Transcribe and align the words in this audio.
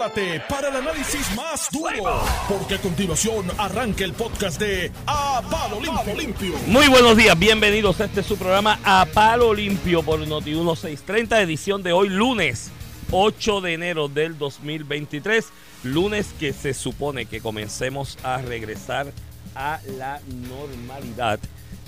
Prepárate 0.00 0.40
para 0.48 0.68
el 0.68 0.76
análisis 0.76 1.36
más 1.36 1.68
duro, 1.70 2.22
porque 2.48 2.76
a 2.76 2.78
continuación 2.78 3.46
arranca 3.58 4.02
el 4.02 4.14
podcast 4.14 4.58
de 4.58 4.90
A 5.06 5.42
Palo 5.50 5.78
Limpio. 5.78 6.54
Muy 6.68 6.88
buenos 6.88 7.18
días, 7.18 7.38
bienvenidos 7.38 8.00
a 8.00 8.06
este 8.06 8.22
su 8.22 8.38
programa 8.38 8.78
A 8.82 9.04
Palo 9.12 9.52
Limpio 9.52 10.02
por 10.02 10.26
Noti 10.26 10.52
1630, 10.52 11.42
edición 11.42 11.82
de 11.82 11.92
hoy 11.92 12.08
lunes 12.08 12.70
8 13.10 13.60
de 13.60 13.74
enero 13.74 14.08
del 14.08 14.38
2023, 14.38 15.44
lunes 15.82 16.28
que 16.40 16.54
se 16.54 16.72
supone 16.72 17.26
que 17.26 17.42
comencemos 17.42 18.16
a 18.22 18.38
regresar 18.38 19.12
a 19.54 19.80
la 19.98 20.22
normalidad. 20.48 21.40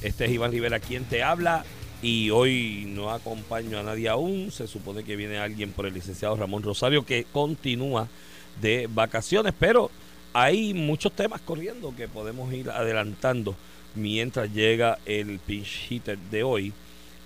Este 0.02 0.26
es 0.26 0.32
Iván 0.32 0.52
Rivera 0.52 0.80
quien 0.80 1.04
te 1.06 1.22
habla 1.22 1.64
y 2.02 2.30
hoy 2.30 2.84
no 2.88 3.10
acompaño 3.10 3.78
a 3.78 3.82
nadie 3.84 4.08
aún. 4.08 4.50
Se 4.50 4.66
supone 4.66 5.04
que 5.04 5.16
viene 5.16 5.38
alguien 5.38 5.70
por 5.72 5.86
el 5.86 5.94
licenciado 5.94 6.36
Ramón 6.36 6.64
Rosario 6.64 7.06
que 7.06 7.24
continúa 7.32 8.08
de 8.60 8.88
vacaciones, 8.92 9.54
pero 9.58 9.90
hay 10.32 10.74
muchos 10.74 11.12
temas 11.12 11.40
corriendo 11.40 11.94
que 11.96 12.08
podemos 12.08 12.52
ir 12.52 12.70
adelantando 12.70 13.54
mientras 13.94 14.52
llega 14.52 14.98
el 15.06 15.38
pinch 15.38 15.90
hitter 15.90 16.18
de 16.18 16.42
hoy. 16.42 16.72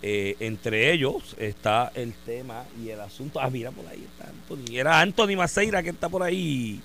Eh, 0.02 0.36
entre 0.40 0.92
ellos 0.92 1.34
está 1.38 1.90
el 1.94 2.12
tema 2.12 2.64
y 2.80 2.90
el 2.90 3.00
asunto. 3.00 3.40
Ah, 3.40 3.48
mira, 3.48 3.70
por 3.70 3.86
ahí 3.86 4.04
está 4.04 4.28
Anthony. 4.28 4.76
Era 4.76 5.00
Anthony 5.00 5.36
Maceira 5.36 5.82
que 5.82 5.90
está 5.90 6.08
por 6.08 6.22
ahí. 6.22 6.80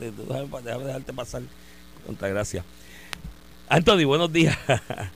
Déjame, 0.00 0.48
déjame 0.62 0.84
dejarte 0.84 1.12
pasar. 1.12 1.42
Contra 2.06 2.28
gracias. 2.28 2.64
Anthony, 3.68 4.04
buenos 4.04 4.32
días. 4.32 4.56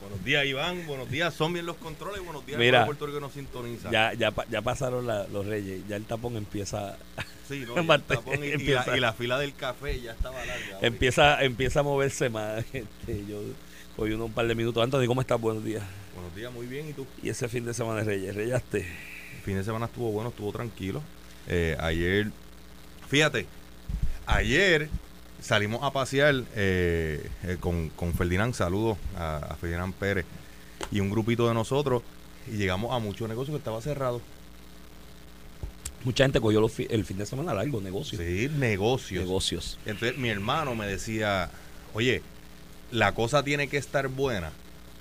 buenos 0.00 0.24
días, 0.24 0.46
Iván. 0.46 0.86
Buenos 0.86 1.10
días, 1.10 1.34
son 1.34 1.52
bien 1.52 1.66
los 1.66 1.76
controles. 1.76 2.24
Buenos 2.24 2.46
días, 2.46 2.58
Mira, 2.58 2.86
Puerto 2.86 3.06
Rico 3.06 3.20
nos 3.20 3.32
sintoniza. 3.32 3.90
Ya, 3.90 4.14
ya, 4.14 4.32
ya 4.50 4.62
pasaron 4.62 5.06
la, 5.06 5.26
los 5.28 5.46
reyes. 5.46 5.82
Ya 5.86 5.96
el 5.96 6.04
tapón 6.04 6.36
empieza. 6.36 6.96
Sí, 7.46 7.64
no, 7.66 7.78
el 7.94 8.02
tapón 8.02 8.42
y, 8.42 8.48
empieza, 8.52 8.84
y, 8.84 8.90
la, 8.90 8.96
y, 8.96 9.00
la, 9.00 9.12
fila 9.12 9.38
del 9.38 9.54
café 9.54 10.00
ya 10.00 10.12
estaba 10.12 10.44
larga. 10.44 10.78
Empieza, 10.80 11.42
empieza 11.44 11.80
a 11.80 11.82
moverse 11.82 12.30
más. 12.30 12.64
Este, 12.72 13.24
yo 13.28 13.40
hoy 13.96 14.12
uno 14.12 14.26
un 14.26 14.32
par 14.32 14.46
de 14.46 14.54
minutos. 14.54 14.82
Anthony, 14.82 15.06
¿cómo 15.06 15.20
estás? 15.20 15.40
Buenos 15.40 15.64
días. 15.64 15.82
Buenos 16.14 16.34
días, 16.34 16.52
muy 16.52 16.66
bien. 16.66 16.88
¿Y 16.88 16.92
tú? 16.94 17.06
¿Y 17.22 17.28
ese 17.28 17.48
fin 17.48 17.64
de 17.66 17.74
semana 17.74 18.00
de 18.00 18.04
Reyes? 18.04 18.34
¿Reyaste? 18.34 18.78
El 18.78 19.42
fin 19.44 19.56
de 19.56 19.64
semana 19.64 19.86
estuvo 19.86 20.10
bueno, 20.10 20.30
estuvo 20.30 20.52
tranquilo. 20.52 21.02
Eh, 21.48 21.76
ayer, 21.80 22.30
fíjate, 23.08 23.46
ayer 24.26 24.88
salimos 25.40 25.82
a 25.82 25.92
pasear 25.92 26.44
eh, 26.56 27.28
eh, 27.44 27.56
con, 27.60 27.90
con, 27.90 28.14
Ferdinand, 28.14 28.54
saludos 28.54 28.98
a, 29.16 29.36
a, 29.38 29.56
Ferdinand 29.56 29.94
Pérez 29.94 30.26
y 30.90 31.00
un 31.00 31.10
grupito 31.10 31.48
de 31.48 31.54
nosotros 31.54 32.02
y 32.46 32.56
llegamos 32.56 32.94
a 32.94 32.98
muchos 32.98 33.28
negocios 33.28 33.54
que 33.54 33.58
estaba 33.58 33.80
cerrado. 33.80 34.20
Mucha 36.04 36.24
gente 36.24 36.40
cogió 36.40 36.60
los, 36.60 36.78
el 36.78 37.04
fin 37.04 37.18
de 37.18 37.26
semana 37.26 37.54
largo, 37.54 37.80
negocios. 37.80 38.22
Sí, 38.22 38.48
negocios. 38.56 39.24
Negocios. 39.24 39.78
Entonces 39.84 40.16
mi 40.16 40.28
hermano 40.28 40.74
me 40.74 40.86
decía, 40.86 41.50
oye, 41.92 42.22
la 42.90 43.14
cosa 43.14 43.42
tiene 43.42 43.68
que 43.68 43.76
estar 43.76 44.08
buena 44.08 44.52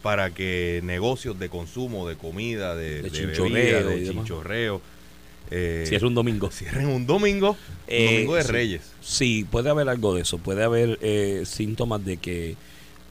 para 0.01 0.31
que 0.31 0.81
negocios 0.83 1.37
de 1.39 1.49
consumo, 1.49 2.07
de 2.07 2.15
comida, 2.15 2.75
de, 2.75 2.95
de, 2.95 3.01
de 3.03 3.11
chinchorreo, 3.11 3.87
bebida, 3.87 3.95
de 3.95 4.11
chinchorreo, 4.11 4.81
eh, 5.51 5.85
Cierra 5.87 6.07
un 6.07 6.15
domingo. 6.15 6.49
Cierren 6.51 6.87
un 6.87 7.05
domingo, 7.07 7.55
Eh, 7.87 8.05
domingo 8.13 8.35
de 8.35 8.43
sí. 8.43 8.51
Reyes. 8.51 8.81
Sí, 9.01 9.47
puede 9.49 9.69
haber 9.69 9.89
algo 9.89 10.13
de 10.15 10.21
eso. 10.21 10.37
Puede 10.37 10.63
haber 10.63 10.99
eh, 11.01 11.43
síntomas 11.45 12.03
de 12.05 12.17
que 12.17 12.55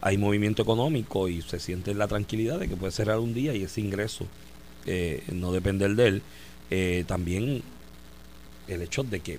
hay 0.00 0.18
movimiento 0.18 0.62
económico 0.62 1.28
y 1.28 1.42
se 1.42 1.58
siente 1.58 1.94
la 1.94 2.06
tranquilidad 2.08 2.58
de 2.60 2.68
que 2.68 2.76
puede 2.76 2.92
cerrar 2.92 3.18
un 3.18 3.32
día 3.34 3.54
y 3.54 3.62
ese 3.64 3.80
ingreso 3.80 4.26
eh, 4.84 5.22
no 5.32 5.52
depender 5.52 5.94
de 5.96 6.06
él. 6.06 6.22
Eh, 6.70 7.04
también 7.06 7.62
el 8.68 8.82
hecho 8.82 9.02
de 9.02 9.20
que 9.20 9.38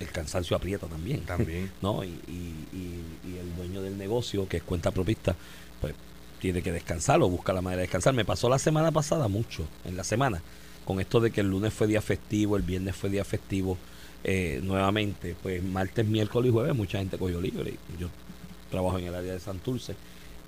el 0.00 0.08
cansancio 0.10 0.56
aprieta 0.56 0.86
también. 0.86 1.20
También. 1.20 1.70
¿no? 1.82 2.02
Y, 2.04 2.08
y- 2.28 2.54
y- 2.72 3.28
y 3.34 3.38
el 3.38 3.54
dueño 3.56 3.82
del 3.82 3.96
negocio, 3.98 4.48
que 4.48 4.56
es 4.58 4.62
cuenta 4.62 4.90
propista, 4.90 5.36
pues 5.80 5.94
tiene 6.40 6.62
que 6.62 6.72
descansar 6.72 7.22
o 7.22 7.28
busca 7.28 7.52
la 7.52 7.60
manera 7.62 7.78
de 7.80 7.82
descansar. 7.84 8.14
Me 8.14 8.24
pasó 8.24 8.48
la 8.48 8.58
semana 8.58 8.90
pasada 8.92 9.28
mucho, 9.28 9.66
en 9.84 9.96
la 9.96 10.04
semana, 10.04 10.42
con 10.84 11.00
esto 11.00 11.20
de 11.20 11.30
que 11.30 11.40
el 11.40 11.48
lunes 11.48 11.72
fue 11.72 11.86
día 11.86 12.02
festivo, 12.02 12.56
el 12.56 12.62
viernes 12.62 12.94
fue 12.94 13.10
día 13.10 13.24
festivo 13.24 13.78
eh, 14.22 14.60
nuevamente, 14.62 15.36
pues 15.42 15.62
martes, 15.62 16.06
miércoles 16.06 16.48
y 16.48 16.52
jueves 16.52 16.74
mucha 16.74 16.98
gente 16.98 17.18
cogió 17.18 17.40
libre. 17.40 17.74
Yo 17.98 18.08
trabajo 18.70 18.98
en 18.98 19.06
el 19.06 19.14
área 19.14 19.32
de 19.32 19.40
Santurce 19.40 19.94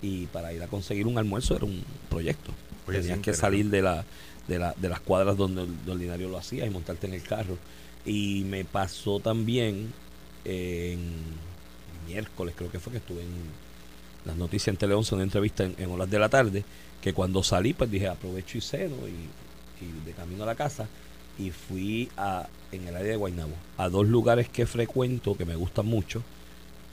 y 0.01 0.27
para 0.27 0.53
ir 0.53 0.63
a 0.63 0.67
conseguir 0.67 1.07
un 1.07 1.19
almuerzo 1.19 1.57
era 1.57 1.65
un 1.65 1.83
proyecto. 2.09 2.53
Oye, 2.89 3.01
Tenías 3.01 3.19
que 3.19 3.35
salir 3.35 3.69
de, 3.69 3.83
la, 3.83 4.05
de, 4.49 4.59
la, 4.59 4.75
de 4.77 4.89
las 4.89 5.01
cuadras 5.01 5.37
donde 5.37 5.67
de 5.67 5.93
ordinario 5.93 6.29
lo 6.29 6.39
hacías 6.39 6.67
y 6.67 6.71
montarte 6.71 7.07
en 7.07 7.15
el 7.15 7.23
carro. 7.23 7.59
Y 8.05 8.45
me 8.45 8.65
pasó 8.65 9.21
también 9.21 9.93
eh, 10.45 10.93
en 10.93 12.07
miércoles, 12.07 12.55
creo 12.57 12.71
que 12.71 12.79
fue 12.79 12.93
que 12.93 12.99
estuve 12.99 13.23
en 13.23 13.67
las 14.25 14.37
noticias 14.37 14.69
en 14.69 14.77
Tele 14.77 14.95
11, 14.95 15.15
una 15.17 15.25
entrevista 15.25 15.65
en, 15.65 15.75
en 15.79 15.91
horas 15.91 16.11
de 16.11 16.19
la 16.19 16.29
tarde, 16.29 16.65
que 17.01 17.13
cuando 17.13 17.43
salí, 17.43 17.75
pues 17.75 17.91
dije 17.91 18.09
aprovecho 18.09 18.59
y 18.59 18.61
ceno 18.61 18.97
y, 19.07 19.46
y 19.81 20.07
de 20.07 20.13
camino 20.13 20.43
a 20.45 20.47
la 20.47 20.55
casa 20.55 20.87
y 21.39 21.51
fui 21.51 22.09
a 22.17 22.49
en 22.73 22.87
el 22.89 22.97
área 22.97 23.11
de 23.11 23.17
Guaynabo 23.17 23.53
a 23.77 23.89
dos 23.89 24.07
lugares 24.09 24.49
que 24.49 24.67
frecuento 24.67 25.37
que 25.37 25.45
me 25.45 25.55
gustan 25.55 25.87
mucho 25.87 26.23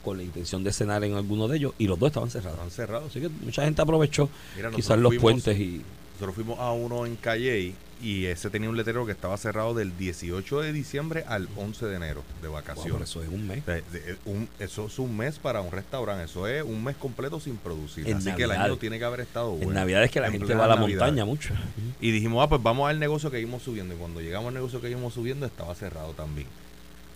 con 0.03 0.17
la 0.17 0.23
intención 0.23 0.63
de 0.63 0.71
cenar 0.73 1.03
en 1.03 1.13
alguno 1.16 1.47
de 1.47 1.57
ellos 1.57 1.73
y 1.77 1.88
los 1.88 1.97
dos 1.97 2.07
estaban 2.07 2.29
cerrados. 2.29 2.53
Estaban 2.57 2.71
cerrados. 2.71 3.09
Así 3.09 3.21
que 3.21 3.29
mucha 3.29 3.63
gente 3.63 3.81
aprovechó 3.81 4.29
Mira, 4.55 4.69
quizás 4.71 4.99
los 4.99 5.11
fuimos- 5.11 5.21
puentes 5.21 5.57
y 5.57 5.81
Nosotros 6.13 6.35
fuimos 6.35 6.59
a 6.59 6.72
uno 6.72 7.06
en 7.06 7.16
Calley 7.16 7.75
y 8.01 8.25
ese 8.25 8.50
tenía 8.50 8.69
un 8.69 8.75
letrero 8.75 9.06
que 9.06 9.13
estaba 9.13 9.38
cerrado 9.38 9.74
del 9.74 9.97
18 9.97 10.59
de 10.62 10.74
diciembre 10.74 11.24
al 11.28 11.47
11 11.56 11.85
de 11.85 11.96
enero 11.96 12.22
de 12.41 12.47
vacaciones. 12.50 13.09
eso 13.09 13.24
es 13.24 13.29
un 13.29 13.47
mes. 13.47 13.63
O 13.63 13.66
sea, 13.66 13.81
un- 14.25 14.50
eso 14.59 14.88
es 14.88 15.00
un 15.00 15.16
mes 15.16 15.40
para 15.40 15.62
un 15.62 15.72
restaurante, 15.72 16.25
eso 16.25 16.46
es 16.47 16.63
un 16.63 16.84
mes 16.84 16.96
completo 16.97 17.40
sin 17.40 17.56
producir. 17.57 18.07
En 18.07 18.18
Así 18.18 18.25
que 18.34 18.44
el 18.44 18.50
Navidad. 18.50 18.66
año 18.66 18.78
tiene 18.78 19.00
que 19.00 19.06
haber 19.06 19.22
estado 19.22 19.51
bueno. 19.51 19.69
En 19.69 19.74
Navidad 19.75 20.03
es 20.03 20.12
que 20.12 20.19
la 20.19 20.28
En 20.28 20.34
gente 20.34 20.53
va 20.53 20.66
a 20.66 20.68
la 20.68 20.75
Navidad. 20.75 21.00
montaña 21.06 21.25
mucho. 21.25 21.53
Y 22.01 22.12
dijimos, 22.12 22.44
ah, 22.44 22.50
pues 22.50 22.62
vamos 22.62 22.90
al 22.90 23.00
negocio 23.00 23.31
que 23.31 23.40
íbamos 23.40 23.63
subiendo. 23.63 23.94
Y 23.95 23.97
cuando 23.97 24.19
llegamos 24.22 24.50
al 24.50 24.53
negocio 24.56 24.81
que 24.81 24.90
íbamos 24.90 25.13
subiendo, 25.13 25.45
estaba 25.45 25.74
cerrado 25.74 26.12
también. 26.13 26.47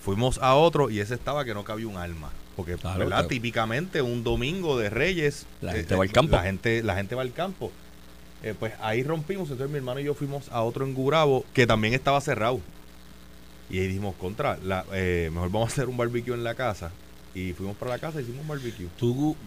Fuimos 0.02 0.38
a 0.40 0.56
otro 0.56 0.90
y 0.90 1.02
ese 1.02 1.16
estaba 1.16 1.44
que 1.44 1.54
no 1.54 1.64
cabía 1.66 1.88
un 1.88 1.98
alma. 1.98 2.32
Porque, 2.56 2.76
Claro, 2.76 3.00
¿verdad? 3.00 3.18
claro. 3.18 3.28
Típicamente 3.28 4.02
un 4.02 4.24
domingo 4.24 4.78
de 4.80 4.90
Reyes. 4.90 5.44
eh, 5.44 5.66
La 5.66 5.74
gente 5.74 5.96
va 5.96 6.04
al 6.04 6.12
campo. 6.12 6.36
La 6.38 6.44
gente, 6.44 6.82
la 6.82 6.96
gente 6.96 7.14
va 7.14 7.22
al 7.24 7.34
campo. 7.34 7.72
Eh, 8.44 8.54
pues 8.58 8.74
ahí 8.80 9.04
rompimos. 9.04 9.50
Entonces 9.50 9.72
mi 9.72 9.78
hermano 9.78 10.00
y 10.00 10.06
yo 10.06 10.14
fuimos 10.14 10.50
a 10.52 10.64
otro 10.64 10.86
en 10.86 10.94
Gurabo 10.94 11.46
que 11.54 11.68
también 11.68 11.94
estaba 11.94 12.22
cerrado. 12.22 12.60
Y 13.70 13.80
ahí 13.80 13.88
dijimos, 13.88 14.16
contra, 14.16 14.58
la, 14.58 14.86
eh, 14.94 15.30
mejor 15.34 15.52
vamos 15.52 15.70
a 15.70 15.74
hacer 15.74 15.90
un 15.90 15.98
barbecue 15.98 16.34
en 16.34 16.44
la 16.44 16.56
casa. 16.56 16.92
Y 17.36 17.54
fuimos 17.54 17.76
para 17.76 17.92
la 17.92 18.00
casa 18.00 18.20
y 18.20 18.24
hicimos 18.24 18.42
un 18.42 18.48
barbecue. 18.48 18.88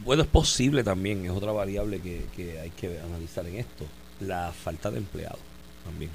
Bueno, 0.04 0.22
es 0.22 0.28
posible 0.28 0.84
también, 0.84 1.24
es 1.24 1.30
otra 1.30 1.52
variable 1.52 2.00
que, 2.00 2.60
hay 2.60 2.70
que 2.70 3.00
analizar 3.00 3.46
en 3.46 3.56
esto, 3.56 3.84
la 4.20 4.52
falta 4.52 4.90
de 4.90 4.98
empleados 4.98 5.40
también. 5.84 6.10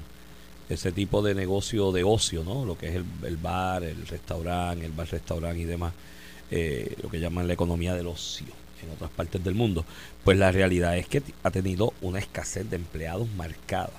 Ese 0.68 0.90
tipo 0.90 1.20
de 1.22 1.34
negocio 1.34 1.92
de 1.92 2.02
ocio, 2.02 2.44
¿no? 2.44 2.64
Lo 2.64 2.78
que 2.78 2.88
es 2.88 2.94
el, 2.94 3.04
el 3.24 3.36
bar, 3.36 3.84
el 3.84 4.06
restaurante, 4.06 4.86
el 4.86 4.92
bar-restaurante 4.92 5.60
y 5.60 5.64
demás, 5.64 5.92
eh, 6.50 6.96
lo 7.02 7.10
que 7.10 7.20
llaman 7.20 7.46
la 7.46 7.52
economía 7.52 7.94
del 7.94 8.06
ocio 8.06 8.65
en 8.82 8.90
otras 8.90 9.10
partes 9.10 9.42
del 9.42 9.54
mundo. 9.54 9.84
Pues 10.24 10.38
la 10.38 10.52
realidad 10.52 10.96
es 10.96 11.08
que 11.08 11.22
ha 11.42 11.50
tenido 11.50 11.92
una 12.02 12.18
escasez 12.18 12.68
de 12.68 12.76
empleados 12.76 13.28
marcada 13.36 13.90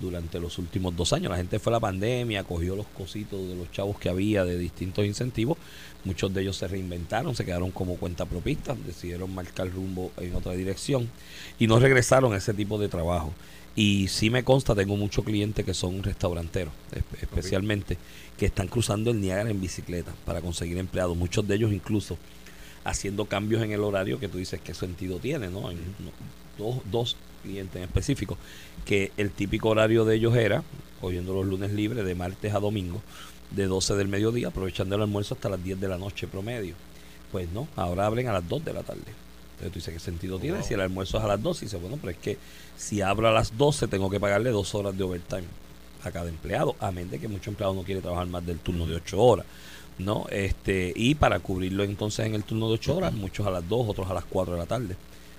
durante 0.00 0.40
los 0.40 0.58
últimos 0.58 0.96
dos 0.96 1.12
años. 1.12 1.30
La 1.30 1.36
gente 1.36 1.58
fue 1.58 1.72
a 1.72 1.76
la 1.76 1.80
pandemia, 1.80 2.44
cogió 2.44 2.74
los 2.74 2.86
cositos 2.86 3.46
de 3.48 3.54
los 3.54 3.70
chavos 3.70 3.98
que 3.98 4.08
había 4.08 4.44
de 4.44 4.56
distintos 4.56 5.04
incentivos. 5.04 5.58
Muchos 6.04 6.32
de 6.32 6.40
ellos 6.40 6.56
se 6.56 6.66
reinventaron, 6.68 7.36
se 7.36 7.44
quedaron 7.44 7.70
como 7.70 7.96
cuenta 7.96 8.24
propistas, 8.24 8.78
decidieron 8.86 9.34
marcar 9.34 9.70
rumbo 9.70 10.10
en 10.16 10.34
otra 10.34 10.52
dirección 10.52 11.10
y 11.58 11.66
no 11.66 11.78
regresaron 11.78 12.32
a 12.32 12.38
ese 12.38 12.54
tipo 12.54 12.78
de 12.78 12.88
trabajo. 12.88 13.32
Y 13.76 14.08
sí 14.08 14.30
me 14.30 14.42
consta, 14.42 14.74
tengo 14.74 14.96
muchos 14.96 15.24
clientes 15.24 15.64
que 15.64 15.74
son 15.74 16.02
restauranteros, 16.02 16.72
espe- 16.92 17.22
especialmente, 17.22 17.98
que 18.36 18.46
están 18.46 18.66
cruzando 18.68 19.10
el 19.10 19.20
Niágara 19.20 19.50
en 19.50 19.60
bicicleta 19.60 20.12
para 20.24 20.40
conseguir 20.40 20.78
empleados. 20.78 21.16
Muchos 21.16 21.46
de 21.46 21.54
ellos 21.56 21.72
incluso 21.72 22.16
haciendo 22.84 23.26
cambios 23.26 23.62
en 23.62 23.72
el 23.72 23.80
horario 23.80 24.18
que 24.18 24.28
tú 24.28 24.38
dices 24.38 24.60
qué 24.62 24.74
sentido 24.74 25.18
tiene, 25.18 25.48
¿no? 25.48 25.70
En- 25.70 25.78
no- 25.98 26.12
dos, 26.58 26.76
dos 26.90 27.16
clientes 27.42 27.76
en 27.76 27.84
específico, 27.84 28.36
que 28.84 29.12
el 29.16 29.30
típico 29.30 29.68
horario 29.70 30.04
de 30.04 30.16
ellos 30.16 30.36
era, 30.36 30.62
cogiendo 31.00 31.32
los 31.34 31.46
lunes 31.46 31.72
libres 31.72 32.04
de 32.04 32.14
martes 32.14 32.52
a 32.54 32.60
domingo, 32.60 33.00
de 33.50 33.66
12 33.66 33.94
del 33.94 34.08
mediodía, 34.08 34.48
aprovechando 34.48 34.94
el 34.96 35.02
almuerzo 35.02 35.34
hasta 35.34 35.48
las 35.48 35.62
10 35.62 35.80
de 35.80 35.88
la 35.88 35.98
noche 35.98 36.26
promedio. 36.28 36.74
Pues 37.32 37.48
no, 37.50 37.68
ahora 37.76 38.06
abren 38.06 38.28
a 38.28 38.32
las 38.32 38.48
2 38.48 38.64
de 38.64 38.72
la 38.72 38.82
tarde. 38.82 39.00
Entonces 39.52 39.72
tú 39.72 39.78
dices, 39.78 39.94
¿qué 39.94 40.00
sentido 40.00 40.38
tiene? 40.38 40.58
Wow. 40.58 40.66
Si 40.66 40.74
el 40.74 40.80
almuerzo 40.80 41.18
es 41.18 41.24
a 41.24 41.28
las 41.28 41.42
12, 41.42 41.64
dice, 41.66 41.76
bueno, 41.78 41.98
pero 42.00 42.10
es 42.12 42.16
que 42.18 42.38
si 42.76 43.00
abro 43.02 43.28
a 43.28 43.32
las 43.32 43.56
12 43.56 43.88
tengo 43.88 44.08
que 44.10 44.20
pagarle 44.20 44.50
dos 44.50 44.74
horas 44.74 44.96
de 44.96 45.02
overtime 45.04 45.44
a 46.02 46.10
cada 46.10 46.28
empleado, 46.28 46.76
a 46.80 46.90
menos 46.90 47.10
de 47.10 47.18
que 47.18 47.28
mucho 47.28 47.50
empleado 47.50 47.74
no 47.74 47.82
quiere 47.82 48.00
trabajar 48.00 48.26
más 48.26 48.44
del 48.46 48.58
turno 48.58 48.86
de 48.86 48.96
8 48.96 49.20
horas. 49.20 49.46
¿No? 49.98 50.26
Este, 50.30 50.92
y 50.96 51.14
para 51.14 51.38
cubrirlo 51.40 51.84
entonces 51.84 52.26
en 52.26 52.34
el 52.34 52.44
turno 52.44 52.68
de 52.68 52.74
8 52.74 52.96
horas, 52.96 53.12
muchos 53.12 53.46
a 53.46 53.50
las 53.50 53.68
2, 53.68 53.88
otros 53.88 54.10
a 54.10 54.14
las 54.14 54.24
4 54.24 54.54
de 54.54 54.58
la 54.58 54.66
tarde. 54.66 54.96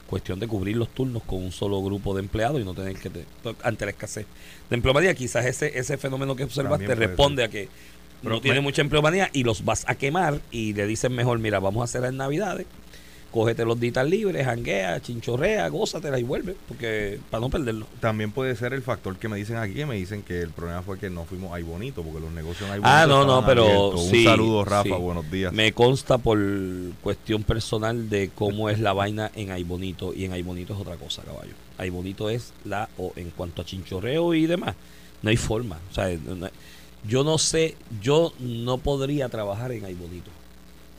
Cuestión 0.08 0.40
de 0.40 0.48
cubrir 0.48 0.76
los 0.76 0.90
turnos 0.90 1.24
con 1.24 1.42
un 1.42 1.52
solo 1.52 1.82
grupo 1.82 2.14
de 2.14 2.20
empleados 2.22 2.60
y 2.62 2.66
no 2.66 2.74
tener 2.74 2.98
que, 2.98 3.10
te- 3.10 3.26
ante 3.64 3.86
la 3.86 3.92
escasez 3.92 4.26
de 4.70 4.76
empleomanía, 4.76 5.14
quizás 5.14 5.46
ese, 5.46 5.78
ese 5.80 5.98
fenómeno 5.98 6.36
que 6.36 6.44
observaste 6.44 6.86
También 6.86 7.10
responde 7.10 7.44
a 7.46 7.48
que 7.50 7.70
no 8.22 8.42
tiene 8.42 8.60
mucha 8.62 8.82
empleomanía 8.82 9.30
y 9.34 9.44
los 9.44 9.64
vas 9.66 9.84
a 9.88 9.96
quemar 9.96 10.42
y 10.52 10.74
le 10.74 10.86
dicen 10.86 11.14
mejor, 11.14 11.40
mira, 11.40 11.60
vamos 11.60 11.82
a 11.82 11.86
hacer 11.86 12.04
en 12.04 12.18
Navidades, 12.18 12.68
cógete 13.32 13.64
los 13.66 13.80
ditas 13.80 14.06
libres, 14.08 14.46
janguea, 14.46 15.02
chinchorrea, 15.02 15.68
gózatela 15.70 16.20
y 16.20 16.24
vuelve, 16.24 16.56
porque 16.68 17.20
para 17.30 17.42
no 17.42 17.50
perderlo. 17.50 17.88
También 18.00 18.32
puede 18.32 18.56
ser 18.56 18.74
el 18.74 18.82
factor 18.82 19.16
que 19.18 19.30
me 19.30 19.38
dicen 19.38 19.58
aquí, 19.58 19.74
que 19.74 19.86
me 19.86 19.96
dicen 19.96 20.22
que 20.22 20.42
el 20.42 20.50
problema 20.50 20.82
fue 20.82 21.00
que 21.00 21.10
no 21.10 21.24
fuimos 21.26 21.54
ahí 21.54 21.64
bonito, 21.64 22.04
porque 22.04 22.20
los 22.20 22.32
negocios 22.32 22.68
en 22.70 22.76
ahí 22.76 22.82
Ah, 22.84 23.06
no, 23.08 23.26
no, 23.26 23.46
pero 23.46 23.64
abiertos. 23.64 24.08
sí, 24.10 24.18
Un 24.20 24.24
saludo, 24.26 24.66
Rafa, 24.66 24.84
sí. 24.84 25.02
buenos 25.02 25.32
días. 25.32 25.54
Me 25.54 25.72
consta 25.72 26.18
por 26.18 26.38
cuestión 27.02 27.44
personal 27.44 28.10
de 28.10 28.30
cómo 28.36 28.70
es 28.70 28.80
la 28.80 28.94
vaina 28.94 29.32
en 29.36 29.52
Ay 29.52 29.64
Bonito 29.64 30.14
y 30.14 30.26
en 30.26 30.34
Ay 30.34 30.42
Bonito 30.44 30.74
es 30.74 30.80
otra 30.80 30.98
cosa, 30.98 31.22
caballo. 31.24 31.54
Ay 31.78 31.90
Bonito 31.90 32.30
es 32.30 32.54
la 32.66 32.90
o 32.98 33.14
en 33.16 33.30
cuanto 33.32 33.62
a 33.62 33.66
chinchorreo 33.66 34.34
y 34.34 34.46
demás, 34.46 34.76
no 35.22 35.30
hay 35.30 35.38
forma, 35.38 35.80
o 35.90 35.94
sea, 35.94 36.10
no- 36.10 36.50
yo 37.08 37.24
no 37.24 37.38
sé, 37.40 37.76
yo 38.02 38.32
no 38.40 38.78
podría 38.78 39.28
trabajar 39.30 39.72
en 39.72 39.86
Ay 39.86 39.94
Bonito. 39.96 40.30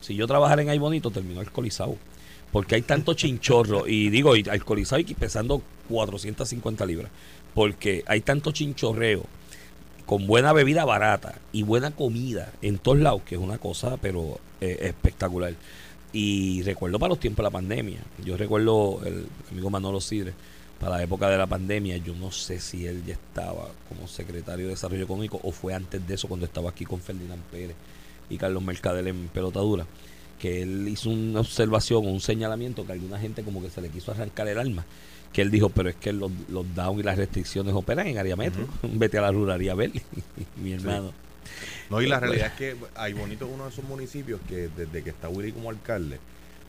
Si 0.01 0.15
yo 0.15 0.27
trabajara 0.27 0.61
en 0.61 0.69
Ay 0.69 0.77
Bonito 0.79 1.11
termino 1.11 1.39
alcoholizado, 1.39 1.95
porque 2.53 2.75
hay 2.75 2.83
tanto 2.83 3.15
chinchorro 3.15 3.87
y 3.87 4.11
digo 4.11 4.35
y 4.35 4.47
alcoholizado 4.47 5.01
y 5.01 5.13
pesando 5.15 5.63
450 5.89 6.85
libras, 6.85 7.11
porque 7.55 8.03
hay 8.05 8.21
tanto 8.21 8.51
chinchorreo 8.51 9.25
con 10.05 10.27
buena 10.27 10.53
bebida 10.53 10.85
barata 10.85 11.39
y 11.51 11.63
buena 11.63 11.91
comida 11.91 12.53
en 12.61 12.77
todos 12.77 12.99
lados, 12.99 13.23
que 13.25 13.35
es 13.35 13.41
una 13.41 13.57
cosa, 13.57 13.97
pero 13.97 14.39
eh, 14.61 14.77
espectacular. 14.81 15.55
Y 16.13 16.61
recuerdo 16.61 16.99
para 16.99 17.09
los 17.09 17.19
tiempos 17.19 17.37
de 17.37 17.47
la 17.47 17.49
pandemia, 17.49 17.99
yo 18.23 18.37
recuerdo 18.37 19.01
el 19.03 19.25
amigo 19.51 19.71
Manolo 19.71 19.99
Sidre, 19.99 20.33
para 20.79 20.97
la 20.97 21.03
época 21.03 21.29
de 21.29 21.39
la 21.39 21.47
pandemia, 21.47 21.97
yo 21.97 22.13
no 22.13 22.31
sé 22.31 22.59
si 22.59 22.85
él 22.85 23.03
ya 23.03 23.13
estaba 23.13 23.67
como 23.89 24.07
secretario 24.07 24.65
de 24.65 24.71
Desarrollo 24.71 25.05
Económico 25.05 25.39
o 25.41 25.51
fue 25.51 25.73
antes 25.73 26.05
de 26.07 26.13
eso 26.13 26.27
cuando 26.27 26.45
estaba 26.45 26.69
aquí 26.69 26.85
con 26.85 27.01
Ferdinand 27.01 27.41
Pérez 27.51 27.75
y 28.29 28.37
Carlos 28.37 28.61
Mercader 28.61 29.07
en 29.07 29.27
pelotadura, 29.29 29.87
que 30.39 30.61
él 30.61 30.87
hizo 30.89 31.09
una 31.09 31.39
observación 31.41 32.05
o 32.05 32.09
un 32.09 32.19
señalamiento 32.21 32.85
que 32.85 32.91
a 32.91 32.95
alguna 32.95 33.19
gente 33.19 33.43
como 33.43 33.61
que 33.61 33.69
se 33.69 33.81
le 33.81 33.89
quiso 33.89 34.11
arrancar 34.11 34.47
el 34.47 34.59
alma, 34.59 34.85
que 35.31 35.41
él 35.41 35.49
dijo, 35.51 35.69
pero 35.69 35.89
es 35.89 35.95
que 35.95 36.11
los, 36.13 36.31
los 36.49 36.75
down 36.75 36.99
y 36.99 37.03
las 37.03 37.17
restricciones 37.17 37.73
operan 37.73 38.07
en 38.07 38.17
área 38.17 38.35
metro, 38.35 38.67
vete 38.83 39.17
a 39.17 39.21
la 39.21 39.31
ruralía 39.31 39.71
a 39.71 39.75
ver, 39.75 39.91
mi 40.61 40.73
hermano. 40.73 41.11
No, 41.89 42.01
y 42.01 42.07
la 42.07 42.19
realidad 42.19 42.47
es 42.47 42.53
que 42.53 42.75
hay 42.95 43.13
bonito 43.13 43.47
uno 43.47 43.65
de 43.65 43.69
esos 43.69 43.83
municipios 43.85 44.39
que 44.47 44.69
desde 44.75 45.03
que 45.03 45.09
está 45.11 45.29
Willy 45.29 45.51
como 45.51 45.69
alcalde, 45.69 46.19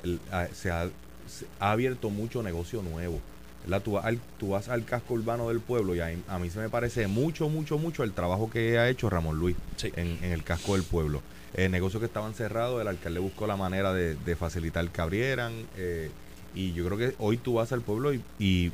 el- 0.03 0.21
a- 0.31 0.49
se, 0.49 0.71
ha, 0.71 0.89
se 1.27 1.47
ha 1.61 1.73
abierto 1.73 2.11
mucho 2.11 2.43
negocio 2.43 2.83
nuevo. 2.83 3.21
¿verdad? 3.65 3.81
Tú, 3.83 3.93
vas 3.93 4.05
al, 4.05 4.19
tú 4.39 4.51
vas 4.51 4.69
al 4.69 4.85
casco 4.85 5.15
urbano 5.15 5.49
del 5.49 5.61
pueblo 5.61 5.95
y 5.95 6.01
a, 6.01 6.15
a 6.29 6.39
mí 6.39 6.51
se 6.51 6.59
me 6.59 6.69
parece 6.69 7.07
mucho, 7.07 7.49
mucho, 7.49 7.79
mucho 7.79 8.03
el 8.03 8.13
trabajo 8.13 8.51
que 8.51 8.79
ha 8.79 8.91
hecho 8.91 9.09
Ramón 9.09 9.39
Luis 9.39 9.57
Sí. 9.77 9.91
en, 9.97 10.19
en 10.23 10.33
el 10.33 10.43
casco 10.45 10.75
del 10.75 10.83
pueblo. 10.83 11.23
Eh, 11.55 11.69
negocios 11.69 12.01
que 12.01 12.07
estaban 12.07 12.35
cerrados, 12.35 12.81
el 12.83 12.89
alcalde 12.89 13.21
buscó 13.21 13.47
la 13.47 13.57
manera 13.57 13.93
de, 13.93 14.15
de 14.17 14.37
facilitar 14.37 14.89
que 14.91 15.01
abrieran. 15.01 15.53
eh, 15.77 16.11
y 16.55 16.73
yo 16.73 16.85
creo 16.87 16.99
que 16.99 17.15
hoy 17.19 17.37
tú 17.37 17.55
vas 17.55 17.73
al 17.73 17.81
pueblo 17.83 18.13
y, 18.15 18.23
y 18.39 18.71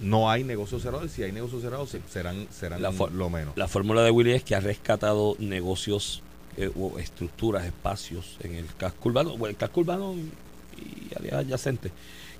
no 0.00 0.30
hay 0.30 0.44
negocios 0.44 0.82
cerrados. 0.82 1.10
Si 1.10 1.22
hay 1.24 1.32
negocios 1.32 1.62
cerrados, 1.62 1.90
se- 1.90 2.00
serán, 2.08 2.46
serán 2.50 2.80
La 2.82 2.90
lo 3.12 3.28
menos. 3.30 3.56
La 3.56 3.66
fórmula 3.68 4.02
de 4.02 4.10
Willy 4.12 4.32
es 4.32 4.44
que 4.44 4.54
ha 4.54 4.60
rescatado 4.60 5.34
negocios 5.40 6.22
eh, 6.56 6.70
o 6.76 6.98
estructuras, 6.98 7.64
espacios 7.66 8.36
en 8.40 8.54
el 8.54 8.66
casco 8.76 9.08
urbano, 9.08 9.30
bueno, 9.36 9.50
el 9.50 9.56
casco 9.56 9.80
urbano 9.80 10.14
y 10.14 11.14
áreas 11.16 11.34
adyacentes 11.44 11.90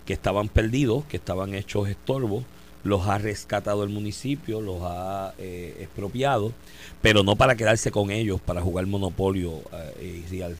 que 0.06 0.12
estaban 0.12 0.48
perdidos, 0.48 1.04
que 1.06 1.16
estaban 1.16 1.54
hechos 1.54 1.88
estorbos, 1.88 2.44
los 2.88 3.06
ha 3.06 3.18
rescatado 3.18 3.84
el 3.84 3.90
municipio, 3.90 4.60
los 4.60 4.78
ha 4.82 5.34
eh, 5.38 5.76
expropiado, 5.80 6.52
pero 7.02 7.22
no 7.22 7.36
para 7.36 7.54
quedarse 7.54 7.90
con 7.90 8.10
ellos, 8.10 8.40
para 8.40 8.60
jugar 8.60 8.86
monopolio, 8.86 9.62
eh, 10.00 10.56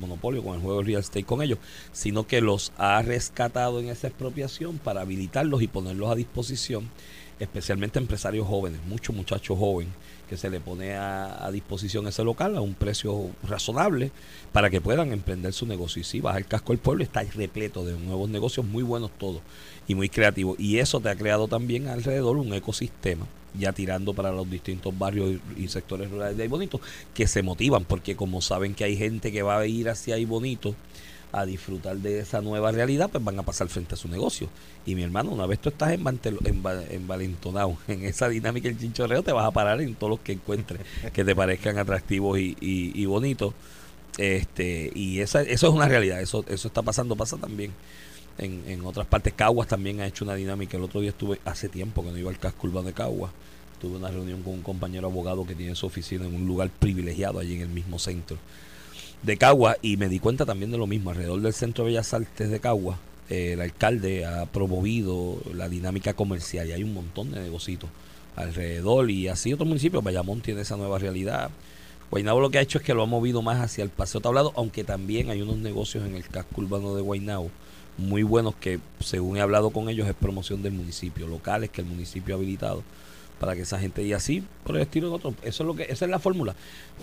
monopolio 0.00 0.42
con 0.42 0.56
el 0.56 0.60
juego 0.60 0.82
real 0.82 1.00
estate 1.00 1.24
con 1.24 1.40
ellos, 1.40 1.58
sino 1.92 2.26
que 2.26 2.40
los 2.40 2.72
ha 2.76 3.00
rescatado 3.02 3.80
en 3.80 3.88
esa 3.88 4.08
expropiación 4.08 4.78
para 4.78 5.02
habilitarlos 5.02 5.62
y 5.62 5.68
ponerlos 5.68 6.10
a 6.10 6.14
disposición, 6.14 6.90
especialmente 7.38 7.98
empresarios 7.98 8.46
jóvenes, 8.46 8.80
muchos 8.86 9.14
muchachos 9.14 9.58
jóvenes 9.58 9.94
que 10.28 10.36
se 10.36 10.50
le 10.50 10.60
pone 10.60 10.94
a, 10.94 11.48
disposición 11.52 12.06
ese 12.06 12.22
local 12.22 12.56
a 12.56 12.60
un 12.60 12.74
precio 12.74 13.30
razonable 13.42 14.12
para 14.52 14.70
que 14.70 14.80
puedan 14.80 15.12
emprender 15.12 15.52
su 15.52 15.66
negocio. 15.66 16.00
Y 16.00 16.04
sí, 16.04 16.20
vas 16.20 16.36
al 16.36 16.46
casco 16.46 16.72
del 16.72 16.78
pueblo, 16.78 17.02
está 17.02 17.22
repleto 17.22 17.84
de 17.84 17.98
nuevos 17.98 18.28
negocios 18.28 18.66
muy 18.66 18.82
buenos 18.82 19.10
todos 19.18 19.40
y 19.86 19.94
muy 19.94 20.08
creativos. 20.08 20.58
Y 20.60 20.78
eso 20.78 21.00
te 21.00 21.08
ha 21.08 21.16
creado 21.16 21.48
también 21.48 21.88
alrededor 21.88 22.36
un 22.36 22.52
ecosistema, 22.52 23.26
ya 23.58 23.72
tirando 23.72 24.12
para 24.12 24.30
los 24.30 24.48
distintos 24.48 24.96
barrios 24.96 25.40
y, 25.56 25.68
sectores 25.68 26.10
rurales 26.10 26.36
de 26.36 26.42
ahí 26.42 26.48
bonito, 26.48 26.80
que 27.14 27.26
se 27.26 27.42
motivan, 27.42 27.84
porque 27.84 28.14
como 28.14 28.42
saben 28.42 28.74
que 28.74 28.84
hay 28.84 28.96
gente 28.96 29.32
que 29.32 29.42
va 29.42 29.58
a 29.58 29.66
ir 29.66 29.88
hacia 29.88 30.16
ahí 30.16 30.26
bonito 30.26 30.74
a 31.32 31.44
disfrutar 31.44 31.96
de 31.98 32.20
esa 32.20 32.40
nueva 32.40 32.72
realidad, 32.72 33.10
pues 33.10 33.22
van 33.22 33.38
a 33.38 33.42
pasar 33.42 33.68
frente 33.68 33.94
a 33.94 33.96
su 33.98 34.08
negocio. 34.08 34.48
Y 34.86 34.94
mi 34.94 35.02
hermano, 35.02 35.30
una 35.30 35.46
vez 35.46 35.58
tú 35.60 35.68
estás 35.68 35.90
enva- 35.92 36.86
envalentonado 36.90 37.76
en 37.88 38.04
esa 38.04 38.28
dinámica 38.28 38.68
del 38.68 38.78
chinchorreo, 38.78 39.22
te 39.22 39.32
vas 39.32 39.46
a 39.46 39.50
parar 39.50 39.80
en 39.80 39.94
todos 39.94 40.10
los 40.10 40.20
que 40.20 40.32
encuentres 40.32 40.80
que 41.12 41.24
te 41.24 41.36
parezcan 41.36 41.78
atractivos 41.78 42.38
y, 42.38 42.56
y, 42.60 42.92
y 43.00 43.06
bonitos. 43.06 43.52
Este, 44.16 44.90
y 44.94 45.20
esa, 45.20 45.42
eso 45.42 45.68
es 45.68 45.72
una 45.74 45.86
realidad, 45.86 46.20
eso, 46.20 46.44
eso 46.48 46.68
está 46.68 46.82
pasando, 46.82 47.14
pasa 47.14 47.36
también 47.36 47.72
en, 48.38 48.64
en 48.66 48.84
otras 48.84 49.06
partes. 49.06 49.32
Caguas 49.34 49.68
también 49.68 50.00
ha 50.00 50.06
hecho 50.06 50.24
una 50.24 50.34
dinámica. 50.34 50.76
El 50.76 50.82
otro 50.84 51.00
día 51.00 51.10
estuve, 51.10 51.40
hace 51.44 51.68
tiempo 51.68 52.02
que 52.02 52.10
no 52.10 52.18
iba 52.18 52.30
al 52.30 52.38
casco 52.38 52.68
de 52.68 52.92
Caguas, 52.92 53.30
tuve 53.80 53.96
una 53.96 54.10
reunión 54.10 54.42
con 54.42 54.54
un 54.54 54.62
compañero 54.62 55.06
abogado 55.06 55.46
que 55.46 55.54
tiene 55.54 55.74
su 55.74 55.86
oficina 55.86 56.24
en 56.26 56.34
un 56.34 56.46
lugar 56.46 56.70
privilegiado 56.70 57.38
allí 57.38 57.54
en 57.54 57.60
el 57.62 57.68
mismo 57.68 57.98
centro 57.98 58.36
de 59.22 59.36
Cagua 59.36 59.76
y 59.82 59.96
me 59.96 60.08
di 60.08 60.18
cuenta 60.18 60.46
también 60.46 60.70
de 60.70 60.78
lo 60.78 60.86
mismo. 60.86 61.10
Alrededor 61.10 61.40
del 61.40 61.52
Centro 61.52 61.84
de 61.84 61.90
Bellas 61.90 62.14
Artes 62.14 62.50
de 62.50 62.60
Cagua, 62.60 62.98
eh, 63.28 63.52
el 63.52 63.60
alcalde 63.60 64.24
ha 64.24 64.46
promovido 64.46 65.38
la 65.54 65.68
dinámica 65.68 66.14
comercial 66.14 66.68
y 66.68 66.72
hay 66.72 66.82
un 66.82 66.94
montón 66.94 67.30
de 67.30 67.40
negocios 67.40 67.80
alrededor 68.36 69.10
y 69.10 69.28
así 69.28 69.52
otros 69.52 69.68
municipios. 69.68 70.02
Bayamón 70.02 70.40
tiene 70.40 70.62
esa 70.62 70.76
nueva 70.76 70.98
realidad. 70.98 71.50
Guaynabo 72.10 72.40
lo 72.40 72.50
que 72.50 72.58
ha 72.58 72.62
hecho 72.62 72.78
es 72.78 72.84
que 72.84 72.94
lo 72.94 73.02
ha 73.02 73.06
movido 73.06 73.42
más 73.42 73.60
hacia 73.60 73.84
el 73.84 73.90
paseo 73.90 74.20
tablado, 74.20 74.52
aunque 74.56 74.84
también 74.84 75.28
hay 75.30 75.42
unos 75.42 75.58
negocios 75.58 76.06
en 76.06 76.14
el 76.14 76.26
casco 76.26 76.60
urbano 76.60 76.94
de 76.94 77.02
Guaynabo 77.02 77.50
muy 77.98 78.22
buenos 78.22 78.54
que, 78.54 78.78
según 79.00 79.36
he 79.36 79.40
hablado 79.40 79.70
con 79.70 79.88
ellos, 79.88 80.08
es 80.08 80.14
promoción 80.14 80.62
del 80.62 80.72
municipio, 80.72 81.26
locales 81.26 81.68
que 81.68 81.80
el 81.80 81.86
municipio 81.88 82.34
ha 82.34 82.38
habilitado 82.38 82.82
para 83.38 83.54
que 83.54 83.62
esa 83.62 83.78
gente 83.78 84.02
y 84.02 84.12
así 84.12 84.42
por 84.64 84.76
el 84.76 84.82
estilo 84.82 85.08
de 85.10 85.14
otro. 85.16 85.34
Eso 85.42 85.62
es 85.62 85.66
lo 85.66 85.74
que 85.76 85.84
esa 85.84 86.04
es 86.04 86.10
la 86.10 86.18
fórmula, 86.18 86.54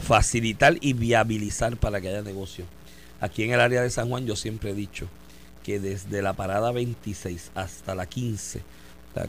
facilitar 0.01 0.77
y 0.81 0.93
viabilizar 0.93 1.77
para 1.77 2.01
que 2.01 2.09
haya 2.09 2.21
negocio. 2.21 2.65
Aquí 3.21 3.43
en 3.43 3.51
el 3.53 3.61
área 3.61 3.81
de 3.81 3.89
San 3.89 4.09
Juan 4.09 4.25
yo 4.25 4.35
siempre 4.35 4.71
he 4.71 4.73
dicho 4.73 5.07
que 5.63 5.79
desde 5.79 6.21
la 6.21 6.33
parada 6.33 6.71
26 6.71 7.51
hasta 7.55 7.95
la 7.95 8.05
15, 8.05 8.61
la- 9.15 9.27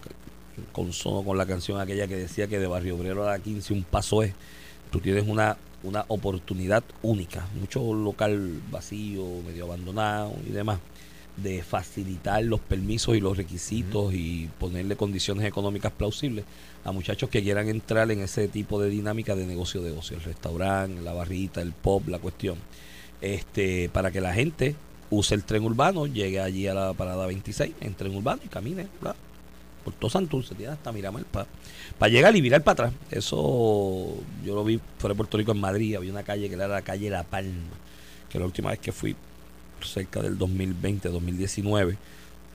consono 0.73 1.23
con 1.23 1.37
la 1.37 1.47
canción 1.47 1.81
aquella 1.81 2.07
que 2.07 2.16
decía 2.16 2.47
que 2.49 2.59
de 2.59 2.66
Barrio 2.66 2.97
Obrero 2.97 3.26
a 3.28 3.33
la 3.33 3.38
15 3.38 3.75
un 3.75 3.85
paso 3.85 4.23
es, 4.23 4.33
tú 4.90 5.00
tienes 5.00 5.25
una 5.26 5.57
una 5.83 6.04
oportunidad 6.09 6.83
única, 7.02 7.47
mucho 7.61 7.95
local 7.95 8.61
vacío, 8.73 9.23
medio 9.47 9.66
abandonado 9.66 10.33
y 10.49 10.50
demás 10.50 10.81
de 11.37 11.62
facilitar 11.62 12.42
los 12.42 12.61
permisos 12.61 13.14
y 13.14 13.21
los 13.21 13.37
requisitos 13.37 14.12
y 14.14 14.49
ponerle 14.59 14.97
condiciones 14.97 15.45
económicas 15.45 15.92
plausibles 15.92 16.45
a 16.87 16.93
muchachos 16.93 17.28
que 17.28 17.43
quieran 17.43 17.69
entrar 17.69 18.09
en 18.12 18.21
ese 18.21 18.47
tipo 18.47 18.81
de 18.81 18.88
dinámica 18.88 19.35
de 19.35 19.45
negocio 19.45 19.83
de 19.83 19.90
ocio, 19.90 20.16
el 20.16 20.23
restaurante, 20.23 21.02
la 21.02 21.12
barrita, 21.12 21.61
el 21.61 21.73
pop, 21.73 22.07
la 22.07 22.21
cuestión. 22.21 22.59
Este, 23.21 23.88
para 23.88 24.12
que 24.12 24.21
la 24.21 24.33
gente 24.33 24.76
use 25.11 25.35
el 25.35 25.43
tren 25.43 25.64
urbano, 25.64 26.07
llegue 26.07 26.40
allí 26.40 26.69
a 26.69 26.75
la 26.75 26.93
parada 26.93 27.26
26 27.26 27.75
en 27.81 27.95
tren 27.95 28.14
urbano 28.14 28.40
y 28.45 28.49
camine 28.49 28.87
por 29.83 29.95
todo 29.95 30.11
Santurce, 30.11 30.55
tiene 30.55 30.73
hasta 30.73 30.93
Miramar 30.93 31.25
para 31.25 32.09
llegar 32.09 32.37
y 32.37 32.40
virar 32.40 32.62
para 32.62 32.88
atrás. 32.88 32.93
Eso 33.11 34.16
yo 34.45 34.55
lo 34.55 34.62
vi 34.62 34.81
fuera 34.99 35.14
de 35.14 35.16
Puerto 35.16 35.38
Rico 35.38 35.50
en 35.52 35.61
Madrid, 35.61 35.97
había 35.97 36.12
una 36.12 36.23
calle 36.23 36.49
que 36.49 36.55
era 36.55 36.69
la 36.69 36.83
calle 36.83 37.11
La 37.11 37.25
Palma, 37.25 37.52
que 38.31 38.38
la 38.38 38.45
última 38.45 38.71
vez 38.71 38.78
que 38.78 38.93
fui 38.93 39.16
cerca 39.83 40.23
del 40.23 40.38
2020, 40.38 41.09
2019, 41.09 41.99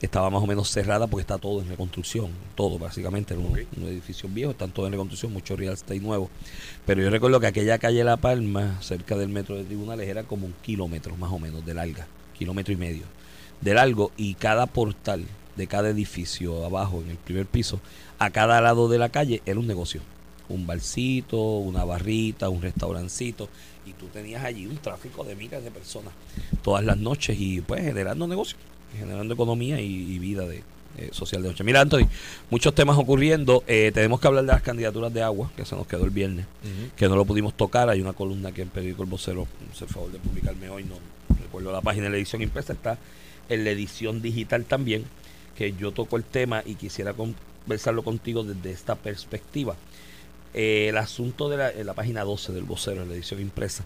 estaba 0.02 0.30
más 0.30 0.42
o 0.42 0.46
menos 0.46 0.68
cerrada 0.68 1.06
porque 1.06 1.22
está 1.22 1.38
todo 1.38 1.62
en 1.62 1.68
reconstrucción, 1.68 2.30
todo 2.56 2.76
básicamente, 2.78 3.34
era 3.34 3.42
un, 3.42 3.56
edificio 3.86 4.28
viejo, 4.28 4.50
están 4.50 4.72
todos 4.72 4.88
en 4.88 4.92
reconstrucción, 4.92 5.32
mucho 5.32 5.56
real 5.56 5.74
estate 5.74 6.00
nuevo. 6.00 6.28
Pero 6.84 7.02
yo 7.02 7.08
recuerdo 7.08 7.38
que 7.38 7.46
aquella 7.46 7.78
calle 7.78 8.02
La 8.02 8.16
Palma, 8.16 8.82
cerca 8.82 9.16
del 9.16 9.28
metro 9.28 9.56
de 9.56 9.64
tribunales, 9.64 10.08
era 10.08 10.24
como 10.24 10.46
un 10.46 10.54
kilómetro 10.60 11.16
más 11.16 11.30
o 11.32 11.38
menos 11.38 11.64
de 11.64 11.74
larga, 11.74 12.06
kilómetro 12.36 12.74
y 12.74 12.76
medio 12.76 13.04
de 13.60 13.74
largo, 13.74 14.10
y 14.16 14.34
cada 14.34 14.66
portal 14.66 15.24
de 15.56 15.66
cada 15.68 15.90
edificio 15.90 16.64
abajo 16.64 17.00
en 17.00 17.10
el 17.10 17.16
primer 17.16 17.46
piso, 17.46 17.80
a 18.18 18.30
cada 18.30 18.60
lado 18.60 18.88
de 18.88 18.98
la 18.98 19.08
calle 19.08 19.40
era 19.46 19.60
un 19.60 19.68
negocio. 19.68 20.00
Un 20.48 20.66
barcito, 20.66 21.40
una 21.40 21.84
barrita, 21.84 22.48
un 22.48 22.60
restaurancito, 22.60 23.48
y 23.86 23.92
tú 23.92 24.06
tenías 24.06 24.44
allí 24.44 24.66
un 24.66 24.78
tráfico 24.78 25.22
de 25.22 25.36
miles 25.36 25.62
de 25.62 25.70
personas 25.70 26.12
todas 26.62 26.84
las 26.84 26.96
noches 26.96 27.36
y 27.38 27.60
pues 27.60 27.82
generando 27.82 28.26
negocios, 28.26 28.60
generando 28.98 29.34
economía 29.34 29.80
y, 29.80 29.86
y 29.86 30.18
vida 30.18 30.46
de, 30.46 30.62
eh, 30.98 31.08
social 31.10 31.42
de 31.42 31.48
noche. 31.48 31.64
Mira, 31.64 31.80
Anthony, 31.80 32.06
muchos 32.50 32.74
temas 32.74 32.98
ocurriendo. 32.98 33.64
Eh, 33.66 33.92
tenemos 33.94 34.20
que 34.20 34.26
hablar 34.26 34.44
de 34.44 34.52
las 34.52 34.60
candidaturas 34.60 35.12
de 35.12 35.22
agua, 35.22 35.50
que 35.56 35.64
se 35.64 35.74
nos 35.74 35.86
quedó 35.86 36.04
el 36.04 36.10
viernes, 36.10 36.44
que 36.96 37.08
no 37.08 37.16
lo 37.16 37.24
pudimos 37.24 37.54
tocar. 37.54 37.88
Hay 37.88 38.02
una 38.02 38.12
columna 38.12 38.52
que 38.52 38.60
el 38.60 38.68
periódico 38.68 39.02
El 39.02 39.08
Vocero, 39.08 39.46
se 39.72 39.86
favor 39.86 40.12
de 40.12 40.18
publicarme 40.18 40.68
hoy, 40.68 40.84
no 40.84 40.96
recuerdo 41.40 41.72
la 41.72 41.80
página 41.80 42.04
de 42.04 42.10
la 42.10 42.16
edición 42.18 42.42
impresa, 42.42 42.74
está 42.74 42.98
en 43.48 43.64
la 43.64 43.70
edición 43.70 44.20
digital 44.20 44.66
también, 44.66 45.04
que 45.56 45.72
yo 45.72 45.92
toco 45.92 46.18
el 46.18 46.24
tema 46.24 46.62
y 46.66 46.74
quisiera 46.74 47.14
conversarlo 47.14 48.04
contigo 48.04 48.44
desde 48.44 48.70
esta 48.70 48.94
perspectiva. 48.94 49.76
Eh, 50.52 50.88
el 50.90 50.98
asunto 50.98 51.48
de 51.48 51.56
la, 51.56 51.72
la, 51.72 51.94
página 51.94 52.22
12 52.22 52.52
del 52.52 52.64
vocero, 52.64 53.02
en 53.02 53.08
la 53.08 53.14
edición 53.14 53.40
impresa. 53.40 53.82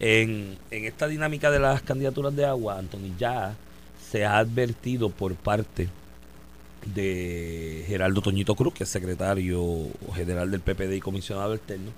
En, 0.00 0.58
en, 0.72 0.84
esta 0.86 1.06
dinámica 1.06 1.52
de 1.52 1.60
las 1.60 1.82
candidaturas 1.82 2.34
de 2.34 2.46
agua, 2.46 2.78
Anthony, 2.78 3.14
ya 3.16 3.56
se 4.10 4.24
ha 4.24 4.38
advertido 4.38 5.10
por 5.10 5.34
parte 5.34 5.88
de 6.94 7.84
Geraldo 7.86 8.22
Toñito 8.22 8.54
Cruz, 8.54 8.74
que 8.74 8.84
es 8.84 8.90
secretario 8.90 9.88
general 10.14 10.50
del 10.50 10.60
PPD 10.60 10.94
y 10.94 11.00
comisionado 11.00 11.54
externo. 11.54 11.90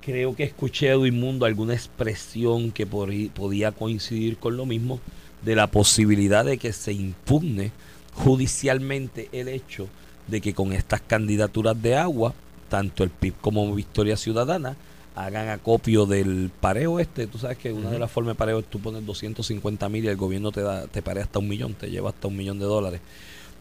Creo 0.00 0.34
que 0.34 0.44
escuché 0.44 0.90
a 0.90 0.98
Mundo 0.98 1.46
alguna 1.46 1.74
expresión 1.74 2.72
que 2.72 2.86
por, 2.86 3.10
podía 3.34 3.72
coincidir 3.72 4.36
con 4.38 4.56
lo 4.56 4.66
mismo 4.66 5.00
de 5.42 5.54
la 5.54 5.66
posibilidad 5.66 6.44
de 6.44 6.58
que 6.58 6.72
se 6.72 6.92
impugne 6.92 7.72
judicialmente 8.14 9.28
el 9.32 9.48
hecho 9.48 9.88
de 10.28 10.40
que 10.40 10.54
con 10.54 10.72
estas 10.72 11.00
candidaturas 11.00 11.80
de 11.80 11.96
agua 11.96 12.34
tanto 12.68 13.04
el 13.04 13.10
PIB 13.10 13.34
como 13.40 13.74
Victoria 13.74 14.16
Ciudadana 14.16 14.76
hagan 15.14 15.48
acopio 15.48 16.06
del 16.06 16.50
pareo 16.60 17.00
este. 17.00 17.26
Tú 17.26 17.38
sabes 17.38 17.58
que 17.58 17.72
una 17.72 17.90
de 17.90 17.98
las 17.98 18.10
formas 18.10 18.34
de 18.34 18.38
pareo 18.38 18.58
es 18.58 18.66
tú 18.66 18.80
pones 18.80 19.04
250 19.04 19.88
mil 19.88 20.04
y 20.04 20.08
el 20.08 20.16
gobierno 20.16 20.52
te 20.52 20.62
da 20.62 20.86
te 20.86 21.02
parea 21.02 21.24
hasta 21.24 21.38
un 21.38 21.48
millón, 21.48 21.74
te 21.74 21.90
lleva 21.90 22.10
hasta 22.10 22.28
un 22.28 22.36
millón 22.36 22.58
de 22.58 22.64
dólares. 22.64 23.00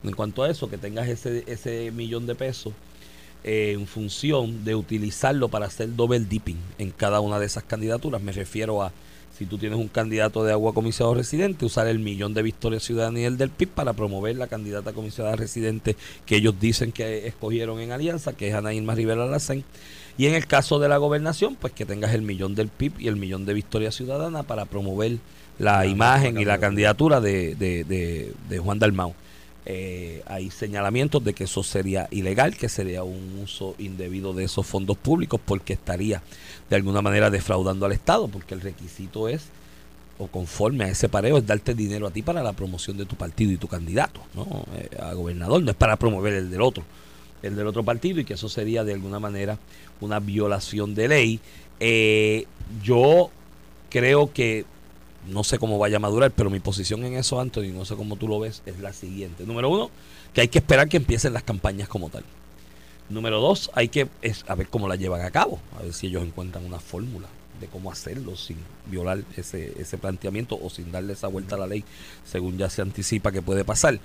En 0.04 0.14
cuanto 0.14 0.44
a 0.44 0.50
eso, 0.50 0.70
que 0.70 0.78
tengas 0.78 1.08
ese, 1.08 1.44
ese 1.48 1.92
millón 1.92 2.26
de 2.26 2.36
pesos 2.36 2.74
eh, 3.44 3.74
en 3.74 3.88
función 3.88 4.64
de 4.64 4.76
utilizarlo 4.76 5.50
para 5.50 5.66
hacer 5.66 5.96
double 5.96 6.22
dipping 6.22 6.58
en 6.78 6.92
cada 6.92 7.20
una 7.20 7.40
de 7.40 7.46
esas 7.46 7.64
candidaturas. 7.64 8.22
Me 8.22 8.32
refiero 8.32 8.82
a 8.82 8.92
si 9.38 9.48
tú 9.48 9.58
tienes 9.58 9.80
un 9.80 9.88
candidato 9.88 10.44
de 10.44 10.52
agua 10.52 10.74
comisionado 10.74 11.16
residente, 11.16 11.66
usar 11.66 11.88
el 11.88 11.98
millón 11.98 12.36
de 12.36 12.44
Victoria 12.44 12.80
Ciudadana 12.80 13.22
y 13.22 13.24
el 13.24 13.38
del 13.38 13.50
PIB 13.50 13.70
para 13.70 13.94
promover 13.94 14.36
la 14.36 14.46
candidata 14.46 14.94
comisionada 14.94 15.36
residente 15.36 15.96
que 16.28 16.36
ellos 16.36 16.60
dicen 16.60 16.92
que 16.92 17.26
escogieron 17.28 17.80
en 17.80 17.92
alianza, 17.92 18.34
que 18.34 18.50
es 18.50 18.54
Ana 18.54 18.74
Irma 18.74 18.94
Rivera 18.94 19.26
Lacén. 19.26 19.64
Y 20.18 20.28
en 20.28 20.36
el 20.36 20.46
caso 20.46 20.80
de 20.80 20.90
la 20.90 20.98
gobernación, 20.98 21.56
pues 21.56 21.74
que 21.74 21.86
tengas 21.86 22.14
el 22.14 22.22
millón 22.22 22.56
del 22.56 22.68
PIB 22.68 23.00
y 23.00 23.08
el 23.08 23.16
millón 23.16 23.46
de 23.46 23.54
Victoria 23.54 23.92
Ciudadana 23.92 24.44
para 24.44 24.66
promover 24.66 25.18
la, 25.58 25.86
imagen 25.86 26.40
y 26.40 26.46
la 26.46 26.60
candidatura 26.60 27.22
de, 27.22 27.56
de, 27.56 28.34
de 28.50 28.60
Juan 28.60 28.80
Dalmau. 28.80 29.14
Eh, 29.66 30.24
hay 30.26 30.50
señalamientos 30.50 31.24
de 31.24 31.34
que 31.34 31.44
eso 31.44 31.62
sería 31.62 32.08
ilegal, 32.10 32.58
que 32.58 32.68
sería 32.68 33.04
un 33.04 33.40
uso 33.44 33.76
indebido 33.78 34.34
de 34.34 34.46
esos 34.46 34.66
fondos 34.66 34.98
públicos 34.98 35.40
porque 35.44 35.74
estaría 35.74 36.24
de 36.70 36.76
alguna 36.76 37.02
manera 37.02 37.30
defraudando 37.30 37.86
al 37.86 37.92
Estado, 37.92 38.28
porque 38.28 38.56
el 38.56 38.62
requisito 38.62 39.28
es, 39.28 39.44
o 40.18 40.28
conforme 40.28 40.86
a 40.86 40.90
ese 40.90 41.10
pareo, 41.10 41.38
es 41.38 41.46
darte 41.46 41.76
dinero 41.76 42.08
a 42.08 42.12
ti 42.12 42.24
para 42.24 42.42
la 42.42 42.54
promoción 42.54 42.98
de 42.98 43.06
tu 43.06 43.16
partido 43.16 43.52
y 43.52 43.58
tu 43.58 43.68
candidato, 43.68 44.22
¿no? 44.34 44.66
Eh, 44.76 44.90
a 45.00 45.14
gobernador, 45.14 45.62
no 45.62 45.70
es 45.70 45.78
para 45.78 45.96
promover 45.96 46.34
el 46.34 46.50
del 46.50 46.62
otro, 46.62 46.84
el 47.44 47.56
del 47.56 47.68
otro 47.68 47.84
partido 47.84 48.20
y 48.20 48.26
que 48.26 48.34
eso 48.36 48.50
sería 48.50 48.84
de 48.84 48.94
alguna 48.94 49.20
manera 49.20 49.58
una 50.00 50.20
violación 50.20 50.96
de 50.96 51.08
ley. 51.08 51.40
Eh, 51.80 52.46
yo 52.84 53.30
creo 53.90 54.32
que 54.32 54.66
no 55.28 55.44
sé 55.44 55.60
cómo 55.60 55.78
vaya 55.78 55.98
a 55.98 56.00
madurar, 56.00 56.32
pero 56.32 56.50
mi 56.50 56.60
posición 56.60 57.04
en 57.06 57.14
eso, 57.14 57.40
Anthony, 57.40 57.74
no 57.74 57.86
sé 57.86 57.96
cómo 57.96 58.16
tú 58.16 58.28
lo 58.28 58.40
ves, 58.40 58.64
es 58.66 58.80
la 58.80 58.94
siguiente. 58.94 59.46
Número 59.46 59.70
uno, 59.70 59.92
que 60.34 60.42
hay 60.42 60.48
que 60.48 60.60
esperar 60.60 60.90
que 60.90 60.98
empiecen 60.98 61.34
las 61.34 61.44
campañas 61.44 61.88
como 61.88 62.10
tal. 62.10 62.24
Número 63.10 63.42
dos, 63.42 63.70
hay 63.74 63.90
que 63.90 64.08
es, 64.22 64.46
a 64.48 64.56
ver 64.56 64.68
cómo 64.68 64.88
la 64.88 64.96
llevan 64.96 65.22
a 65.22 65.32
cabo, 65.32 65.60
a 65.78 65.84
ver 65.84 65.94
si 65.94 66.08
ellos 66.08 66.24
encuentran 66.24 66.66
una 66.66 66.80
fórmula 66.80 67.28
de 67.60 67.68
cómo 67.68 67.92
hacerlo 67.92 68.36
sin 68.36 68.58
violar 68.88 69.24
ese, 69.38 69.80
ese 69.80 69.98
planteamiento 69.98 70.58
o 70.60 70.70
sin 70.70 70.92
darle 70.92 71.14
esa 71.14 71.28
vuelta 71.28 71.56
a 71.56 71.60
la 71.60 71.68
ley, 71.68 71.84
según 72.26 72.58
ya 72.58 72.70
se 72.70 72.82
anticipa 72.82 73.32
que 73.32 73.42
puede 73.42 73.64
pasar. 73.64 74.00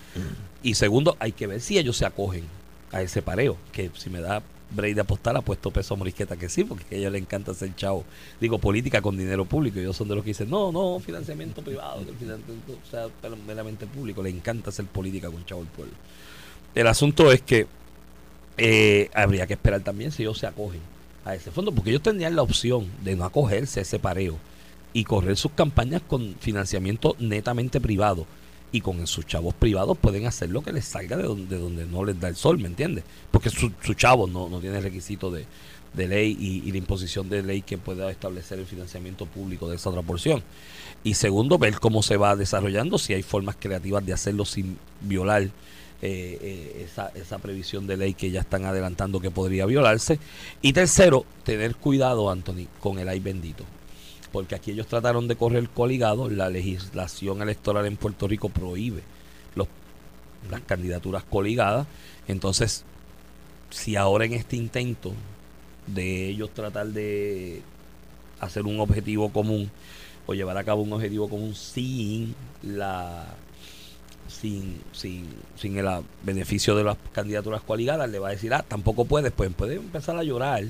Y 0.62 0.74
segundo, 0.74 1.16
hay 1.20 1.32
que 1.32 1.46
ver 1.46 1.60
si 1.60 1.78
ellos 1.78 1.96
se 1.96 2.04
acogen 2.04 2.44
a 2.92 3.02
ese 3.02 3.22
pareo, 3.22 3.56
que 3.72 3.90
si 3.94 4.10
me 4.10 4.20
da 4.20 4.42
Bray 4.70 4.94
de 4.94 5.00
apostar 5.00 5.36
ha 5.36 5.42
puesto 5.42 5.70
peso 5.70 5.94
a 5.94 5.96
Morisqueta 5.96 6.36
que 6.36 6.48
sí, 6.48 6.64
porque 6.64 6.96
a 6.96 6.98
ella 6.98 7.10
le 7.10 7.18
encanta 7.18 7.52
hacer 7.52 7.74
chavo. 7.76 8.04
Digo, 8.40 8.58
política 8.58 9.00
con 9.00 9.16
dinero 9.16 9.44
público. 9.44 9.78
Ellos 9.78 9.96
son 9.96 10.08
de 10.08 10.16
los 10.16 10.24
que 10.24 10.30
dicen, 10.30 10.50
no, 10.50 10.72
no, 10.72 10.98
financiamiento 10.98 11.62
privado, 11.62 12.04
que 12.04 12.10
el 12.10 12.16
financiamiento 12.16 12.78
sea 12.90 13.06
meramente 13.46 13.86
público. 13.86 14.22
Le 14.22 14.30
encanta 14.30 14.70
hacer 14.70 14.86
política 14.86 15.30
con 15.30 15.44
chavo 15.46 15.62
el 15.62 15.68
pueblo. 15.68 15.94
El 16.74 16.86
asunto 16.88 17.30
es 17.30 17.42
que 17.42 17.66
eh, 18.58 19.08
habría 19.14 19.46
que 19.46 19.54
esperar 19.54 19.82
también 19.82 20.10
si 20.10 20.22
ellos 20.24 20.38
se 20.38 20.46
acogen 20.46 20.80
a 21.24 21.34
ese 21.34 21.50
fondo, 21.50 21.72
porque 21.72 21.90
ellos 21.90 22.02
tendrían 22.02 22.34
la 22.34 22.42
opción 22.42 22.90
de 23.04 23.14
no 23.14 23.24
acogerse 23.24 23.80
a 23.80 23.82
ese 23.82 23.98
pareo 23.98 24.36
y 24.92 25.04
correr 25.04 25.36
sus 25.36 25.52
campañas 25.52 26.02
con 26.06 26.34
financiamiento 26.40 27.16
netamente 27.18 27.80
privado 27.80 28.26
y 28.76 28.82
con 28.82 29.06
sus 29.06 29.24
chavos 29.24 29.54
privados 29.54 29.96
pueden 29.96 30.26
hacer 30.26 30.50
lo 30.50 30.60
que 30.60 30.70
les 30.70 30.84
salga 30.84 31.16
de 31.16 31.22
donde, 31.22 31.56
donde 31.56 31.86
no 31.86 32.04
les 32.04 32.20
da 32.20 32.28
el 32.28 32.36
sol, 32.36 32.58
¿me 32.58 32.68
entiendes? 32.68 33.04
Porque 33.30 33.48
su, 33.48 33.72
su 33.82 33.94
chavo 33.94 34.26
no, 34.26 34.50
no 34.50 34.60
tiene 34.60 34.80
requisito 34.80 35.30
de, 35.30 35.46
ley 35.94 36.36
y, 36.38 36.70
la 36.70 36.76
imposición 36.76 37.30
de 37.30 37.42
ley 37.42 37.62
que 37.62 37.78
pueda 37.78 38.10
establecer 38.10 38.58
el 38.58 38.66
financiamiento 38.66 39.24
público 39.24 39.66
de 39.66 39.76
esa 39.76 39.88
otra 39.88 40.02
porción. 40.02 40.42
Y 41.04 41.14
segundo, 41.14 41.56
ver 41.56 41.80
cómo 41.80 42.02
se 42.02 42.18
va 42.18 42.36
desarrollando, 42.36 42.98
si 42.98 43.14
hay 43.14 43.22
formas 43.22 43.56
creativas 43.58 44.04
de 44.04 44.12
hacerlo 44.12 44.44
sin 44.44 44.76
violar 45.00 45.44
eh, 45.44 45.50
eh, 46.02 46.82
esa, 46.84 47.08
esa 47.14 47.38
previsión 47.38 47.86
de 47.86 47.96
ley 47.96 48.12
que 48.12 48.30
ya 48.30 48.40
están 48.40 48.66
adelantando 48.66 49.20
que 49.20 49.30
podría 49.30 49.64
violarse. 49.64 50.18
Y 50.60 50.74
tercero, 50.74 51.24
tener 51.44 51.76
cuidado, 51.76 52.28
Anthony, 52.30 52.66
con 52.80 52.98
el 52.98 53.08
ay 53.08 53.20
bendito 53.20 53.64
porque 54.36 54.54
aquí 54.54 54.72
ellos 54.72 54.86
trataron 54.86 55.28
de 55.28 55.36
correr 55.36 55.66
coligado, 55.70 56.28
la 56.28 56.50
legislación 56.50 57.40
electoral 57.40 57.86
en 57.86 57.96
Puerto 57.96 58.28
Rico 58.28 58.50
prohíbe 58.50 59.00
las 60.50 60.60
candidaturas 60.60 61.24
coligadas, 61.24 61.86
entonces 62.28 62.84
si 63.70 63.96
ahora 63.96 64.26
en 64.26 64.34
este 64.34 64.56
intento 64.56 65.14
de 65.86 66.28
ellos 66.28 66.50
tratar 66.52 66.88
de 66.88 67.62
hacer 68.38 68.66
un 68.66 68.78
objetivo 68.78 69.32
común 69.32 69.70
o 70.26 70.34
llevar 70.34 70.58
a 70.58 70.64
cabo 70.64 70.82
un 70.82 70.92
objetivo 70.92 71.30
común 71.30 71.54
sin 71.54 72.34
la 72.62 73.24
sin, 74.28 74.82
sin, 74.92 75.30
sin 75.56 75.78
el 75.78 75.86
beneficio 76.22 76.76
de 76.76 76.84
las 76.84 76.98
candidaturas 77.12 77.62
coligadas, 77.62 78.10
le 78.10 78.18
va 78.18 78.28
a 78.28 78.32
decir, 78.32 78.52
ah, 78.52 78.66
tampoco 78.68 79.06
puedes, 79.06 79.32
pues 79.32 79.50
puede 79.54 79.76
empezar 79.76 80.14
a 80.18 80.22
llorar 80.22 80.64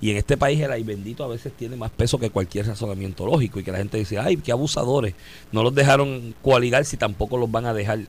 y 0.00 0.10
en 0.10 0.16
este 0.16 0.36
país 0.36 0.60
el 0.60 0.70
ay 0.70 0.82
bendito 0.82 1.24
a 1.24 1.28
veces 1.28 1.52
tiene 1.52 1.76
más 1.76 1.90
peso 1.90 2.18
que 2.18 2.30
cualquier 2.30 2.66
razonamiento 2.66 3.26
lógico. 3.26 3.60
Y 3.60 3.64
que 3.64 3.72
la 3.72 3.78
gente 3.78 3.98
dice, 3.98 4.18
ay, 4.18 4.36
qué 4.36 4.52
abusadores. 4.52 5.14
No 5.52 5.62
los 5.62 5.74
dejaron 5.74 6.34
coaligar 6.42 6.84
si 6.84 6.96
tampoco 6.96 7.36
los 7.36 7.50
van 7.50 7.66
a 7.66 7.74
dejar 7.74 8.00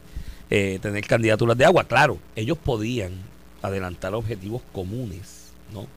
eh, 0.50 0.80
tener 0.82 1.06
candidaturas 1.08 1.58
de 1.58 1.66
agua. 1.66 1.86
Claro, 1.86 2.18
ellos 2.36 2.58
podían 2.58 3.14
adelantar 3.62 4.14
objetivos 4.14 4.62
comunes, 4.72 5.52
¿no? 5.74 5.88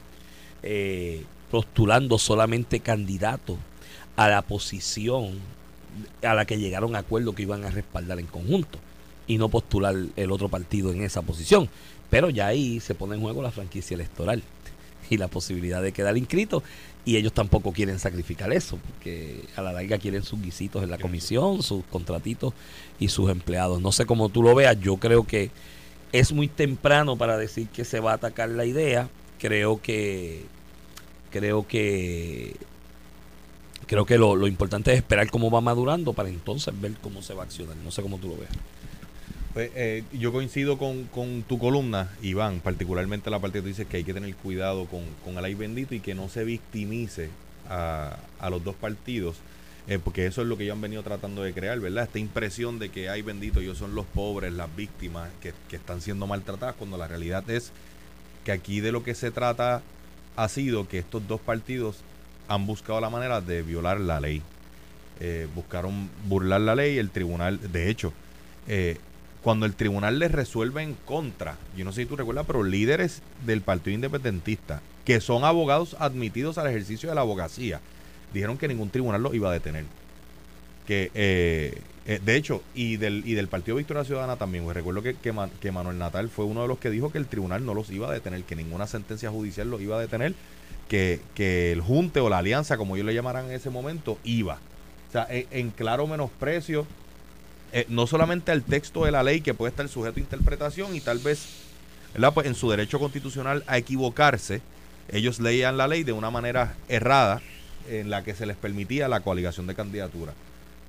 Eh, 0.63 1.25
postulando 1.51 2.19
solamente 2.19 2.81
candidatos 2.81 3.57
a 4.17 4.29
la 4.29 4.43
posición 4.43 5.39
a 6.23 6.35
la 6.35 6.45
que 6.45 6.59
llegaron 6.59 6.95
a 6.95 7.01
acuerdo 7.01 7.35
que 7.35 7.43
iban 7.43 7.65
a 7.65 7.71
respaldar 7.71 8.19
en 8.19 8.27
conjunto 8.27 8.79
y 9.27 9.39
no 9.39 9.49
postular 9.49 9.95
el 10.17 10.33
otro 10.33 10.49
partido 10.49 10.93
en 10.93 11.03
esa 11.03 11.23
posición. 11.23 11.69
Pero 12.11 12.31
ya 12.31 12.47
ahí 12.47 12.81
se 12.81 12.95
pone 12.95 13.15
en 13.15 13.21
juego 13.21 13.43
la 13.43 13.51
franquicia 13.51 13.95
electoral 13.95 14.43
y 15.11 15.17
la 15.19 15.29
posibilidad 15.29 15.83
de 15.83 15.93
quedar 15.93 16.17
inscrito 16.17 16.63
y 17.05 17.17
ellos 17.17 17.33
tampoco 17.33 17.73
quieren 17.73 17.99
sacrificar 17.99 18.53
eso 18.53 18.79
porque 18.87 19.43
a 19.57 19.63
la 19.63 19.73
larga 19.73 19.99
quieren 19.99 20.23
sus 20.23 20.43
guisitos 20.43 20.83
en 20.83 20.91
la 20.91 20.99
comisión, 20.99 21.63
sus 21.63 21.85
contratitos 21.87 22.53
y 22.99 23.09
sus 23.09 23.31
empleados. 23.31 23.81
No 23.81 23.93
sé 23.93 24.05
cómo 24.05 24.29
tú 24.29 24.43
lo 24.43 24.55
veas, 24.55 24.79
yo 24.81 24.99
creo 24.99 25.27
que 25.27 25.51
es 26.13 26.33
muy 26.33 26.49
temprano 26.49 27.17
para 27.17 27.37
decir 27.37 27.69
que 27.69 27.85
se 27.85 28.01
va 28.01 28.13
a 28.13 28.15
atacar 28.15 28.51
la 28.51 28.65
idea. 28.65 29.09
Creo 29.39 29.81
que 29.81 30.45
creo 31.31 31.67
que 31.67 32.57
creo 33.87 34.05
que 34.05 34.19
lo, 34.19 34.37
lo 34.37 34.47
importante 34.47 34.93
es 34.93 34.99
esperar 34.99 35.31
cómo 35.31 35.51
va 35.51 35.61
madurando 35.61 36.13
para 36.13 36.29
entonces 36.29 36.79
ver 36.79 36.93
cómo 37.01 37.23
se 37.23 37.35
va 37.35 37.43
a 37.43 37.47
accionar. 37.47 37.77
No 37.77 37.91
sé 37.91 38.03
cómo 38.03 38.19
tú 38.19 38.29
lo 38.29 38.37
veas. 38.37 38.53
Eh, 39.61 40.05
yo 40.13 40.33
coincido 40.33 40.79
con, 40.79 41.05
con, 41.05 41.43
tu 41.43 41.59
columna, 41.59 42.11
Iván, 42.23 42.61
particularmente 42.61 43.29
la 43.29 43.41
parte 43.41 43.59
que 43.59 43.63
tú 43.63 43.69
dices 43.69 43.87
que 43.87 43.97
hay 43.97 44.05
que 44.05 44.15
tener 44.15 44.33
cuidado 44.37 44.87
con, 44.87 45.03
con 45.25 45.37
el 45.37 45.45
ay 45.45 45.55
bendito 45.55 45.95
y 45.95 46.01
que 46.01 46.15
no 46.15 46.29
se 46.29 46.45
victimice 46.45 47.29
a, 47.69 48.17
los 48.51 48.63
dos 48.63 48.77
partidos, 48.77 49.37
eh, 49.89 49.99
porque 49.99 50.27
eso 50.27 50.43
es 50.43 50.49
lo 50.49 50.57
que 50.57 50.65
ellos 50.65 50.77
han 50.77 50.81
venido 50.81 51.03
tratando 51.03 51.43
de 51.43 51.53
crear, 51.53 51.81
¿verdad? 51.81 52.05
Esta 52.05 52.21
impresión 52.21 52.79
de 52.79 52.91
que, 52.91 53.09
ay 53.09 53.23
bendito, 53.23 53.61
ellos 53.61 53.79
son 53.79 53.95
los 53.95 54.07
pobres, 54.07 54.53
las 54.53 54.75
víctimas 54.77 55.29
que, 55.43 55.53
que 55.69 55.77
están 55.77 56.01
siendo 56.01 56.27
maltratadas, 56.27 56.77
cuando 56.77 56.97
la 56.97 57.09
realidad 57.09 57.49
es 57.51 57.73
que 58.45 58.53
aquí 58.53 58.81
de 58.81 58.93
lo 58.93 59.03
que 59.03 59.15
se 59.15 59.31
trata 59.31 59.83
ha 60.37 60.49
sido 60.49 60.87
que 60.87 60.99
estos 60.99 61.27
dos 61.27 61.41
partidos 61.41 61.97
han 62.47 62.65
buscado 62.65 63.01
la 63.01 63.11
manera 63.11 63.41
de 63.41 63.63
violar 63.63 63.99
la 64.01 64.21
ley. 64.21 64.41
Eh, 65.21 65.49
buscaron 65.55 66.09
burlar 66.29 66.61
la 66.61 66.77
ley, 66.77 66.97
el 66.97 67.11
tribunal, 67.11 67.61
de 67.73 67.91
hecho, 67.91 68.13
eh, 68.69 68.99
cuando 69.49 69.65
el 69.65 69.73
tribunal 69.73 70.19
les 70.19 70.31
resuelve 70.31 70.83
en 70.83 70.93
contra, 70.93 71.57
yo 71.75 71.83
no 71.83 71.91
sé 71.91 72.03
si 72.03 72.07
tú 72.07 72.17
recuerdas, 72.17 72.45
pero 72.47 72.63
líderes 72.63 73.23
del 73.47 73.63
Partido 73.63 73.95
Independentista, 73.95 74.83
que 75.07 75.23
son 75.23 75.43
abogados 75.43 75.97
admitidos 75.99 76.59
al 76.59 76.67
ejercicio 76.67 77.09
de 77.09 77.15
la 77.15 77.23
abogacía, 77.23 77.81
dijeron 78.35 78.59
que 78.59 78.69
ningún 78.69 78.91
tribunal 78.91 79.23
los 79.23 79.33
iba 79.33 79.49
a 79.49 79.53
detener. 79.55 79.87
Que, 80.87 81.11
eh, 81.15 81.81
eh, 82.05 82.21
de 82.23 82.37
hecho, 82.37 82.63
y 82.75 82.99
del, 82.99 83.23
y 83.25 83.33
del 83.33 83.49
Partido 83.49 83.79
Victoria 83.79 84.05
Ciudadana 84.05 84.37
también, 84.37 84.65
pues 84.65 84.77
recuerdo 84.77 85.01
que, 85.01 85.15
que, 85.15 85.35
que 85.63 85.73
Manuel 85.73 85.97
Natal 85.97 86.29
fue 86.29 86.45
uno 86.45 86.61
de 86.61 86.69
los 86.69 86.79
que 86.79 86.91
dijo 86.91 87.11
que 87.11 87.17
el 87.17 87.27
tribunal 87.27 87.65
no 87.65 87.73
los 87.73 87.91
iba 87.91 88.07
a 88.07 88.13
detener, 88.13 88.43
que 88.43 88.55
ninguna 88.55 88.87
sentencia 88.87 89.31
judicial 89.31 89.71
los 89.71 89.81
iba 89.81 89.97
a 89.97 90.01
detener, 90.01 90.35
que, 90.91 91.23
que 91.35 91.73
el 91.73 91.81
junte 91.81 92.21
o 92.21 92.29
la 92.29 92.37
alianza, 92.37 92.77
como 92.77 92.97
ellos 92.97 93.07
le 93.07 93.15
llamarán 93.15 93.47
en 93.47 93.53
ese 93.53 93.71
momento, 93.71 94.19
iba. 94.25 94.59
O 95.09 95.13
sea, 95.13 95.27
en, 95.31 95.47
en 95.53 95.71
claro 95.71 96.07
menosprecio 96.07 96.87
eh, 97.73 97.87
no 97.89 98.07
solamente 98.07 98.53
al 98.53 98.63
texto 98.63 99.05
de 99.05 99.11
la 99.11 99.23
ley 99.23 99.41
que 99.41 99.55
puede 99.55 99.71
estar 99.71 99.89
sujeto 99.89 100.17
a 100.17 100.21
interpretación 100.21 100.95
y 100.95 101.01
tal 101.01 101.19
vez. 101.19 101.47
Pues 102.35 102.47
en 102.47 102.55
su 102.55 102.71
derecho 102.71 102.99
constitucional 102.99 103.63
a 103.67 103.77
equivocarse, 103.79 104.61
ellos 105.13 105.41
leían 105.41 105.77
la 105.77 105.87
ley 105.87 106.05
de 106.05 106.13
una 106.13 106.31
manera 106.31 106.75
errada 106.89 107.43
en 107.89 108.11
la 108.11 108.25
que 108.25 108.35
se 108.35 108.47
les 108.47 108.57
permitía 108.57 109.09
la 109.09 109.21
coaligación 109.21 109.67
de 109.67 109.75
candidatura. 109.75 110.33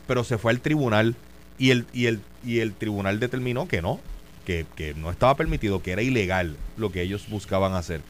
Pero 0.07 0.24
se 0.24 0.38
fue 0.38 0.51
al 0.51 0.62
tribunal 0.62 1.15
y 1.59 1.71
el, 1.71 1.86
y 1.93 2.05
el, 2.07 2.21
y 2.43 2.59
el 2.59 2.74
tribunal 2.74 3.19
determinó 3.19 3.67
que 3.67 3.81
no, 3.81 4.00
que, 4.45 4.65
que 4.75 4.95
no 4.95 5.12
estaba 5.12 5.36
permitido, 5.36 5.83
que 5.83 5.91
era 5.91 6.01
ilegal 6.01 6.55
lo 6.77 6.91
que 6.91 7.01
ellos 7.01 7.27
buscaban 7.29 7.75
hacer. 7.75 8.01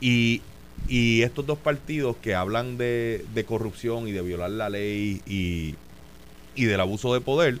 Y, 0.00 0.42
y 0.88 1.22
estos 1.22 1.46
dos 1.46 1.58
partidos 1.58 2.16
que 2.16 2.34
hablan 2.34 2.76
de, 2.76 3.24
de 3.32 3.44
corrupción 3.44 4.08
y 4.08 4.12
de 4.12 4.22
violar 4.22 4.50
la 4.50 4.68
ley 4.68 5.22
y, 5.26 5.76
y 6.56 6.64
del 6.64 6.80
abuso 6.80 7.14
de 7.14 7.20
poder, 7.20 7.60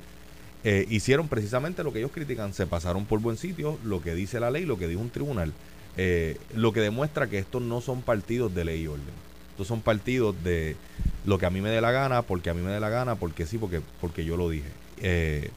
eh, 0.62 0.86
hicieron 0.90 1.28
precisamente 1.28 1.82
lo 1.82 1.92
que 1.92 2.00
ellos 2.00 2.10
critican, 2.12 2.52
se 2.52 2.66
pasaron 2.66 3.06
por 3.06 3.20
buen 3.20 3.38
sitio 3.38 3.78
lo 3.82 4.02
que 4.02 4.14
dice 4.14 4.40
la 4.40 4.50
ley, 4.50 4.66
lo 4.66 4.78
que 4.78 4.88
dijo 4.88 5.00
un 5.00 5.08
tribunal, 5.08 5.54
eh, 5.96 6.36
lo 6.54 6.72
que 6.72 6.80
demuestra 6.80 7.28
que 7.28 7.38
estos 7.38 7.62
no 7.62 7.80
son 7.80 8.02
partidos 8.02 8.54
de 8.54 8.66
ley 8.66 8.82
y 8.82 8.86
orden, 8.86 9.14
estos 9.52 9.66
son 9.66 9.80
partidos 9.80 10.34
de 10.44 10.76
lo 11.24 11.38
que 11.38 11.46
a 11.46 11.50
mí 11.50 11.62
me 11.62 11.70
dé 11.70 11.80
la 11.80 11.92
gana, 11.92 12.22
porque 12.22 12.50
a 12.50 12.54
mí 12.54 12.60
me 12.60 12.72
dé 12.72 12.78
la 12.78 12.90
gana, 12.90 13.14
porque 13.14 13.46
sí, 13.46 13.56
porque, 13.56 13.80
porque 14.02 14.24
yo 14.24 14.36
lo 14.36 14.50
dije. 14.50 14.68
Eh, 15.00 15.50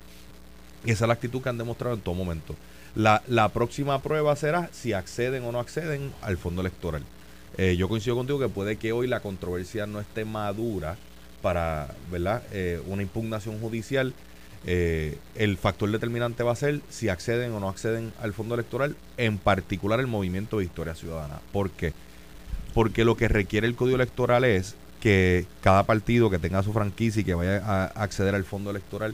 esa 0.86 1.04
es 1.06 1.08
la 1.08 1.14
actitud 1.14 1.42
que 1.42 1.50
han 1.50 1.58
demostrado 1.58 1.96
en 1.96 2.02
todo 2.02 2.16
momento. 2.16 2.56
La, 2.96 3.24
la 3.28 3.50
próxima 3.50 4.02
prueba 4.02 4.36
será 4.38 4.70
si 4.72 4.94
acceden 4.94 5.44
o 5.44 5.52
no 5.52 5.60
acceden 5.60 6.14
al 6.22 6.38
fondo 6.38 6.62
electoral. 6.62 7.04
yo 7.78 7.90
coincido 7.90 8.16
contigo 8.16 8.40
que 8.40 8.50
puede 8.50 8.78
que 8.78 8.94
hoy 8.94 9.08
la 9.08 9.20
controversia 9.20 9.86
no 9.86 10.00
esté 10.00 10.26
madura 10.26 10.98
para 11.42 11.94
¿verdad? 12.12 12.44
una 12.86 13.02
impugnación 13.02 13.60
judicial 13.60 14.14
eh, 14.66 15.18
el 15.36 15.58
factor 15.58 15.92
determinante 15.92 16.44
va 16.44 16.54
a 16.54 16.56
ser 16.56 16.82
si 16.90 17.10
acceden 17.10 17.52
o 17.52 17.60
no 17.60 17.70
acceden 17.70 18.14
al 18.22 18.34
fondo 18.34 18.56
electoral, 18.56 18.96
en 19.18 19.38
particular 19.38 20.00
el 20.00 20.08
movimiento 20.08 20.58
Victoria 20.58 20.96
Ciudadana. 20.96 21.40
¿Por 21.52 21.72
qué? 21.72 21.94
Porque 22.74 23.06
lo 23.06 23.18
que 23.18 23.28
requiere 23.28 23.68
el 23.68 23.76
código 23.76 23.96
electoral 23.96 24.46
es 24.46 24.76
que 25.02 25.46
cada 25.62 25.84
partido 25.84 26.30
que 26.30 26.40
tenga 26.40 26.64
su 26.64 26.72
franquicia 26.72 27.22
y 27.22 27.26
que 27.26 27.34
vaya 27.34 27.58
a 27.58 27.86
acceder 28.02 28.36
al 28.36 28.46
fondo 28.46 28.72
electoral 28.72 29.14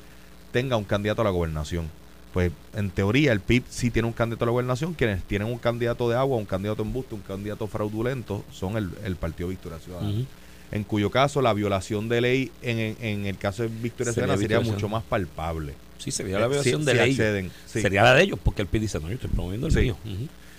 tenga 0.52 0.78
un 0.78 0.84
candidato 0.84 1.22
a 1.22 1.26
la 1.26 1.32
gobernación. 1.32 1.90
Pues 2.32 2.52
en 2.76 2.92
teoría 2.92 3.32
el 3.32 3.40
PIB 3.40 3.64
sí 3.70 3.90
tiene 3.90 4.08
un 4.08 4.14
candidato 4.14 4.46
a 4.46 4.48
la 4.48 4.52
gobernación, 4.52 4.94
quienes 4.94 5.24
tienen 5.24 5.48
un 5.48 5.58
candidato 5.58 6.08
de 6.08 6.16
agua, 6.16 6.38
un 6.38 6.46
candidato 6.46 6.84
en 6.84 6.94
busto, 6.94 7.16
un 7.16 7.24
candidato 7.24 7.66
fraudulento, 7.66 8.46
son 8.52 8.78
el, 8.78 9.16
Partido 9.16 9.50
Victoria 9.50 9.80
Ciudadana 9.80 10.26
en 10.72 10.84
cuyo 10.84 11.10
caso 11.10 11.42
la 11.42 11.54
violación 11.54 12.10
de 12.10 12.22
ley 12.22 12.52
en, 12.62 12.96
en, 13.02 13.26
el 13.26 13.38
caso 13.38 13.64
de 13.64 13.70
Victoria 13.70 14.14
sería, 14.14 14.38
sería 14.38 14.60
mucho 14.62 14.88
más 14.88 15.04
palpable. 15.04 15.74
Sí, 15.98 16.12
sería 16.12 16.40
la 16.40 16.46
eh, 16.46 16.50
violación 16.50 16.86
de 16.86 16.94
ley. 16.94 17.52
Sería 17.66 18.04
la 18.04 18.14
de 18.14 18.24
ellos, 18.24 18.40
porque 18.42 18.62
el 18.62 18.68
PIB 18.68 18.82
dice, 18.82 19.00
no, 19.00 19.08
yo 19.08 19.16
estoy 19.16 19.30
promoviendo 19.30 19.68
el 19.68 19.76
mío. 19.76 19.98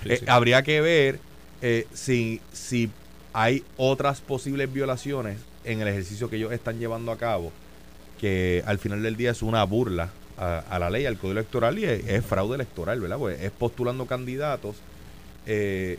Eh, 0.04 0.22
habría 0.26 0.62
que 0.62 0.80
ver 0.80 1.20
eh, 1.62 1.86
si, 1.92 2.40
si 2.52 2.90
hay 3.32 3.62
otras 3.76 4.20
posibles 4.20 4.72
violaciones 4.72 5.38
en 5.64 5.80
el 5.80 5.88
ejercicio 5.88 6.30
que 6.30 6.36
ellos 6.36 6.52
están 6.52 6.78
llevando 6.78 7.12
a 7.12 7.18
cabo, 7.18 7.52
que 8.20 8.62
al 8.66 8.78
final 8.78 9.02
del 9.02 9.16
día 9.16 9.30
es 9.30 9.42
una 9.42 9.64
burla 9.64 10.10
a, 10.38 10.78
la 10.78 10.88
ley, 10.88 11.04
al 11.04 11.18
código 11.18 11.38
electoral 11.38 11.78
y 11.78 11.84
es, 11.84 12.24
fraude 12.24 12.54
electoral, 12.54 12.98
¿verdad? 13.00 13.18
Pues 13.18 13.40
es 13.42 13.50
postulando 13.50 14.06
candidatos 14.06 14.76
eh, 15.46 15.98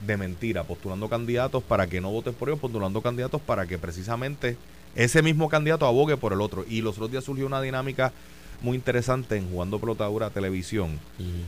de 0.00 0.16
mentira, 0.16 0.64
postulando 0.64 1.08
candidatos 1.08 1.62
para 1.62 1.86
que 1.86 2.00
no 2.00 2.10
voten 2.10 2.34
por 2.34 2.48
ellos, 2.48 2.60
postulando 2.60 3.02
candidatos 3.02 3.40
para 3.40 3.66
que 3.66 3.78
precisamente 3.78 4.56
ese 4.94 5.22
mismo 5.22 5.48
candidato 5.48 5.86
abogue 5.86 6.16
por 6.16 6.32
el 6.32 6.40
otro. 6.40 6.64
Y 6.68 6.80
los 6.80 6.96
otros 6.96 7.10
días 7.10 7.24
surgió 7.24 7.46
una 7.46 7.60
dinámica 7.60 8.12
muy 8.60 8.76
interesante 8.76 9.36
en 9.36 9.48
Jugando 9.50 9.78
Pelotadura 9.78 10.30
Televisión, 10.30 10.98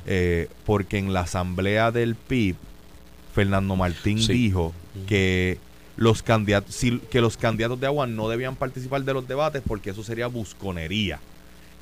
eh, 0.06 0.48
porque 0.64 0.98
en 0.98 1.12
la 1.12 1.20
asamblea 1.20 1.90
del 1.90 2.14
PIB, 2.14 2.56
Fernando 3.34 3.76
Martín 3.76 4.24
dijo 4.26 4.72
que 5.06 5.58
los 5.96 6.22
candidatos 6.22 6.74
que 7.10 7.20
los 7.20 7.36
candidatos 7.36 7.80
de 7.80 7.86
agua 7.86 8.06
no 8.06 8.28
debían 8.28 8.56
participar 8.56 9.02
de 9.04 9.12
los 9.12 9.26
debates 9.26 9.62
porque 9.66 9.90
eso 9.90 10.02
sería 10.02 10.26
busconería. 10.26 11.20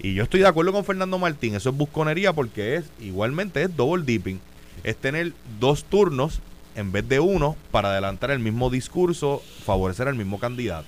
Y 0.01 0.15
yo 0.15 0.23
estoy 0.23 0.41
de 0.41 0.47
acuerdo 0.47 0.73
con 0.73 0.85
Fernando 0.85 1.19
Martín, 1.19 1.55
eso 1.55 1.71
es 1.71 1.77
busconería 1.77 2.33
porque 2.33 2.77
es 2.77 2.85
igualmente 3.01 3.63
es 3.63 3.77
double 3.77 4.05
dipping, 4.05 4.41
es 4.85 4.97
tener 4.97 5.33
dos 5.61 5.85
turnos 5.85 6.41
en 6.79 6.93
vez 6.93 7.09
de 7.09 7.19
uno 7.19 7.57
para 7.73 7.91
adelantar 7.91 8.31
el 8.31 8.39
mismo 8.39 8.71
discurso, 8.71 9.43
favorecer 9.65 10.07
al 10.07 10.15
mismo 10.15 10.39
candidato. 10.39 10.87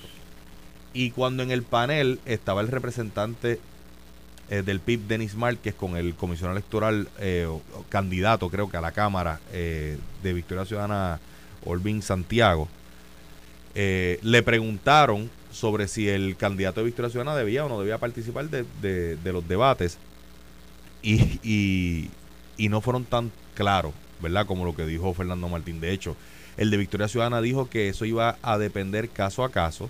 Y 0.93 1.11
cuando 1.11 1.43
en 1.43 1.51
el 1.51 1.63
panel 1.63 2.21
estaba 2.25 2.61
el 2.61 2.69
representante 2.69 3.59
eh, 4.49 4.61
del 4.61 4.79
PIB, 4.79 5.01
Denis 5.01 5.35
Márquez, 5.35 5.75
con 5.75 5.97
el 5.97 6.15
comisionado 6.15 6.57
electoral, 6.57 7.09
eh, 7.19 7.45
candidato 7.89 8.49
creo 8.49 8.69
que 8.69 8.77
a 8.77 8.81
la 8.81 8.93
Cámara 8.93 9.41
eh, 9.51 9.97
de 10.23 10.33
Victoria 10.33 10.63
Ciudadana, 10.63 11.19
Olvin 11.65 12.01
Santiago, 12.01 12.69
le 13.73 14.43
preguntaron 14.43 15.29
sobre 15.51 15.89
si 15.89 16.07
el 16.07 16.37
candidato 16.37 16.79
de 16.79 16.85
Victoria 16.85 17.11
Ciudadana 17.11 17.37
debía 17.37 17.65
o 17.65 17.69
no 17.69 17.79
debía 17.79 17.97
participar 17.97 18.49
de, 18.49 19.17
los 19.25 19.45
debates 19.45 19.97
y, 21.01 22.09
y 22.57 22.69
no 22.69 22.79
fueron 22.79 23.03
tan 23.05 23.31
claros 23.55 23.93
¿verdad? 24.21 24.45
Como 24.45 24.65
lo 24.65 24.75
que 24.75 24.85
dijo 24.85 25.13
Fernando 25.13 25.47
Martín. 25.49 25.79
De 25.79 25.91
hecho, 25.91 26.15
el 26.57 26.69
de 26.69 26.77
Victoria 26.77 27.07
Ciudadana 27.07 27.41
dijo 27.41 27.69
que 27.69 27.89
eso 27.89 28.05
iba 28.05 28.37
a 28.41 28.57
depender 28.57 29.09
caso 29.09 29.43
a 29.43 29.51
caso, 29.51 29.89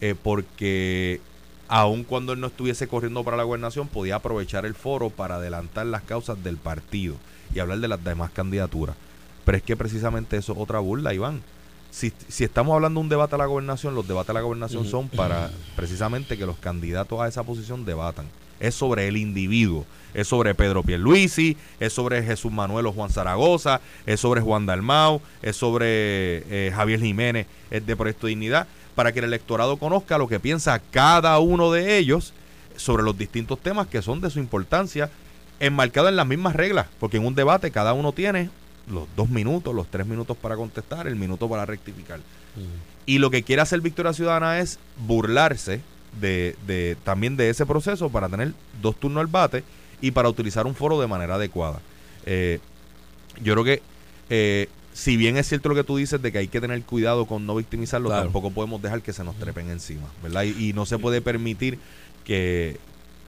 eh, 0.00 0.14
porque 0.20 1.20
aun 1.68 2.04
cuando 2.04 2.32
él 2.32 2.40
no 2.40 2.48
estuviese 2.48 2.88
corriendo 2.88 3.22
para 3.22 3.36
la 3.36 3.44
gobernación, 3.44 3.86
podía 3.86 4.16
aprovechar 4.16 4.66
el 4.66 4.74
foro 4.74 5.10
para 5.10 5.36
adelantar 5.36 5.86
las 5.86 6.02
causas 6.02 6.42
del 6.42 6.56
partido 6.56 7.14
y 7.54 7.60
hablar 7.60 7.78
de 7.78 7.88
las 7.88 8.02
demás 8.02 8.30
candidaturas. 8.30 8.96
Pero 9.44 9.56
es 9.56 9.62
que 9.62 9.76
precisamente 9.76 10.36
eso 10.36 10.52
es 10.52 10.58
otra 10.58 10.80
burla, 10.80 11.14
Iván. 11.14 11.42
Si, 11.90 12.12
si 12.28 12.44
estamos 12.44 12.74
hablando 12.74 13.00
de 13.00 13.04
un 13.04 13.08
debate 13.08 13.34
a 13.34 13.38
la 13.38 13.46
gobernación, 13.46 13.94
los 13.94 14.06
debates 14.06 14.30
a 14.30 14.34
la 14.34 14.40
gobernación 14.40 14.84
son 14.84 15.08
para 15.08 15.50
precisamente 15.76 16.36
que 16.36 16.46
los 16.46 16.56
candidatos 16.56 17.20
a 17.20 17.28
esa 17.28 17.42
posición 17.42 17.84
debatan. 17.84 18.26
Es 18.60 18.74
sobre 18.74 19.08
el 19.08 19.16
individuo 19.16 19.86
es 20.14 20.28
sobre 20.28 20.54
Pedro 20.54 20.82
Pierluisi, 20.82 21.56
es 21.78 21.92
sobre 21.92 22.22
Jesús 22.22 22.52
Manuel 22.52 22.86
o 22.86 22.92
Juan 22.92 23.10
Zaragoza, 23.10 23.80
es 24.06 24.20
sobre 24.20 24.40
Juan 24.40 24.66
Dalmau, 24.66 25.20
es 25.42 25.56
sobre 25.56 25.86
eh, 25.88 26.72
Javier 26.74 27.00
Jiménez, 27.00 27.46
es 27.70 27.86
de 27.86 27.96
Proyecto 27.96 28.26
Dignidad, 28.26 28.66
para 28.94 29.12
que 29.12 29.20
el 29.20 29.26
electorado 29.26 29.76
conozca 29.76 30.18
lo 30.18 30.28
que 30.28 30.40
piensa 30.40 30.80
cada 30.90 31.38
uno 31.38 31.70
de 31.70 31.98
ellos 31.98 32.32
sobre 32.76 33.02
los 33.02 33.16
distintos 33.16 33.58
temas 33.60 33.86
que 33.86 34.02
son 34.02 34.20
de 34.20 34.30
su 34.30 34.38
importancia, 34.38 35.10
enmarcado 35.60 36.08
en 36.08 36.16
las 36.16 36.26
mismas 36.26 36.56
reglas, 36.56 36.86
porque 36.98 37.18
en 37.18 37.26
un 37.26 37.34
debate 37.34 37.70
cada 37.70 37.92
uno 37.92 38.12
tiene 38.12 38.50
los 38.90 39.06
dos 39.14 39.28
minutos, 39.28 39.74
los 39.74 39.88
tres 39.88 40.06
minutos 40.06 40.36
para 40.36 40.56
contestar, 40.56 41.06
el 41.06 41.16
minuto 41.16 41.48
para 41.48 41.66
rectificar. 41.66 42.20
Y 43.06 43.18
lo 43.18 43.30
que 43.30 43.42
quiere 43.42 43.62
hacer 43.62 43.80
Victoria 43.80 44.12
Ciudadana 44.12 44.58
es 44.58 44.78
burlarse 44.96 45.80
de, 46.20 46.56
de, 46.66 46.96
también 47.04 47.36
de 47.36 47.50
ese 47.50 47.66
proceso 47.66 48.08
para 48.08 48.28
tener 48.28 48.52
dos 48.80 48.96
turnos 48.96 49.20
al 49.20 49.26
bate 49.26 49.62
y 50.00 50.10
para 50.10 50.28
utilizar 50.28 50.66
un 50.66 50.74
foro 50.74 51.00
de 51.00 51.06
manera 51.06 51.34
adecuada. 51.34 51.80
Eh, 52.26 52.58
yo 53.42 53.52
creo 53.54 53.64
que 53.64 53.82
eh, 54.28 54.68
si 54.92 55.16
bien 55.16 55.36
es 55.36 55.48
cierto 55.48 55.68
lo 55.68 55.74
que 55.74 55.84
tú 55.84 55.96
dices 55.96 56.20
de 56.20 56.32
que 56.32 56.38
hay 56.38 56.48
que 56.48 56.60
tener 56.60 56.82
cuidado 56.82 57.26
con 57.26 57.46
no 57.46 57.54
victimizarlo, 57.54 58.10
tampoco 58.10 58.50
podemos 58.50 58.82
dejar 58.82 59.02
que 59.02 59.12
se 59.12 59.24
nos 59.24 59.36
trepen 59.36 59.70
encima, 59.70 60.08
¿verdad? 60.22 60.44
Y, 60.44 60.72
no 60.72 60.86
se 60.86 60.98
puede 60.98 61.20
permitir 61.20 61.78
que, 62.24 62.78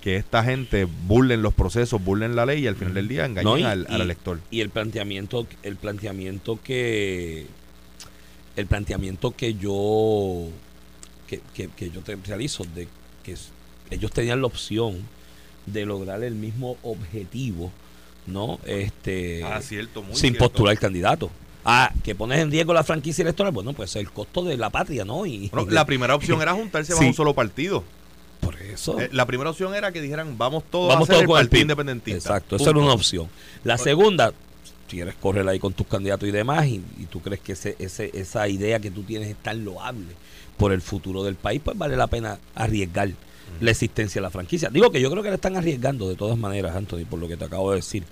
esta 0.04 0.42
gente 0.42 0.88
burlen 1.06 1.42
los 1.42 1.54
procesos, 1.54 2.02
burlen 2.02 2.34
la 2.34 2.44
ley 2.44 2.64
y 2.64 2.66
al 2.66 2.74
final 2.74 2.94
del 2.94 3.06
día 3.06 3.24
engañen 3.24 3.64
al, 3.64 3.86
elector. 3.88 4.40
Y 4.50 4.60
el 4.60 4.70
planteamiento, 4.70 5.46
el 5.62 5.76
planteamiento 5.76 6.58
que 6.62 7.46
el 8.56 8.66
planteamiento 8.66 9.30
que 9.30 9.54
yo 9.54 10.48
que, 11.54 11.68
que 11.68 11.90
yo 11.90 12.00
te 12.00 12.16
realizo 12.16 12.64
de 12.74 12.88
que 13.22 13.36
ellos 13.90 14.10
tenían 14.10 14.40
la 14.40 14.46
opción 14.46 15.02
de 15.66 15.86
lograr 15.86 16.22
el 16.22 16.34
mismo 16.34 16.76
objetivo, 16.82 17.70
¿no? 18.26 18.58
Este, 18.64 19.44
ah, 19.44 19.60
cierto, 19.62 20.04
sin 20.12 20.36
postular 20.36 20.78
candidato. 20.78 21.30
Ah, 21.64 21.92
que 22.02 22.14
pones 22.14 22.40
en 22.40 22.50
riesgo 22.50 22.74
la 22.74 22.82
franquicia 22.82 23.22
electoral, 23.22 23.52
bueno, 23.52 23.72
pues 23.72 23.94
el 23.94 24.10
costo 24.10 24.42
de 24.42 24.56
la 24.56 24.70
patria, 24.70 25.04
¿no? 25.04 25.26
Y, 25.26 25.50
la 25.68 25.86
primera 25.86 26.14
opción 26.14 26.42
era 26.42 26.52
juntarse 26.54 26.92
bajo 26.92 27.06
un 27.06 27.14
solo 27.14 27.34
partido. 27.34 27.84
Por 28.40 28.60
eso. 28.60 29.00
Eh, 29.00 29.08
la 29.12 29.24
primera 29.26 29.50
opción 29.50 29.72
era 29.72 29.92
que 29.92 30.00
dijeran, 30.00 30.36
vamos 30.36 30.64
todos 30.68 30.88
Vamos 30.88 31.08
a 31.08 31.12
hacer 31.12 31.14
todos 31.14 31.22
el 31.22 31.26
con 31.28 31.38
el 31.38 31.46
partido 31.46 31.62
independentista. 31.62 32.18
Exacto, 32.18 32.56
Punto. 32.56 32.70
era 32.70 32.78
una 32.80 32.92
opción. 32.92 33.28
La 33.62 33.78
segunda, 33.78 34.32
quieres 34.96 35.14
correr 35.14 35.48
ahí 35.48 35.58
con 35.58 35.72
tus 35.72 35.86
candidatos 35.86 36.28
y 36.28 36.32
demás, 36.32 36.66
y, 36.66 36.82
y 36.98 37.06
tú 37.10 37.20
crees 37.20 37.40
que 37.40 37.52
ese, 37.52 37.76
ese, 37.78 38.10
esa 38.14 38.48
idea 38.48 38.80
que 38.80 38.90
tú 38.90 39.02
tienes 39.02 39.28
es 39.28 39.36
tan 39.36 39.64
loable 39.64 40.14
por 40.56 40.72
el 40.72 40.80
futuro 40.80 41.24
del 41.24 41.34
país, 41.34 41.60
pues 41.64 41.76
vale 41.76 41.96
la 41.96 42.06
pena 42.06 42.38
arriesgar 42.54 43.10
la 43.60 43.70
existencia 43.70 44.20
de 44.20 44.22
la 44.22 44.30
franquicia. 44.30 44.70
Digo 44.70 44.90
que 44.90 45.00
yo 45.00 45.10
creo 45.10 45.22
que 45.22 45.28
le 45.28 45.34
están 45.34 45.56
arriesgando 45.56 46.08
de 46.08 46.14
todas 46.14 46.38
maneras, 46.38 46.74
Anthony, 46.76 47.04
por 47.08 47.18
lo 47.18 47.28
que 47.28 47.36
te 47.36 47.44
acabo 47.44 47.70
de 47.70 47.76
decir. 47.76 48.04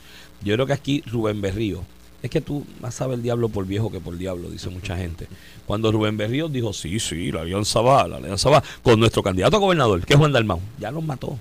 Yo 0.43 0.55
creo 0.55 0.67
que 0.67 0.73
aquí 0.73 1.03
Rubén 1.07 1.41
Berrío, 1.41 1.83
es 2.23 2.31
que 2.31 2.41
tú 2.41 2.67
más 2.81 2.95
sabes 2.95 3.17
el 3.17 3.23
diablo 3.23 3.49
por 3.49 3.67
viejo 3.67 3.91
que 3.91 4.01
por 4.01 4.17
diablo, 4.17 4.51
dice 4.51 4.69
mucha 4.69 4.97
gente. 4.97 5.27
Cuando 5.67 5.91
Rubén 5.91 6.17
Berrío 6.17 6.49
dijo, 6.49 6.73
sí, 6.73 7.01
sí, 7.01 7.33
la 7.33 7.43
alianza 7.43 7.81
va, 7.81 8.07
la 8.07 8.17
alianza 8.17 8.51
va, 8.51 8.63
con 8.83 9.01
nuestro 9.01 9.23
candidato 9.23 9.57
a 9.57 9.61
gobernador, 9.61 10.05
que 10.05 10.15
es 10.15 10.19
Juan 10.19 10.33
Dalmau, 10.33 10.61
ya 10.79 10.91
los 10.91 11.05
mató. 11.05 11.39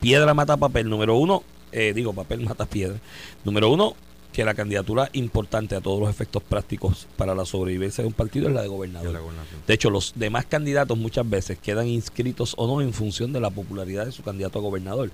Piedra 0.00 0.34
mata 0.34 0.56
papel. 0.56 0.88
Número 0.90 1.16
uno, 1.16 1.42
eh, 1.72 1.92
digo, 1.94 2.12
papel 2.12 2.40
mata 2.40 2.66
piedra. 2.66 2.98
Número 3.44 3.70
uno, 3.70 3.96
que 4.34 4.44
la 4.44 4.54
candidatura 4.54 5.08
importante 5.12 5.76
a 5.76 5.80
todos 5.80 6.00
los 6.00 6.10
efectos 6.10 6.42
prácticos 6.42 7.06
para 7.16 7.36
la 7.36 7.44
sobrevivencia 7.44 8.02
de 8.02 8.08
un 8.08 8.14
partido 8.14 8.48
es 8.48 8.54
la 8.54 8.62
de 8.62 8.68
gobernador. 8.68 9.12
la. 9.12 9.20
De 9.64 9.74
hecho, 9.74 9.90
los 9.90 10.12
demás 10.16 10.44
candidatos 10.46 10.98
muchas 10.98 11.30
veces 11.30 11.56
quedan 11.56 11.86
inscritos 11.86 12.54
o 12.58 12.66
no 12.66 12.82
en 12.82 12.92
función 12.92 13.32
de 13.32 13.38
la 13.38 13.50
popularidad 13.50 14.06
de 14.06 14.10
su 14.10 14.24
candidato 14.24 14.58
a 14.58 14.62
gobernador. 14.62 15.12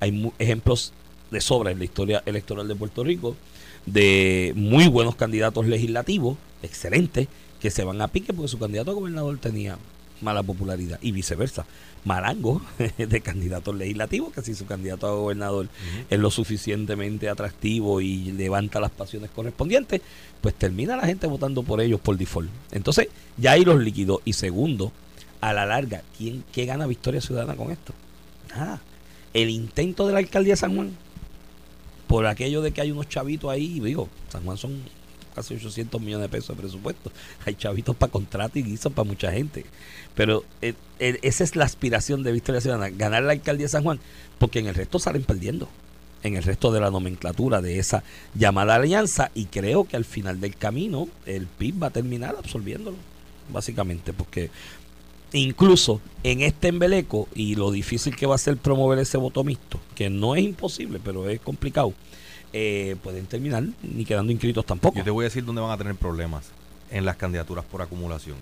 Hay 0.00 0.32
ejemplos 0.38 0.94
de 1.30 1.42
sobra 1.42 1.72
en 1.72 1.78
la 1.78 1.84
historia 1.84 2.22
electoral 2.24 2.66
de 2.66 2.74
Puerto 2.74 3.04
Rico 3.04 3.36
de 3.84 4.54
muy 4.56 4.88
buenos 4.88 5.14
candidatos 5.14 5.66
legislativos, 5.66 6.38
excelentes, 6.62 7.28
que 7.60 7.70
se 7.70 7.84
van 7.84 8.00
a 8.00 8.08
pique 8.08 8.32
porque 8.32 8.48
su 8.48 8.58
candidato 8.58 8.92
a 8.92 8.94
gobernador 8.94 9.36
tenía 9.36 9.76
mala 10.24 10.42
popularidad 10.42 10.98
y 11.00 11.12
viceversa. 11.12 11.64
Marango 12.04 12.60
de 12.98 13.20
candidatos 13.20 13.74
legislativos, 13.76 14.32
que 14.32 14.42
si 14.42 14.54
su 14.54 14.66
candidato 14.66 15.06
a 15.06 15.14
gobernador 15.14 15.68
es 16.10 16.18
lo 16.18 16.30
suficientemente 16.30 17.28
atractivo 17.28 18.00
y 18.00 18.32
levanta 18.32 18.80
las 18.80 18.90
pasiones 18.90 19.30
correspondientes, 19.30 20.00
pues 20.40 20.54
termina 20.54 20.96
la 20.96 21.06
gente 21.06 21.26
votando 21.26 21.62
por 21.62 21.80
ellos 21.80 22.00
por 22.00 22.16
default. 22.16 22.50
Entonces, 22.72 23.08
ya 23.36 23.52
ahí 23.52 23.64
los 23.64 23.80
liquidó. 23.80 24.20
Y 24.24 24.34
segundo, 24.34 24.92
a 25.40 25.52
la 25.52 25.66
larga, 25.66 26.02
¿quién 26.18 26.44
qué 26.52 26.66
gana 26.66 26.86
Victoria 26.86 27.20
Ciudadana 27.20 27.54
con 27.54 27.70
esto? 27.70 27.94
Nada. 28.50 28.80
El 29.32 29.50
intento 29.50 30.06
de 30.06 30.12
la 30.12 30.18
alcaldía 30.18 30.54
de 30.54 30.58
San 30.58 30.74
Juan, 30.74 30.92
por 32.06 32.26
aquello 32.26 32.62
de 32.62 32.72
que 32.72 32.80
hay 32.80 32.90
unos 32.90 33.08
chavitos 33.08 33.50
ahí, 33.50 33.80
digo, 33.80 34.08
San 34.28 34.44
Juan 34.44 34.56
son 34.56 34.82
casi 35.34 35.54
800 35.54 36.00
millones 36.00 36.30
de 36.30 36.36
pesos 36.36 36.56
de 36.56 36.62
presupuesto. 36.62 37.10
Hay 37.44 37.54
chavitos 37.54 37.96
para 37.96 38.12
contrato 38.12 38.58
y 38.58 38.62
guisos 38.62 38.92
para 38.92 39.06
mucha 39.06 39.32
gente. 39.32 39.66
Pero 40.14 40.44
eh, 40.62 40.74
eh, 40.98 41.18
esa 41.22 41.44
es 41.44 41.56
la 41.56 41.64
aspiración 41.64 42.22
de 42.22 42.32
Victoria 42.32 42.60
Ciudadana, 42.60 42.90
ganar 42.90 43.22
la 43.22 43.32
alcaldía 43.32 43.66
de 43.66 43.70
San 43.70 43.82
Juan, 43.82 44.00
porque 44.38 44.60
en 44.60 44.66
el 44.66 44.74
resto 44.74 44.98
salen 44.98 45.24
perdiendo. 45.24 45.68
En 46.22 46.36
el 46.36 46.42
resto 46.42 46.72
de 46.72 46.80
la 46.80 46.90
nomenclatura 46.90 47.60
de 47.60 47.78
esa 47.78 48.02
llamada 48.34 48.76
alianza, 48.76 49.30
y 49.34 49.44
creo 49.46 49.84
que 49.84 49.96
al 49.96 50.06
final 50.06 50.40
del 50.40 50.56
camino 50.56 51.08
el 51.26 51.46
PIB 51.46 51.82
va 51.82 51.86
a 51.88 51.90
terminar 51.90 52.34
absorbiéndolo, 52.38 52.96
básicamente, 53.52 54.14
porque 54.14 54.50
incluso 55.34 56.00
en 56.22 56.40
este 56.40 56.68
embeleco 56.68 57.28
y 57.34 57.56
lo 57.56 57.70
difícil 57.70 58.16
que 58.16 58.24
va 58.24 58.36
a 58.36 58.38
ser 58.38 58.56
promover 58.56 58.98
ese 59.00 59.18
voto 59.18 59.44
mixto, 59.44 59.78
que 59.94 60.08
no 60.08 60.34
es 60.34 60.44
imposible, 60.44 60.98
pero 61.04 61.28
es 61.28 61.40
complicado, 61.40 61.92
eh, 62.54 62.96
pueden 63.02 63.26
terminar 63.26 63.64
ni 63.82 64.04
quedando 64.04 64.32
inscritos 64.32 64.64
tampoco. 64.64 64.96
Yo 64.96 65.04
te 65.04 65.10
voy 65.10 65.24
a 65.24 65.26
decir 65.26 65.44
dónde 65.44 65.60
van 65.60 65.72
a 65.72 65.76
tener 65.76 65.96
problemas. 65.96 66.52
En 66.90 67.04
las 67.04 67.16
candidaturas 67.16 67.64
por 67.64 67.82
acumulación. 67.82 68.36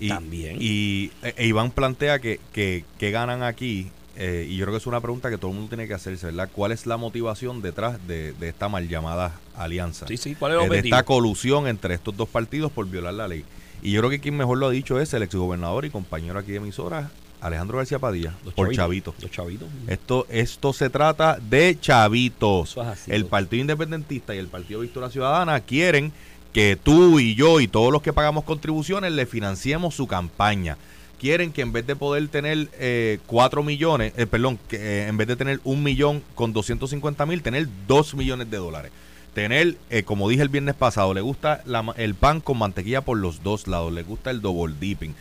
Y, 0.00 0.08
También. 0.08 0.56
Y 0.60 1.10
e- 1.22 1.34
e 1.36 1.46
Iván 1.46 1.70
plantea 1.70 2.18
que, 2.18 2.40
que, 2.52 2.84
que 2.98 3.10
ganan 3.10 3.42
aquí. 3.42 3.88
eh, 4.16 4.46
y 4.48 4.56
yo 4.56 4.64
creo 4.66 4.74
que 4.74 4.78
es 4.78 4.86
una 4.86 5.00
pregunta 5.00 5.30
que 5.30 5.38
todo 5.38 5.50
el 5.50 5.56
mundo 5.56 5.68
tiene 5.70 5.86
que 5.86 5.94
hacerse, 5.94 6.26
¿verdad? 6.26 6.48
¿Cuál 6.52 6.72
es 6.72 6.86
la 6.86 6.96
motivación 6.96 7.62
detrás 7.62 7.98
de, 8.08 8.32
de 8.32 8.48
esta 8.48 8.68
mal 8.68 8.88
llamada 8.88 9.38
alianza? 9.54 10.06
Sí, 10.08 10.16
sí, 10.16 10.34
¿cuál 10.34 10.52
es 10.52 10.56
el 10.58 10.60
Eh, 10.60 10.64
de 10.64 10.70
objetivo? 10.70 10.96
esta 10.96 11.04
colusión 11.06 11.66
entre 11.68 11.94
estos 11.94 12.16
dos 12.16 12.28
partidos 12.28 12.72
por 12.72 12.86
violar 12.88 13.14
la 13.14 13.28
ley. 13.28 13.44
Y 13.82 13.92
yo 13.92 14.00
creo 14.00 14.10
que 14.10 14.20
quien 14.20 14.36
mejor 14.36 14.58
lo 14.58 14.66
ha 14.66 14.70
dicho 14.70 15.00
es 15.00 15.14
el 15.14 15.22
exgobernador 15.22 15.84
y 15.86 15.90
compañero 15.90 16.38
aquí 16.38 16.50
de 16.52 16.58
emisora, 16.58 17.10
Alejandro 17.40 17.78
García 17.78 17.98
Padilla, 17.98 18.34
Los 18.44 18.52
por 18.52 18.70
chavitos, 18.74 19.14
chavitos. 19.14 19.22
Los 19.22 19.30
chavitos. 19.30 19.68
Esto, 19.86 20.26
esto 20.28 20.72
se 20.74 20.90
trata 20.90 21.38
de 21.40 21.78
chavitos. 21.80 22.72
Eso 22.72 22.82
es 22.82 22.88
así, 22.88 23.10
el. 23.12 23.24
Partido 23.24 23.62
Independentista 23.62 24.34
y 24.34 24.38
el 24.38 24.48
Partido 24.48 24.80
Victoria 24.80 25.08
Ciudadana 25.08 25.60
quieren 25.60 26.12
que 26.52 26.76
tú 26.82 27.20
y 27.20 27.34
yo 27.34 27.60
y 27.60 27.68
todos 27.68 27.92
los 27.92 28.02
que 28.02 28.12
pagamos 28.12 28.44
contribuciones 28.44 29.12
le 29.12 29.26
financiemos 29.26 29.94
su 29.94 30.06
campaña. 30.06 30.76
Quieren 31.18 31.52
que 31.52 31.60
en 31.60 31.72
vez 31.72 31.86
de 31.86 31.96
poder 31.96 32.28
tener 32.28 32.68
eh, 32.78 33.18
4 33.26 33.62
millones, 33.62 34.14
eh, 34.16 34.26
perdón, 34.26 34.58
que 34.68 34.76
eh, 34.76 35.08
en 35.08 35.16
vez 35.18 35.28
de 35.28 35.36
tener 35.36 35.60
un 35.64 35.82
millón 35.82 36.22
con 36.34 36.52
250 36.52 37.26
mil, 37.26 37.42
tener 37.42 37.68
2 37.86 38.14
millones 38.14 38.50
de 38.50 38.56
dólares. 38.56 38.90
Tener, 39.34 39.76
eh, 39.90 40.02
como 40.02 40.28
dije 40.28 40.42
el 40.42 40.48
viernes 40.48 40.74
pasado, 40.74 41.14
le 41.14 41.20
gusta 41.20 41.62
el 41.96 42.14
pan 42.14 42.40
con 42.40 42.58
mantequilla 42.58 43.02
por 43.02 43.18
los 43.18 43.42
dos 43.42 43.68
lados, 43.68 43.92
le 43.92 44.02
gusta 44.02 44.30
el 44.30 44.40
double 44.40 44.74
dipping. 44.80 45.14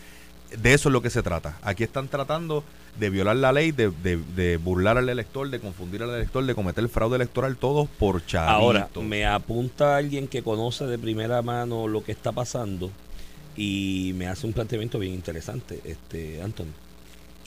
De 0.57 0.73
eso 0.73 0.89
es 0.89 0.93
lo 0.93 1.01
que 1.01 1.09
se 1.09 1.21
trata. 1.21 1.57
Aquí 1.62 1.83
están 1.83 2.07
tratando 2.07 2.63
de 2.99 3.09
violar 3.09 3.35
la 3.35 3.51
ley, 3.51 3.71
de, 3.71 3.91
de- 3.91 4.17
de 4.35 4.57
burlar 4.57 4.97
al 4.97 5.07
elector, 5.09 5.49
de 5.49 5.59
confundir 5.59 6.01
al 6.03 6.09
elector, 6.09 6.43
de 6.45 6.55
cometer 6.55 6.88
fraude 6.89 7.15
electoral, 7.17 7.55
todo 7.57 7.85
por 7.99 8.25
chavitos. 8.25 8.53
Ahora, 8.55 8.89
me 9.01 9.25
apunta 9.25 9.95
alguien 9.97 10.27
que 10.27 10.41
conoce 10.41 10.85
de 10.85 10.97
primera 10.97 11.41
mano 11.41 11.88
lo 11.88 12.03
que 12.03 12.12
está 12.12 12.31
pasando 12.31 12.89
y 13.55 14.13
me 14.15 14.27
hace 14.27 14.47
un 14.47 14.53
planteamiento 14.53 14.97
bien 14.99 15.13
interesante, 15.13 15.81
este 15.83 16.41
Anthony, 16.41 16.71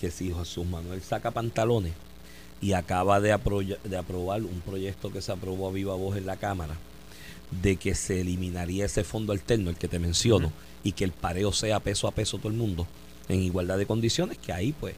que 0.00 0.10
si 0.10 0.32
Jesús 0.32 0.66
Manuel 0.66 1.02
saca 1.02 1.30
pantalones 1.32 1.92
y 2.60 2.74
acaba 2.74 3.20
de 3.20 3.32
aprobar 3.32 4.42
un 4.42 4.60
proyecto 4.64 5.10
que 5.12 5.20
se 5.22 5.32
aprobó 5.32 5.68
a 5.68 5.72
viva 5.72 5.94
voz 5.94 6.16
en 6.16 6.26
la 6.26 6.36
Cámara, 6.36 6.74
de 7.60 7.76
que 7.76 7.94
se 7.94 8.20
eliminaría 8.20 8.86
ese 8.86 9.04
fondo 9.04 9.32
alterno, 9.32 9.70
el 9.70 9.76
que 9.76 9.88
te 9.88 9.98
menciono, 9.98 10.52
y 10.84 10.92
que 10.92 11.04
el 11.04 11.12
pareo 11.12 11.52
sea 11.52 11.80
peso 11.80 12.08
a 12.08 12.12
peso 12.12 12.38
todo 12.38 12.48
el 12.48 12.54
mundo, 12.54 12.86
en 13.28 13.42
igualdad 13.42 13.78
de 13.78 13.86
condiciones, 13.86 14.38
que 14.38 14.52
ahí 14.52 14.72
pues 14.72 14.94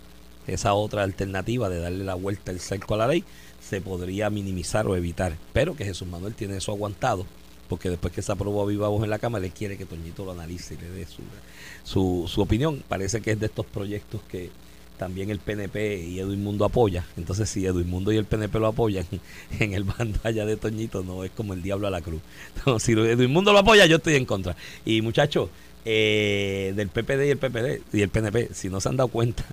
esa 0.47 0.75
otra 0.75 1.03
alternativa 1.03 1.69
de 1.69 1.81
darle 1.81 2.05
la 2.05 2.15
vuelta 2.15 2.51
el 2.51 2.61
cerco 2.61 2.95
a 2.95 2.99
la 2.99 3.09
ley 3.09 3.25
se 3.61 3.81
podría 3.81 4.29
minimizar 4.31 4.87
o 4.87 4.97
evitar. 4.97 5.37
Pero 5.53 5.75
que 5.75 5.85
Jesús 5.85 6.07
Manuel 6.07 6.35
tiene 6.35 6.59
eso 6.59 6.73
aguantado, 6.73 7.27
porque 7.69 7.91
después 7.91 8.13
que 8.13 8.23
se 8.23 8.33
aprobó 8.33 8.63
a 8.63 8.67
viva 8.67 8.89
voz 8.89 9.05
en 9.05 9.11
la 9.11 9.19
Cámara, 9.19 9.43
le 9.43 9.51
quiere 9.51 9.79
que 9.79 9.87
Toñito 9.87 10.25
lo 10.25 10.33
analice 10.33 10.75
y 10.75 10.79
le 10.79 10.91
dé 10.91 11.07
su, 11.07 11.23
su, 11.83 12.29
su 12.29 12.43
opinión. 12.43 12.83
Parece 12.87 13.21
que 13.23 13.33
es 13.33 13.41
de 13.41 13.47
estos 13.47 13.67
proyectos 13.67 14.21
que 14.29 14.51
también 14.99 15.31
el 15.31 15.39
PNP 15.39 16.05
y 16.05 16.21
Edwin 16.21 16.43
Mundo 16.43 16.65
apoya. 16.65 17.05
Entonces, 17.17 17.49
si 17.49 17.67
Edwin 17.67 17.89
Mundo 17.89 18.13
y 18.13 18.17
el 18.17 18.25
PNP 18.25 18.59
lo 18.59 18.69
apoyan, 18.69 19.07
en 19.61 19.75
el 19.75 19.85
bando 19.85 20.19
allá 20.23 20.47
de 20.47 20.57
Toñito 20.57 21.03
no 21.03 21.25
es 21.25 21.31
como 21.31 21.55
el 21.55 21.63
diablo 21.63 21.87
a 21.87 21.91
la 21.91 22.01
cruz. 22.01 22.21
No, 22.67 22.79
si 22.79 22.93
Edwin 22.93 23.33
Mundo 23.33 23.53
lo 23.53 23.59
apoya, 23.59 23.87
yo 23.87 23.97
estoy 23.97 24.15
en 24.15 24.25
contra. 24.25 24.57
Y 24.85 25.03
muchachos, 25.03 25.51
eh, 25.85 26.73
del 26.77 26.89
PPD 26.89 27.27
y 27.27 27.31
el 27.31 27.39
PPD 27.39 27.83
y 27.93 28.01
el 28.01 28.09
PNP, 28.09 28.51
si 28.55 28.71
no 28.71 28.81
se 28.81 28.89
han 28.89 28.97
dado 28.97 29.09
cuenta, 29.09 29.45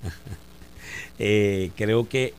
eh, 1.20 1.72
creo 1.76 2.08
que 2.08 2.34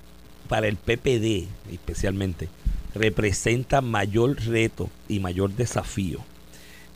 para 0.48 0.68
el 0.68 0.76
PPD 0.76 1.48
especialmente 1.72 2.48
representa 2.94 3.80
mayor 3.80 4.36
reto 4.44 4.90
y 5.08 5.18
mayor 5.20 5.50
desafío 5.52 6.24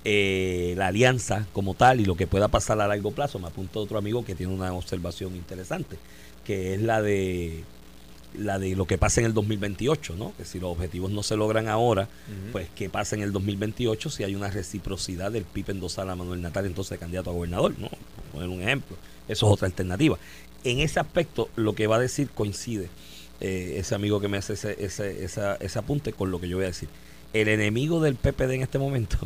eh, 0.09 0.75
la 0.77 0.87
alianza 0.87 1.47
como 1.53 1.75
tal 1.75 2.01
y 2.01 2.05
lo 2.05 2.15
que 2.17 2.29
pueda 2.29 2.47
pasar 2.47 2.81
a 2.81 2.87
largo 2.87 3.11
plazo. 3.11 3.41
Me 3.41 3.49
apunta 3.49 3.81
otro 3.81 3.99
amigo 3.99 4.25
que 4.25 4.37
tiene 4.37 4.55
una 4.55 4.73
observación 4.73 5.35
interesante, 5.35 5.97
que 6.45 6.75
es 6.75 6.81
la 6.81 7.03
de 7.03 7.65
la 8.39 8.59
de 8.61 8.77
lo 8.77 8.85
que 8.87 8.99
pasa 8.99 9.21
en 9.21 9.27
el 9.27 9.35
2028, 9.35 10.15
¿no? 10.17 10.33
Que 10.37 10.45
si 10.45 10.61
los 10.61 10.71
objetivos 10.71 11.11
no 11.11 11.23
se 11.23 11.37
logran 11.37 11.69
ahora, 11.69 12.07
pues 12.53 12.69
qué 12.77 12.89
pasa 12.91 13.17
en 13.17 13.23
el 13.23 13.33
2028 13.33 14.11
si 14.11 14.23
hay 14.25 14.35
una 14.37 14.51
reciprocidad 14.51 15.33
del 15.33 15.45
PIB 15.45 15.71
endosar 15.71 16.09
a 16.11 16.15
Manuel 16.15 16.41
Natal 16.43 16.67
entonces 16.67 16.99
candidato 17.01 17.31
a 17.31 17.33
gobernador, 17.33 17.75
¿no? 17.79 17.89
Por 17.89 18.25
poner 18.33 18.49
un 18.49 18.61
ejemplo. 18.63 18.97
Eso 19.27 19.47
es 19.47 19.53
otra 19.53 19.67
alternativa. 19.67 20.19
En 20.65 20.79
ese 20.81 21.01
aspecto, 21.01 21.49
lo 21.57 21.75
que 21.75 21.87
va 21.89 21.97
a 21.97 22.01
decir 22.01 22.29
coincide 22.31 22.89
eh, 23.41 23.75
ese 23.79 23.95
amigo 23.95 24.21
que 24.21 24.29
me 24.29 24.37
hace 24.37 24.53
ese, 24.53 24.77
ese, 24.85 25.25
esa- 25.25 25.57
ese 25.57 25.79
apunte 25.79 26.13
con 26.13 26.31
lo 26.31 26.39
que 26.41 26.49
yo 26.49 26.57
voy 26.59 26.65
a 26.65 26.69
decir. 26.69 26.89
El 27.33 27.49
enemigo 27.49 28.01
del 28.01 28.15
PPD 28.15 28.53
en 28.55 28.63
este 28.63 28.79
momento 28.79 29.17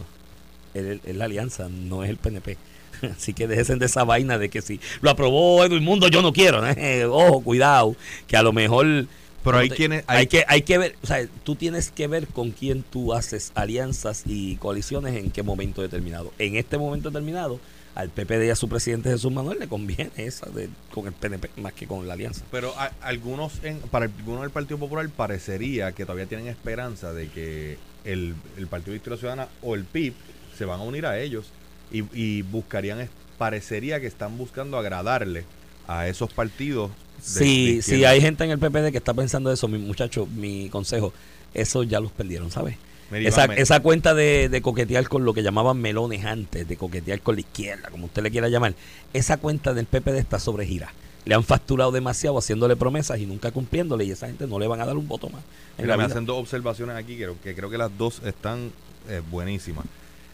es, 0.74 0.98
es 1.04 1.16
la 1.16 1.24
alianza, 1.26 1.68
no 1.68 2.04
es 2.04 2.10
el 2.10 2.16
PNP. 2.16 2.56
Así 3.16 3.32
que 3.32 3.46
déjense 3.46 3.76
de 3.76 3.86
esa 3.86 4.04
vaina 4.04 4.36
de 4.38 4.48
que 4.48 4.60
si 4.62 4.80
lo 5.00 5.10
aprobó 5.10 5.64
Edwin 5.64 5.84
Mundo, 5.84 6.08
yo 6.08 6.22
no 6.22 6.32
quiero. 6.32 6.66
¿eh? 6.68 7.04
Ojo, 7.10 7.40
cuidado, 7.42 7.96
que 8.26 8.36
a 8.36 8.42
lo 8.42 8.52
mejor 8.52 9.06
Pero 9.44 9.58
hay 9.58 9.68
te- 9.70 9.76
quienes- 9.76 10.04
hay, 10.06 10.18
hay- 10.18 10.26
que 10.26 10.44
hay 10.46 10.62
que 10.62 10.78
ver, 10.78 10.96
o 11.02 11.06
sea, 11.06 11.26
tú 11.44 11.54
tienes 11.54 11.90
que 11.90 12.06
ver 12.08 12.26
con 12.26 12.50
quién 12.50 12.82
tú 12.82 13.14
haces 13.14 13.52
alianzas 13.54 14.24
y 14.26 14.56
coaliciones 14.56 15.16
en 15.16 15.30
qué 15.30 15.42
momento 15.42 15.80
determinado. 15.82 16.32
En 16.38 16.56
este 16.56 16.76
momento 16.78 17.08
determinado, 17.10 17.58
al 17.94 18.08
PPD 18.10 18.44
y 18.46 18.50
a 18.50 18.56
su 18.56 18.68
presidente 18.68 19.10
Jesús 19.10 19.32
Manuel 19.32 19.58
le 19.58 19.66
conviene 19.66 20.10
esa 20.16 20.46
de, 20.50 20.68
con 20.92 21.06
el 21.08 21.12
PNP 21.12 21.50
más 21.60 21.72
que 21.72 21.86
con 21.88 22.06
la 22.06 22.12
alianza. 22.14 22.44
Pero 22.50 22.72
a- 22.78 22.92
algunos, 23.00 23.64
en, 23.64 23.78
para 23.80 24.04
algunos 24.04 24.42
del 24.42 24.50
Partido 24.50 24.78
Popular 24.78 25.08
parecería 25.08 25.92
que 25.92 26.04
todavía 26.04 26.26
tienen 26.26 26.46
esperanza 26.48 27.12
de 27.12 27.28
que 27.28 27.78
el, 28.04 28.34
el 28.58 28.66
Partido 28.68 28.92
Victoria 28.92 29.18
Ciudadana 29.18 29.48
o 29.62 29.74
el 29.74 29.84
PIB 29.84 30.12
se 30.60 30.66
van 30.66 30.78
a 30.78 30.82
unir 30.82 31.06
a 31.06 31.18
ellos 31.18 31.46
y, 31.90 32.04
y 32.12 32.42
buscarían, 32.42 33.08
parecería 33.38 33.98
que 33.98 34.06
están 34.06 34.36
buscando 34.36 34.76
agradarle 34.76 35.44
a 35.88 36.06
esos 36.06 36.30
partidos 36.34 36.90
de 37.16 37.22
si 37.22 37.70
izquierda. 37.78 38.10
hay 38.10 38.20
gente 38.20 38.44
en 38.44 38.50
el 38.50 38.58
PPD 38.58 38.90
que 38.92 38.98
está 38.98 39.14
pensando 39.14 39.50
eso, 39.50 39.68
mi 39.68 39.78
muchacho, 39.78 40.26
mi 40.26 40.68
consejo, 40.68 41.14
eso 41.54 41.82
ya 41.82 41.98
los 41.98 42.12
perdieron, 42.12 42.50
¿sabes? 42.50 42.76
Esa, 43.10 43.80
cuenta 43.80 44.12
de, 44.12 44.50
de 44.50 44.60
coquetear 44.60 45.08
con 45.08 45.24
lo 45.24 45.32
que 45.32 45.42
llamaban 45.42 45.80
melones 45.80 46.26
antes, 46.26 46.68
de 46.68 46.76
coquetear 46.76 47.22
con 47.22 47.36
la 47.36 47.40
izquierda, 47.40 47.88
como 47.88 48.04
usted 48.04 48.22
le 48.22 48.30
quiera 48.30 48.50
llamar, 48.50 48.74
esa 49.14 49.38
cuenta 49.38 49.72
del 49.72 49.86
PPD 49.86 50.18
está 50.18 50.38
sobre 50.38 50.66
gira. 50.66 50.92
Le 51.24 51.34
han 51.34 51.42
facturado 51.42 51.90
demasiado 51.90 52.36
haciéndole 52.36 52.76
promesas 52.76 53.18
y 53.18 53.24
nunca 53.24 53.50
cumpliéndole 53.50 54.04
y 54.04 54.10
esa 54.10 54.26
gente 54.26 54.46
no 54.46 54.58
le 54.58 54.66
van 54.66 54.82
a 54.82 54.84
dar 54.84 54.98
un 54.98 55.08
voto 55.08 55.30
más. 55.30 55.42
Mira, 55.78 55.96
me 55.96 56.04
vida. 56.04 56.12
hacen 56.12 56.26
dos 56.26 56.36
observaciones 56.38 56.96
aquí 56.96 57.16
que, 57.16 57.32
que 57.42 57.54
creo 57.54 57.70
que 57.70 57.78
las 57.78 57.96
dos 57.96 58.20
están 58.26 58.70
eh, 59.08 59.22
buenísimas. 59.30 59.86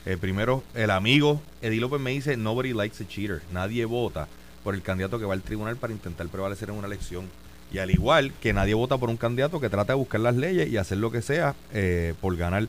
Eh, 0.06 0.16
primero, 0.16 0.62
el 0.74 0.90
amigo 0.90 1.40
Eddie 1.62 1.80
López 1.80 2.00
me 2.00 2.12
dice, 2.12 2.36
nobody 2.36 2.72
likes 2.72 3.02
a 3.02 3.08
cheater. 3.08 3.42
Nadie 3.52 3.84
vota 3.84 4.28
por 4.62 4.74
el 4.74 4.82
candidato 4.82 5.18
que 5.18 5.24
va 5.24 5.34
al 5.34 5.42
tribunal 5.42 5.76
para 5.76 5.92
intentar 5.92 6.28
prevalecer 6.28 6.68
en 6.70 6.76
una 6.76 6.86
elección. 6.86 7.26
Y 7.72 7.78
al 7.78 7.90
igual 7.90 8.32
que 8.40 8.52
nadie 8.52 8.74
vota 8.74 8.96
por 8.98 9.10
un 9.10 9.16
candidato 9.16 9.60
que 9.60 9.68
trata 9.68 9.92
de 9.94 9.98
buscar 9.98 10.20
las 10.20 10.36
leyes 10.36 10.68
y 10.68 10.76
hacer 10.76 10.98
lo 10.98 11.10
que 11.10 11.22
sea 11.22 11.54
eh, 11.72 12.14
por 12.20 12.36
ganar. 12.36 12.68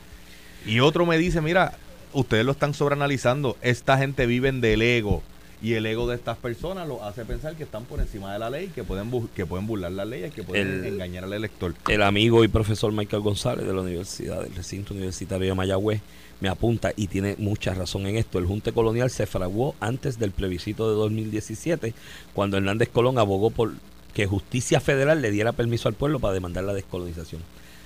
Y 0.66 0.80
otro 0.80 1.06
me 1.06 1.18
dice, 1.20 1.40
mira, 1.42 1.74
ustedes 2.14 2.44
lo 2.44 2.52
están 2.54 2.74
sobreanalizando. 2.74 3.56
Esta 3.62 3.98
gente 4.00 4.26
vive 4.26 4.52
del 4.52 4.82
ego. 4.82 5.22
Y 5.62 5.74
el 5.74 5.86
ego 5.88 6.08
de 6.08 6.16
estas 6.16 6.38
personas 6.38 6.88
lo 6.88 7.04
hace 7.04 7.26
pensar 7.26 7.56
que 7.56 7.64
están 7.64 7.84
por 7.86 8.00
encima 8.00 8.32
de 8.34 8.38
la 8.40 8.50
ley, 8.50 8.68
que 8.74 8.84
pueden, 8.84 9.12
bu- 9.12 9.28
que 9.36 9.46
pueden 9.46 9.66
burlar 9.66 9.92
las 9.92 10.08
leyes, 10.08 10.32
que 10.34 10.44
pueden 10.44 10.68
El- 10.68 10.86
engañar 10.94 11.24
al 11.24 11.34
elector. 11.34 11.74
el 11.88 12.02
amigo 12.04 12.44
y 12.44 12.48
profesor 12.48 12.92
Michael 12.92 13.24
González 13.24 13.66
de 13.66 13.74
la 13.74 13.82
Universidad, 13.82 14.42
del 14.44 14.54
recinto 14.56 14.94
universitario 14.94 15.48
de 15.48 15.54
Mayagüez, 15.56 16.02
me 16.40 16.50
apunta 16.50 16.94
y 16.96 17.08
tiene 17.08 17.36
mucha 17.38 17.74
razón 17.74 18.06
en 18.08 18.16
esto. 18.18 18.40
El 18.40 18.46
Junte 18.46 18.72
Colonial 18.72 19.10
se 19.10 19.26
fraguó 19.26 19.76
antes 19.80 20.20
del 20.20 20.32
plebiscito 20.32 20.90
de 20.90 20.96
2017, 20.96 21.94
cuando 22.34 22.58
Hernández 22.58 22.90
Colón 22.90 23.18
abogó 23.18 23.50
por 23.50 23.74
que 24.14 24.26
Justicia 24.26 24.80
Federal 24.80 25.22
le 25.22 25.32
diera 25.32 25.52
permiso 25.52 25.88
al 25.88 25.94
pueblo 25.94 26.20
para 26.20 26.34
demandar 26.34 26.64
la 26.64 26.74
descolonización. 26.74 27.42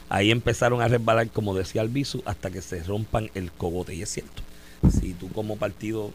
Ahí 0.07 0.31
empezaron 0.31 0.81
a 0.81 0.87
resbalar, 0.87 1.29
como 1.29 1.55
decía 1.55 1.81
Albizu, 1.81 2.21
hasta 2.25 2.51
que 2.51 2.61
se 2.61 2.83
rompan 2.83 3.29
el 3.33 3.51
cogote. 3.51 3.95
Y 3.95 4.01
es 4.01 4.09
cierto, 4.09 4.41
si 4.89 5.13
tú 5.13 5.29
como 5.29 5.57
partido 5.57 6.11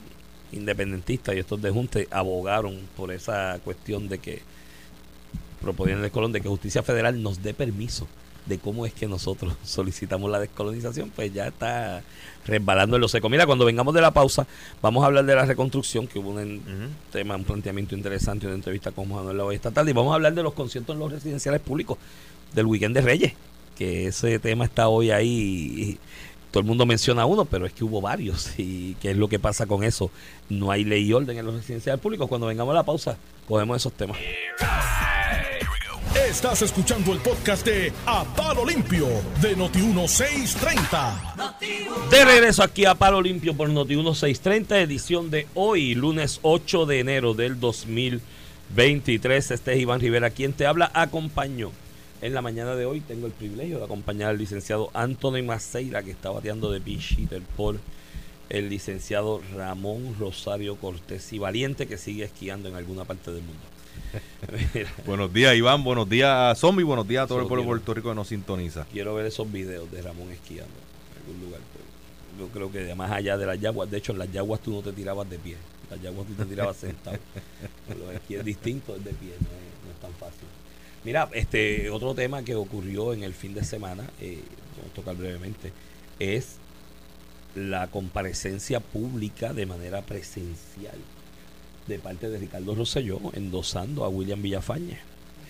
independentista 0.52 1.34
y 1.34 1.38
estos 1.38 1.60
de 1.60 1.70
Junte 1.70 2.08
abogaron 2.10 2.78
por 2.96 3.12
esa 3.12 3.58
cuestión 3.64 4.08
de 4.08 4.18
que 4.18 4.42
proponían 5.60 6.04
el 6.04 6.10
Colón 6.10 6.32
de 6.32 6.40
que 6.40 6.48
Justicia 6.48 6.82
Federal 6.82 7.22
nos 7.22 7.42
dé 7.42 7.52
permiso 7.54 8.06
de 8.46 8.58
cómo 8.58 8.86
es 8.86 8.92
que 8.92 9.06
nosotros 9.06 9.54
solicitamos 9.64 10.30
la 10.30 10.40
descolonización, 10.40 11.10
pues 11.10 11.32
ya 11.32 11.48
está 11.48 12.02
resbalando 12.46 12.96
en 12.96 13.02
lo 13.02 13.08
seco. 13.08 13.28
Mira, 13.28 13.46
cuando 13.46 13.64
vengamos 13.64 13.94
de 13.94 14.00
la 14.00 14.12
pausa, 14.12 14.46
vamos 14.80 15.02
a 15.02 15.06
hablar 15.06 15.24
de 15.24 15.34
la 15.34 15.44
reconstrucción, 15.44 16.06
que 16.06 16.18
hubo 16.18 16.30
un 16.30 16.94
tema, 17.12 17.36
un 17.36 17.44
planteamiento 17.44 17.94
interesante, 17.94 18.46
una 18.46 18.54
entrevista 18.54 18.92
con 18.92 19.06
Juan 19.06 19.18
Manuel 19.18 19.38
Lavoe 19.38 19.54
esta 19.54 19.70
tarde, 19.70 19.90
y 19.90 19.94
vamos 19.94 20.12
a 20.12 20.14
hablar 20.14 20.34
de 20.34 20.42
los 20.42 20.54
conciertos 20.54 20.94
en 20.94 21.00
los 21.00 21.12
residenciales 21.12 21.60
públicos 21.60 21.98
del 22.54 22.66
weekend 22.66 22.94
de 22.94 23.00
Reyes, 23.02 23.32
que 23.76 24.06
ese 24.08 24.38
tema 24.38 24.64
está 24.64 24.88
hoy 24.88 25.10
ahí. 25.10 25.28
y 25.28 25.98
todo 26.56 26.62
el 26.62 26.66
mundo 26.68 26.86
menciona 26.86 27.26
uno, 27.26 27.44
pero 27.44 27.66
es 27.66 27.72
que 27.74 27.84
hubo 27.84 28.00
varios. 28.00 28.54
¿Y 28.58 28.94
qué 28.94 29.10
es 29.10 29.16
lo 29.18 29.28
que 29.28 29.38
pasa 29.38 29.66
con 29.66 29.84
eso? 29.84 30.10
No 30.48 30.70
hay 30.70 30.84
ley 30.84 31.04
y 31.04 31.12
orden 31.12 31.36
en 31.36 31.44
los 31.44 31.54
residenciales 31.54 32.00
públicos. 32.00 32.28
Cuando 32.28 32.46
vengamos 32.46 32.72
a 32.72 32.76
la 32.76 32.82
pausa, 32.82 33.18
cogemos 33.46 33.76
esos 33.76 33.92
temas. 33.92 34.16
Estás 36.24 36.62
escuchando 36.62 37.12
el 37.12 37.20
podcast 37.20 37.66
de 37.66 37.92
A 38.06 38.24
Palo 38.24 38.64
Limpio 38.64 39.06
de 39.42 39.54
Noti1630. 39.54 42.10
De 42.10 42.24
regreso 42.24 42.62
aquí 42.62 42.86
a 42.86 42.94
Palo 42.94 43.20
Limpio 43.20 43.54
por 43.54 43.68
Noti 43.68 43.96
1630, 43.96 44.80
edición 44.80 45.30
de 45.30 45.46
hoy, 45.54 45.94
lunes 45.94 46.40
8 46.42 46.86
de 46.86 47.00
enero 47.00 47.34
del 47.34 47.60
2023. 47.60 49.50
Este 49.50 49.74
es 49.74 49.78
Iván 49.78 50.00
Rivera, 50.00 50.30
quien 50.30 50.54
te 50.54 50.66
habla. 50.66 50.90
Acompañó 50.94 51.70
en 52.22 52.32
la 52.32 52.40
mañana 52.40 52.74
de 52.74 52.86
hoy. 52.86 53.00
Tengo 53.00 53.26
el 53.26 53.32
privilegio 53.32 53.76
de 53.78 53.84
acompañar 53.84 54.30
al 54.30 54.38
licenciado 54.38 54.88
Anthony 54.94 55.42
Maceira, 55.44 56.02
que 56.02 56.12
está 56.12 56.30
bateando 56.30 56.72
de 56.72 56.80
pinch 56.80 57.18
hitter 57.18 57.42
por 57.56 57.78
el 58.48 58.70
licenciado 58.70 59.42
Ramón 59.54 60.16
Rosario 60.18 60.76
Cortés 60.76 61.30
y 61.34 61.38
Valiente, 61.38 61.86
que 61.86 61.98
sigue 61.98 62.24
esquiando 62.24 62.70
en 62.70 62.74
alguna 62.74 63.04
parte 63.04 63.30
del 63.30 63.42
mundo. 63.42 63.75
Buenos 65.06 65.32
días, 65.32 65.54
Iván. 65.54 65.84
Buenos 65.84 66.08
días, 66.08 66.58
Zombie. 66.58 66.84
Buenos 66.84 67.06
días 67.06 67.24
a 67.24 67.26
todo 67.26 67.36
Solo 67.36 67.42
el 67.42 67.48
pueblo 67.48 67.62
de 67.62 67.68
Puerto 67.68 67.94
Rico 67.94 68.08
que 68.10 68.14
nos 68.14 68.28
sintoniza. 68.28 68.86
quiero 68.92 69.14
ver 69.14 69.26
esos 69.26 69.50
videos 69.50 69.90
de 69.90 70.02
Ramón 70.02 70.30
esquiando 70.30 70.72
en 71.12 71.22
algún 71.22 71.46
lugar. 71.46 71.60
pues. 71.72 71.84
Yo 72.38 72.48
creo 72.48 72.70
que 72.70 72.94
más 72.94 73.10
allá 73.10 73.36
de 73.38 73.46
las 73.46 73.60
yaguas, 73.60 73.90
de 73.90 73.96
hecho 73.96 74.12
en 74.12 74.18
las 74.18 74.30
yaguas 74.30 74.60
tú 74.60 74.72
no 74.72 74.82
te 74.82 74.92
tirabas 74.92 75.28
de 75.28 75.38
pie, 75.38 75.56
las 75.90 76.00
yaguas 76.02 76.26
tú 76.26 76.34
te 76.34 76.44
tirabas 76.44 76.76
sentado. 76.76 77.18
Los 77.88 78.14
esquí 78.14 78.34
es 78.34 78.44
distinto 78.44 78.94
es 78.94 79.04
de 79.04 79.12
pie, 79.12 79.30
no 79.40 79.46
es, 79.46 79.86
no 79.86 79.92
es 79.92 80.00
tan 80.00 80.12
fácil. 80.12 80.46
Mira, 81.04 81.28
este 81.32 81.88
otro 81.88 82.14
tema 82.14 82.42
que 82.42 82.54
ocurrió 82.54 83.14
en 83.14 83.22
el 83.22 83.32
fin 83.32 83.54
de 83.54 83.64
semana, 83.64 84.04
eh, 84.20 84.40
vamos 84.76 84.92
a 84.92 84.94
tocar 84.94 85.16
brevemente, 85.16 85.72
es 86.18 86.56
la 87.54 87.86
comparecencia 87.86 88.80
pública 88.80 89.54
de 89.54 89.64
manera 89.64 90.02
presencial 90.02 90.98
de 91.86 91.98
parte 91.98 92.28
de 92.28 92.38
Ricardo 92.38 92.74
Rosselló 92.74 93.20
endosando 93.32 94.04
a 94.04 94.08
William 94.08 94.42
Villafañe 94.42 94.98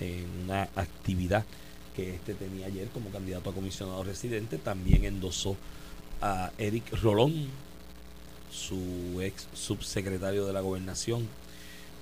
en 0.00 0.26
una 0.44 0.64
actividad 0.74 1.44
que 1.94 2.14
este 2.14 2.34
tenía 2.34 2.66
ayer 2.66 2.88
como 2.88 3.08
candidato 3.10 3.48
a 3.48 3.54
comisionado 3.54 4.04
residente, 4.04 4.58
también 4.58 5.04
endosó 5.04 5.56
a 6.20 6.52
Eric 6.58 6.92
Rolón, 7.02 7.48
su 8.50 9.20
ex 9.22 9.48
subsecretario 9.54 10.46
de 10.46 10.52
la 10.52 10.60
gobernación, 10.60 11.26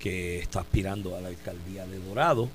que 0.01 0.41
está 0.41 0.61
aspirando 0.61 1.17
a 1.17 1.21
la 1.21 1.29
alcaldía 1.29 1.87
de 1.87 1.99
Dorado. 2.01 2.49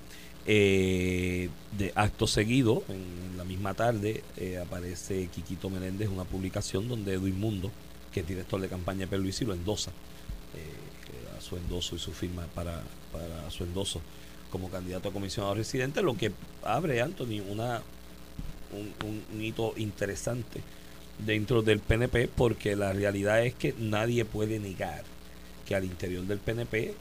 Eh, 0.45 1.49
de 1.77 1.91
acto 1.95 2.25
seguido, 2.27 2.83
en 2.89 3.37
la 3.37 3.43
misma 3.43 3.73
tarde, 3.73 4.23
eh, 4.37 4.57
aparece 4.57 5.27
Quiquito 5.27 5.69
Meléndez, 5.69 6.09
una 6.09 6.23
publicación 6.23 6.87
donde 6.87 7.13
Edwin 7.13 7.39
Mundo, 7.39 7.71
que 8.11 8.21
es 8.21 8.27
director 8.27 8.59
de 8.59 8.67
campaña 8.67 9.01
de 9.01 9.07
Pierluisi, 9.07 9.45
lo 9.45 9.53
endosa 9.53 9.91
eh, 10.55 10.88
su 11.41 11.57
endoso 11.57 11.95
y 11.95 11.99
su 11.99 12.11
firma 12.11 12.45
para, 12.55 12.81
para 13.11 13.49
su 13.51 13.63
endoso 13.63 14.01
como 14.51 14.69
candidato 14.69 15.09
a 15.09 15.13
comisionado 15.13 15.53
residente, 15.55 16.01
lo 16.01 16.15
que 16.17 16.31
abre, 16.63 17.01
Anthony, 17.01 17.39
una, 17.49 17.81
un, 18.73 19.23
un- 19.33 19.41
hito 19.41 19.73
interesante 19.77 20.61
dentro 21.25 21.61
del 21.61 21.79
PNP, 21.79 22.27
porque 22.29 22.75
la 22.75 22.93
realidad 22.93 23.45
es 23.45 23.53
que 23.53 23.75
nadie 23.77 24.25
puede 24.25 24.59
negar 24.59 25.03
que 25.67 25.75
al 25.75 25.83
interior 25.83 26.23
del 26.23 26.39
PNP 26.39 26.93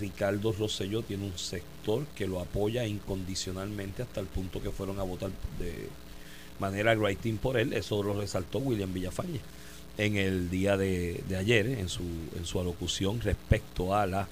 Ricardo 0.00 0.52
Rosselló 0.52 1.02
tiene 1.02 1.24
un 1.26 1.38
sector 1.38 2.04
que 2.16 2.26
lo 2.26 2.40
apoya 2.40 2.86
incondicionalmente 2.86 4.02
hasta 4.02 4.20
el 4.20 4.26
punto 4.26 4.60
que 4.62 4.70
fueron 4.70 4.98
a 4.98 5.04
votar 5.04 5.30
de 5.58 5.88
manera 6.58 6.94
writing 6.94 7.36
por 7.38 7.56
él. 7.56 7.72
Eso 7.72 8.02
lo 8.02 8.18
resaltó 8.18 8.58
William 8.58 8.92
Villafañe 8.92 9.40
en 9.98 10.16
el 10.16 10.50
día 10.50 10.76
de, 10.76 11.22
de 11.28 11.36
ayer, 11.36 11.66
en 11.66 11.88
su, 11.88 12.02
en 12.36 12.44
su 12.44 12.60
alocución 12.60 13.20
respecto 13.20 13.94
a 13.94 14.06
la 14.06 14.28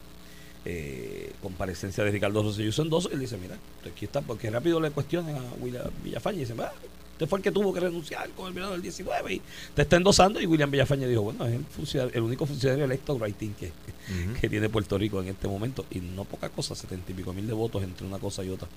eh, 0.64 1.32
comparecencia 1.42 2.04
de 2.04 2.10
Ricardo 2.10 2.42
Rosselló 2.42 2.72
Sendoso. 2.72 3.10
Él 3.10 3.20
dice, 3.20 3.36
mira, 3.38 3.56
aquí 3.90 4.04
está, 4.04 4.20
porque 4.20 4.50
rápido 4.50 4.80
le 4.80 4.90
cuestionan 4.90 5.36
a 5.36 5.42
William 5.60 5.84
Villafañe 6.02 6.38
y 6.38 6.40
dicen, 6.40 6.60
ah, 6.60 6.72
usted 7.12 7.26
fue 7.26 7.38
el 7.38 7.42
que 7.42 7.50
tuvo 7.50 7.72
que 7.72 7.80
renunciar 7.80 8.28
con 8.30 8.48
el 8.48 8.54
verano 8.54 8.72
del 8.72 8.82
19 8.82 9.34
y 9.34 9.42
te 9.74 9.82
está 9.82 9.96
endosando. 9.96 10.40
Y 10.40 10.46
William 10.46 10.70
Villafañe 10.70 11.06
dijo, 11.06 11.22
bueno, 11.22 11.46
es 11.46 11.94
el, 11.94 12.22
único 12.22 12.46
funcionario 12.46 12.84
electo 12.84 13.14
writing 13.16 13.54
que, 13.54 13.72
que 14.40 14.48
tiene 14.48 14.68
Puerto 14.68 14.98
Rico 14.98 15.20
en 15.22 15.28
este 15.28 15.48
momento. 15.48 15.86
Y 15.90 16.00
no 16.00 16.24
poca 16.24 16.48
cosa, 16.48 16.74
setenta 16.74 17.12
y 17.12 17.14
pico 17.14 17.32
mil 17.32 17.46
de 17.46 17.52
votos 17.52 17.82
entre 17.82 18.06
una 18.06 18.18
cosa 18.18 18.44
y 18.44 18.50
otra. 18.50 18.68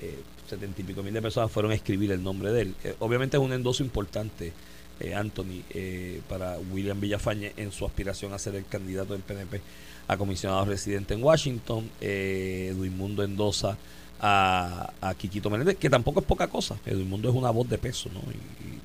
Eh, 0.00 0.18
Setenta 0.48 0.80
y 0.80 0.84
pico 0.84 1.02
mil 1.02 1.12
de 1.12 1.20
personas 1.20 1.50
fueron 1.50 1.72
a 1.72 1.74
escribir 1.74 2.12
el 2.12 2.22
nombre 2.22 2.52
de 2.52 2.62
él. 2.62 2.74
Eh, 2.84 2.94
obviamente 3.00 3.36
es 3.36 3.42
un 3.42 3.52
endoso 3.52 3.82
importante, 3.82 4.52
eh, 5.00 5.14
Anthony, 5.14 5.62
eh, 5.70 6.20
para 6.28 6.58
William 6.72 7.00
Villafañe 7.00 7.52
en 7.56 7.72
su 7.72 7.86
aspiración 7.86 8.32
a 8.32 8.38
ser 8.38 8.54
el 8.56 8.66
candidato 8.66 9.12
del 9.12 9.22
PNP 9.22 9.60
a 10.08 10.16
comisionado 10.16 10.64
residente 10.64 11.14
en 11.14 11.22
Washington. 11.22 11.88
Eh, 12.00 12.72
Edwin 12.72 12.96
Mundo 12.96 13.22
endosa 13.22 13.76
a, 14.20 14.92
a 15.00 15.14
Quiquito 15.14 15.50
Meléndez, 15.50 15.76
que 15.76 15.90
tampoco 15.90 16.20
es 16.20 16.26
poca 16.26 16.48
cosa. 16.48 16.76
Edwin 16.86 17.08
Mundo 17.08 17.28
es 17.28 17.34
una 17.34 17.50
voz 17.50 17.68
de 17.68 17.78
peso 17.78 18.10
¿no? 18.12 18.20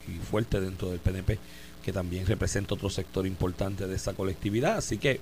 y 0.07 0.17
fuerte 0.19 0.59
dentro 0.59 0.89
del 0.89 0.99
PNP, 0.99 1.39
que 1.83 1.93
también 1.93 2.25
representa 2.25 2.75
otro 2.75 2.89
sector 2.89 3.25
importante 3.25 3.87
de 3.87 3.95
esa 3.95 4.13
colectividad. 4.13 4.77
Así 4.77 4.97
que 4.97 5.19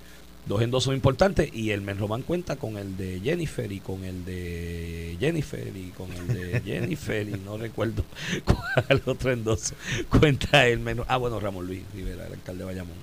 dos 0.47 0.61
endosos 0.61 0.93
importantes 0.95 1.53
y 1.53 1.69
el 1.71 1.81
Menromán 1.81 2.23
cuenta 2.23 2.55
con 2.55 2.77
el 2.77 2.97
de 2.97 3.19
Jennifer 3.23 3.71
y 3.71 3.79
con 3.79 4.03
el 4.03 4.25
de 4.25 5.15
Jennifer 5.19 5.71
y 5.75 5.89
con 5.91 6.11
el 6.11 6.27
de 6.27 6.61
Jennifer 6.65 7.27
y 7.29 7.33
no 7.33 7.57
recuerdo 7.57 8.03
cuál 8.45 9.01
otro 9.05 9.31
endoso 9.31 9.75
cuenta 10.09 10.67
el 10.67 10.79
Menro 10.79 11.05
ah 11.07 11.17
bueno 11.17 11.39
Ramón 11.39 11.67
Luis 11.67 11.83
Rivera 11.93 12.25
el 12.27 12.33
alcalde 12.33 12.59
de 12.59 12.65
Bayamón 12.65 12.95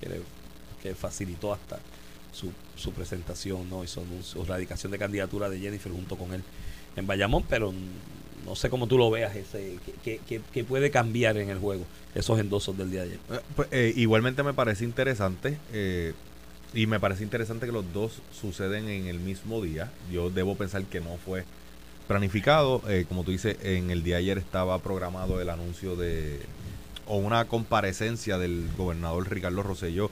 que, 0.00 0.08
le- 0.10 0.20
que 0.82 0.94
facilitó 0.94 1.52
hasta 1.54 1.78
su, 2.30 2.52
su 2.76 2.92
presentación 2.92 3.68
no 3.70 3.82
y 3.84 3.88
su, 3.88 4.02
su 4.22 4.44
radicación 4.44 4.92
de 4.92 4.98
candidatura 4.98 5.48
de 5.48 5.58
Jennifer 5.60 5.90
junto 5.92 6.16
con 6.16 6.34
él 6.34 6.42
en 6.96 7.06
Bayamón 7.06 7.42
pero 7.48 7.72
no 8.44 8.54
sé 8.54 8.68
cómo 8.68 8.86
tú 8.86 8.98
lo 8.98 9.10
veas 9.10 9.34
ese 9.34 9.78
que, 9.86 9.92
que- 10.04 10.18
que- 10.28 10.40
que 10.52 10.64
puede 10.64 10.90
cambiar 10.90 11.38
en 11.38 11.48
el 11.48 11.58
juego 11.58 11.84
esos 12.14 12.38
endosos 12.38 12.76
del 12.76 12.90
día 12.90 13.00
de 13.00 13.06
ayer 13.06 13.18
Eh, 13.30 13.40
pues, 13.56 13.68
eh, 13.72 13.92
igualmente 13.96 14.42
me 14.42 14.52
parece 14.52 14.84
interesante. 14.84 15.56
eh, 15.72 16.12
y 16.74 16.86
me 16.86 16.98
parece 17.00 17.22
interesante 17.22 17.66
que 17.66 17.72
los 17.72 17.92
dos 17.92 18.20
suceden 18.32 18.88
en 18.88 19.06
el 19.06 19.18
mismo 19.20 19.60
día. 19.62 19.90
Yo 20.10 20.30
debo 20.30 20.56
pensar 20.56 20.84
que 20.84 21.00
no 21.00 21.16
fue 21.24 21.44
planificado. 22.08 22.82
Eh, 22.88 23.04
como 23.08 23.24
tú 23.24 23.30
dices, 23.30 23.56
en 23.62 23.90
el 23.90 24.02
día 24.02 24.16
de 24.16 24.22
ayer 24.22 24.38
estaba 24.38 24.78
programado 24.78 25.40
el 25.40 25.50
anuncio 25.50 25.96
de 25.96 26.40
o 27.06 27.16
una 27.16 27.46
comparecencia 27.46 28.38
del 28.38 28.68
gobernador 28.78 29.28
Ricardo 29.28 29.62
Rosselló 29.62 30.10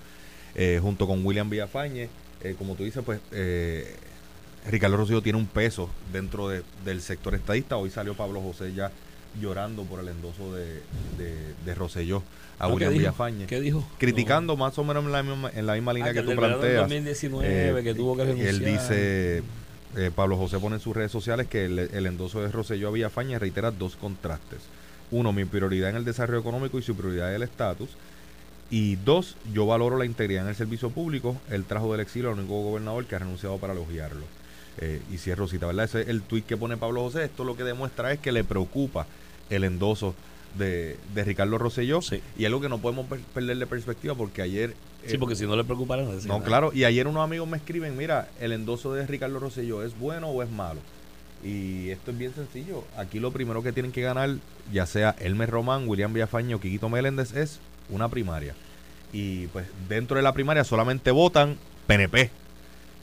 eh, 0.55 0.81
junto 0.83 1.07
con 1.07 1.25
William 1.25 1.49
Villafañe. 1.49 2.09
Eh, 2.42 2.55
como 2.59 2.75
tú 2.75 2.85
dices, 2.85 3.03
pues 3.05 3.20
Ricardo 4.68 4.96
Rosselló 4.99 5.23
tiene 5.23 5.38
un 5.38 5.46
peso 5.46 5.88
dentro 6.12 6.49
de- 6.49 6.62
del 6.85 7.01
sector 7.01 7.35
estadista. 7.35 7.77
Hoy 7.77 7.90
salió 7.90 8.14
Pablo 8.14 8.40
José 8.42 8.75
ya 8.75 8.90
llorando 9.40 9.85
por 9.85 10.01
el 10.01 10.09
endoso 10.09 10.53
de, 10.55 10.83
de, 11.16 11.55
de 11.64 11.75
a 12.61 12.66
¿Qué 12.66 12.73
William 12.73 12.90
dijo? 12.92 13.01
Villafañe. 13.01 13.46
¿Qué 13.46 13.61
dijo? 13.61 13.85
Criticando 13.99 14.57
más 14.57 14.79
o 14.79 14.85
menos 14.85 15.05
en 15.05 15.12
la 15.12 15.23
misma, 15.23 15.51
en 15.55 15.66
la 15.66 15.75
misma 15.75 15.92
No. 15.92 15.96
línea 15.96 16.11
Ah, 16.11 16.14
que 16.14 16.20
tú 16.23 16.29
del 16.29 16.38
del 16.38 16.46
planteas. 16.51 16.83
2019, 16.83 17.83
que 17.83 17.94
tuvo 17.94 18.16
que 18.16 18.25
renunciar. 18.25 18.49
Él 18.55 18.64
dice, 18.64 19.42
eh, 19.96 20.11
Pablo 20.14 20.37
José 20.37 20.59
pone 20.61 20.77
en 20.77 20.81
sus 20.81 20.94
redes 20.94 21.11
sociales 21.11 21.46
que 21.49 21.64
el, 21.64 21.79
el 21.79 22.07
endoso 22.07 22.40
de 22.42 22.49
Rosselló 22.53 22.88
a 22.88 22.90
Villafañe 22.92 23.38
reitera 23.38 23.70
dos 23.70 23.96
contrastes. 23.96 24.61
Uno, 25.11 25.33
mi 25.33 25.44
prioridad 25.44 25.90
en 25.90 25.96
el 25.96 26.05
desarrollo 26.05 26.38
económico 26.40 26.79
y 26.79 26.83
su 26.83 26.94
prioridad 26.94 27.35
el 27.35 27.42
estatus. 27.42 27.88
Y 28.70 28.94
dos, 28.96 29.37
yo 29.53 29.66
valoro 29.66 29.99
la 29.99 30.05
integridad 30.05 30.44
en 30.44 30.51
el 30.51 30.55
servicio 30.55 30.90
público. 30.90 31.37
Él 31.51 31.64
trajo 31.64 31.90
del 31.90 32.01
exilio 32.03 32.29
al 32.31 32.38
único 32.38 32.62
gobernador 32.62 33.05
que 33.07 33.16
ha 33.16 33.18
renunciado 33.18 33.59
para 33.59 33.73
elogiarlo. 33.73 34.23
Eh, 34.79 35.03
y 35.12 35.18
cierro 35.18 35.49
cita, 35.49 35.66
¿verdad? 35.66 35.87
Ese 35.87 36.03
es 36.03 36.09
el 36.09 36.23
tuit 36.23 36.46
que 36.46 36.57
pone 36.57 36.77
Pablo 36.77 37.01
José. 37.03 37.25
Esto 37.25 37.42
lo 37.42 37.57
que 37.57 37.64
demuestra 37.64 38.12
es 38.12 38.20
que 38.20 38.31
le 38.31 38.44
preocupa 38.44 39.07
el 39.51 39.64
endoso 39.64 40.14
de, 40.58 40.96
de 41.14 41.24
Ricardo 41.24 41.58
Rosselló. 41.58 42.02
Sí. 42.02 42.20
Y 42.38 42.44
algo 42.44 42.60
que 42.60 42.68
no 42.68 42.78
podemos 42.78 43.06
per- 43.06 43.20
perder 43.20 43.56
de 43.58 43.66
perspectiva 43.66 44.14
porque 44.14 44.42
ayer... 44.42 44.74
Sí, 45.06 45.14
eh, 45.16 45.18
porque 45.18 45.34
si 45.36 45.46
no 45.46 45.56
le 45.56 45.64
preocupara 45.64 46.02
no 46.02 46.12
no, 46.12 46.42
claro. 46.42 46.72
Y 46.74 46.84
ayer 46.84 47.06
unos 47.06 47.24
amigos 47.24 47.48
me 47.48 47.56
escriben, 47.56 47.96
mira, 47.96 48.28
el 48.40 48.52
endoso 48.52 48.92
de 48.94 49.06
Ricardo 49.06 49.38
Rosselló, 49.38 49.82
¿es 49.82 49.98
bueno 49.98 50.28
o 50.28 50.42
es 50.42 50.50
malo? 50.50 50.80
Y 51.42 51.88
esto 51.88 52.10
es 52.10 52.18
bien 52.18 52.34
sencillo. 52.34 52.84
Aquí 52.98 53.18
lo 53.18 53.30
primero 53.32 53.62
que 53.62 53.72
tienen 53.72 53.92
que 53.92 54.02
ganar, 54.02 54.36
ya 54.72 54.84
sea 54.84 55.16
Elmer 55.18 55.48
Román, 55.48 55.88
William 55.88 56.12
Villafañe 56.12 56.54
o 56.54 56.60
Quiquito 56.60 56.90
Meléndez, 56.90 57.34
es 57.34 57.60
una 57.88 58.08
primaria. 58.10 58.54
Y 59.12 59.46
pues 59.48 59.66
dentro 59.88 60.16
de 60.18 60.22
la 60.22 60.34
primaria 60.34 60.64
solamente 60.64 61.10
votan 61.12 61.56
PNP. 61.86 62.30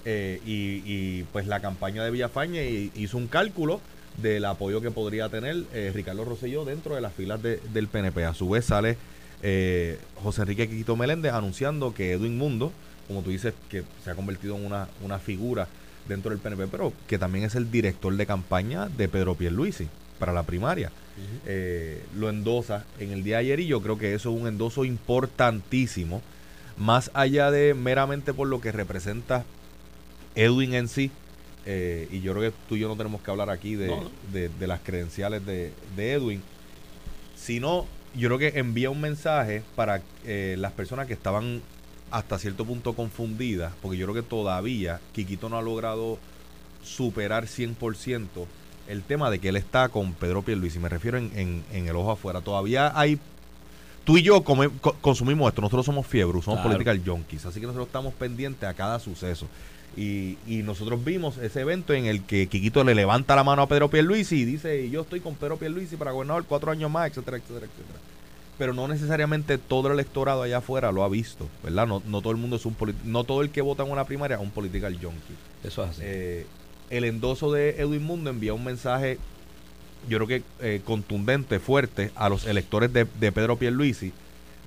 Eh, 0.06 0.40
y, 0.46 0.84
y, 0.86 1.24
pues 1.34 1.48
la 1.48 1.60
campaña 1.60 2.04
de 2.04 2.12
Villafañe 2.12 2.70
hi- 2.70 2.92
hizo 2.96 3.18
un 3.18 3.28
cálculo 3.28 3.82
del 4.18 4.46
apoyo 4.46 4.82
que 4.82 4.92
podría 4.92 5.30
tener 5.30 5.64
eh, 5.74 5.92
Ricardo 5.94 6.26
Rosselló 6.26 6.66
dentro 6.66 6.96
de 6.96 7.02
las 7.02 7.14
filas 7.14 7.42
de- 7.42 7.60
del 7.74 7.88
PNP. 7.88 8.26
A 8.26 8.34
su 8.34 8.50
vez 8.50 8.66
sale 8.66 8.98
eh, 9.44 10.00
José 10.24 10.42
Enrique 10.42 10.68
Quiquito 10.68 10.96
Meléndez 10.96 11.34
anunciando 11.34 11.94
que 11.94 12.12
Edwin 12.14 12.38
Mundo, 12.38 12.72
como 13.08 13.22
tú 13.22 13.30
dices, 13.30 13.54
que 13.70 13.84
se 14.04 14.10
ha 14.12 14.16
convertido 14.16 14.56
en 14.58 14.66
una, 14.66 14.88
una 15.04 15.20
figura 15.20 15.68
dentro 16.08 16.32
del 16.32 16.40
PNP, 16.40 16.68
pero 16.68 16.94
que 17.08 17.18
también 17.20 17.46
es 17.46 17.56
el 17.56 17.70
director 17.70 18.16
de 18.16 18.26
campaña 18.26 18.88
de 18.90 19.08
Pedro 19.08 19.36
Pierluisi 19.36 19.88
para 20.20 20.34
la 20.34 20.44
primaria. 20.44 20.92
Eh, 21.46 22.04
lo 22.16 22.30
endosa 22.30 22.86
en 23.00 23.12
el 23.12 23.24
día 23.24 23.38
de 23.38 23.42
ayer 23.42 23.60
y 23.60 23.68
yo 23.68 23.82
creo 23.82 23.98
que 23.98 24.14
eso 24.14 24.34
es 24.34 24.42
un 24.42 24.48
endoso 24.48 24.86
importantísimo, 24.86 26.22
más 26.78 27.12
allá 27.14 27.50
de 27.52 27.74
meramente 27.74 28.34
por 28.34 28.48
lo 28.48 28.62
que 28.62 28.72
representa 28.72 29.44
Edwin 30.36 30.74
en 30.76 30.88
sí, 30.88 31.12
eh, 31.70 32.08
y 32.12 32.22
yo 32.22 32.34
creo 32.34 32.50
que 32.50 32.58
tú 32.70 32.76
y 32.76 32.80
yo 32.80 32.88
no 32.88 32.96
tenemos 32.96 33.22
que 33.22 33.30
hablar 33.30 33.50
aquí 33.50 33.76
de, 33.76 33.88
No, 33.88 34.10
de- 34.32 34.48
de 34.50 34.68
las 34.68 34.80
credenciales 34.80 35.46
de, 35.46 35.74
de 35.98 36.14
Edwin, 36.14 36.42
sino 37.36 37.86
yo 38.16 38.30
creo 38.30 38.40
que 38.40 38.58
envía 38.60 38.90
un 38.90 39.02
mensaje 39.02 39.62
para 39.76 40.02
eh, 40.26 40.56
las 40.58 40.72
personas 40.72 41.08
que 41.08 41.14
estaban 41.14 41.62
hasta 42.10 42.40
cierto 42.40 42.66
punto 42.66 42.94
confundidas, 42.94 43.74
porque 43.82 43.98
yo 43.98 44.06
creo 44.08 44.24
que 44.24 44.28
todavía 44.30 45.00
Quiquito 45.14 45.50
no 45.50 45.58
ha 45.58 45.62
logrado 45.62 46.18
superar 46.84 47.46
100% 47.48 48.28
el 48.88 49.04
tema 49.04 49.30
de 49.30 49.40
que 49.40 49.50
él 49.50 49.58
está 49.58 49.90
con 49.90 50.14
Pedro 50.14 50.42
Pierluisi, 50.44 50.80
me 50.80 50.88
refiero 50.88 51.18
en, 51.18 51.30
en, 51.36 51.64
en 51.74 51.88
el 51.90 51.96
ojo 51.98 52.12
afuera. 52.12 52.40
Todavía 52.42 52.94
hay... 52.98 53.20
Tú 54.06 54.18
y 54.18 54.22
yo 54.24 54.42
come- 54.42 54.70
co- 54.80 54.96
consumimos 55.02 55.50
esto, 55.50 55.60
nosotros 55.62 55.86
somos 55.86 56.08
fiebre, 56.08 56.42
somos 56.42 56.62
Claro. 56.62 56.70
political 56.70 57.02
junkies, 57.06 57.46
así 57.46 57.60
que 57.60 57.66
nosotros 57.66 57.88
estamos 57.88 58.14
pendientes 58.14 58.64
a 58.68 58.74
cada 58.74 58.98
suceso. 59.02 59.48
Y, 59.96 60.38
y 60.46 60.62
nosotros 60.64 61.04
vimos 61.04 61.38
ese 61.38 61.62
evento 61.62 61.94
en 61.94 62.06
el 62.06 62.24
que 62.24 62.48
Quiquito 62.48 62.84
le 62.84 62.94
levanta 62.94 63.36
la 63.36 63.44
mano 63.44 63.64
a 63.64 63.68
Pedro 63.68 63.90
Pierluisi 63.90 64.42
y 64.42 64.46
dice, 64.46 64.90
yo 64.92 65.02
estoy 65.02 65.22
con 65.22 65.34
Pedro 65.34 65.58
Pierluisi 65.58 65.96
para 65.96 66.12
gobernador 66.12 66.46
cuatro 66.48 66.72
años 66.72 66.92
más, 66.92 67.10
etcétera, 67.10 67.38
etcétera, 67.38 67.66
etcétera. 67.66 68.00
Pero 68.60 68.74
no 68.74 68.88
necesariamente 68.88 69.58
todo 69.58 69.88
el 69.88 69.96
electorado 69.96 70.44
allá 70.44 70.58
afuera 70.58 70.92
lo 70.92 71.04
ha 71.04 71.10
visto, 71.10 71.48
¿verdad? 71.64 71.88
No, 71.88 72.04
no 72.06 72.22
todo 72.22 72.32
el 72.32 72.38
mundo 72.38 72.58
es 72.58 72.66
un 72.66 72.76
no 73.06 73.24
todo 73.24 73.42
el 73.42 73.50
que 73.50 73.62
vota 73.62 73.84
en 73.84 73.92
una 73.92 74.06
primaria 74.06 74.38
es 74.38 74.42
un 74.42 74.52
political 74.52 74.94
junkie. 74.94 75.36
Eso 75.64 75.84
es 75.84 75.90
así. 75.90 76.02
Eh, 76.04 76.46
el 76.90 77.04
endoso 77.04 77.52
de 77.52 77.72
Edwin 77.80 78.04
Mundo 78.04 78.30
envía 78.30 78.54
un 78.54 78.64
mensaje, 78.64 79.18
yo 80.08 80.18
creo 80.18 80.28
que 80.28 80.44
eh, 80.62 80.82
contundente, 80.86 81.60
fuerte, 81.60 82.12
a 82.16 82.30
los 82.30 82.46
electores 82.46 82.94
de, 82.94 83.06
de 83.20 83.32
Pedro 83.32 83.58
Pierluisi, 83.58 84.14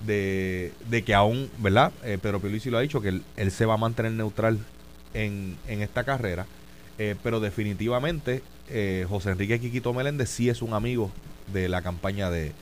de, 0.07 0.73
de 0.89 1.03
que 1.03 1.15
aún, 1.15 1.51
¿verdad? 1.59 1.93
Eh, 2.05 2.19
Pedro 2.21 2.41
Pierluisi 2.41 2.71
lo 2.71 2.79
ha 2.79 2.83
dicho, 2.83 3.01
que 3.01 3.09
él, 3.09 3.23
él 3.37 3.51
se 3.51 3.65
va 3.65 3.75
a 3.75 3.79
mantener 3.79 4.13
neutral 4.13 4.59
en, 5.15 5.57
en 5.69 5.83
esta 5.83 6.05
carrera, 6.05 6.47
eh, 6.99 7.17
pero 7.23 7.41
definitivamente 7.41 8.43
eh, 8.69 9.07
José 9.09 9.31
Enrique 9.31 9.59
Quiquito 9.61 9.93
Meléndez 9.93 10.29
sí 10.31 10.49
es 10.49 10.63
un 10.63 10.73
amigo 10.75 11.11
de 11.53 11.69
la 11.69 11.83
campaña 11.83 12.31
de, 12.31 12.53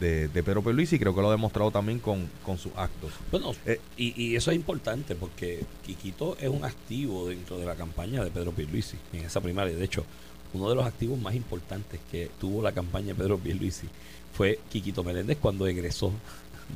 de, 0.00 0.28
de 0.28 0.42
Pedro 0.42 0.62
Pierluisi 0.62 0.96
y 0.96 0.98
creo 0.98 1.14
que 1.14 1.20
lo 1.20 1.28
ha 1.28 1.32
demostrado 1.32 1.70
también 1.70 1.98
con, 1.98 2.28
con 2.44 2.56
sus 2.58 2.72
actos. 2.76 3.12
Bueno, 3.30 3.52
Eh, 3.66 3.80
y, 3.96 4.14
y 4.22 4.36
eso 4.36 4.50
es 4.50 4.56
importante 4.56 5.14
porque 5.14 5.64
Quiquito 5.84 6.36
es 6.40 6.48
un 6.48 6.64
activo 6.64 7.28
dentro 7.28 7.58
de 7.58 7.66
la 7.66 7.74
campaña 7.74 8.22
de 8.24 8.30
Pedro 8.30 8.52
Pierluisi 8.52 8.96
en 9.12 9.24
esa 9.24 9.40
primaria. 9.40 9.74
De 9.76 9.84
hecho, 9.84 10.04
uno 10.54 10.70
de 10.70 10.76
los 10.76 10.86
activos 10.86 11.18
más 11.20 11.34
importantes 11.34 12.00
que 12.10 12.30
tuvo 12.40 12.62
la 12.62 12.72
campaña 12.72 13.08
de 13.08 13.14
Pedro 13.16 13.36
Pierluisi 13.38 13.86
fue 14.34 14.58
Quiquito 14.70 15.04
Meléndez 15.04 15.36
cuando 15.38 15.66
egresó 15.66 16.12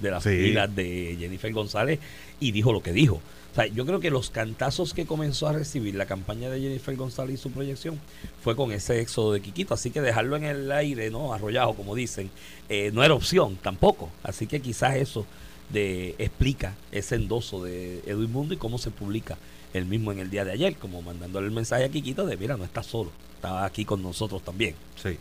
de 0.02 0.10
las 0.10 0.22
Sí. 0.24 0.30
filas 0.30 0.74
de 0.74 1.16
Jennifer 1.18 1.52
González 1.52 2.00
y 2.40 2.50
dijo 2.52 2.72
lo 2.72 2.82
que 2.82 2.92
dijo. 2.92 3.20
O 3.52 3.54
sea, 3.54 3.66
yo 3.66 3.84
creo 3.84 4.00
que 4.00 4.10
los 4.10 4.30
cantazos 4.30 4.94
que 4.94 5.04
comenzó 5.04 5.46
a 5.46 5.52
recibir 5.52 5.94
la 5.94 6.06
campaña 6.06 6.48
de 6.48 6.58
Jennifer 6.58 6.96
González 6.96 7.34
y 7.34 7.42
su 7.42 7.50
proyección 7.50 8.00
fue 8.42 8.56
con 8.56 8.72
ese 8.72 9.00
éxodo 9.00 9.34
de 9.34 9.42
Quiquito. 9.42 9.74
Así 9.74 9.90
que 9.90 10.00
dejarlo 10.00 10.36
en 10.36 10.44
el 10.44 10.72
aire, 10.72 11.10
¿no? 11.10 11.34
Arrollado, 11.34 11.74
como 11.74 11.94
dicen, 11.94 12.30
eh, 12.70 12.90
no 12.94 13.04
era 13.04 13.12
opción 13.12 13.56
tampoco. 13.56 14.10
Así 14.22 14.46
que 14.46 14.60
quizás 14.60 14.96
eso 14.96 15.26
de 15.68 16.14
explica 16.18 16.74
ese 16.92 17.16
endoso 17.16 17.62
de 17.62 18.00
Edwin 18.06 18.32
Mundo 18.32 18.54
y 18.54 18.56
cómo 18.56 18.78
se 18.78 18.90
publica 18.90 19.36
el 19.74 19.86
mismo 19.86 20.12
en 20.12 20.18
el 20.18 20.30
día 20.30 20.44
de 20.44 20.52
ayer, 20.52 20.76
como 20.76 21.02
mandándole 21.02 21.46
el 21.46 21.52
mensaje 21.52 21.84
a 21.84 21.88
Quiquito 21.88 22.26
de 22.26 22.36
mira, 22.36 22.56
no 22.56 22.64
estás 22.64 22.86
solo, 22.86 23.10
estaba 23.34 23.64
aquí 23.64 23.84
con 23.84 24.02
nosotros 24.02 24.42
también. 24.42 24.74
Sí. 25.02 25.18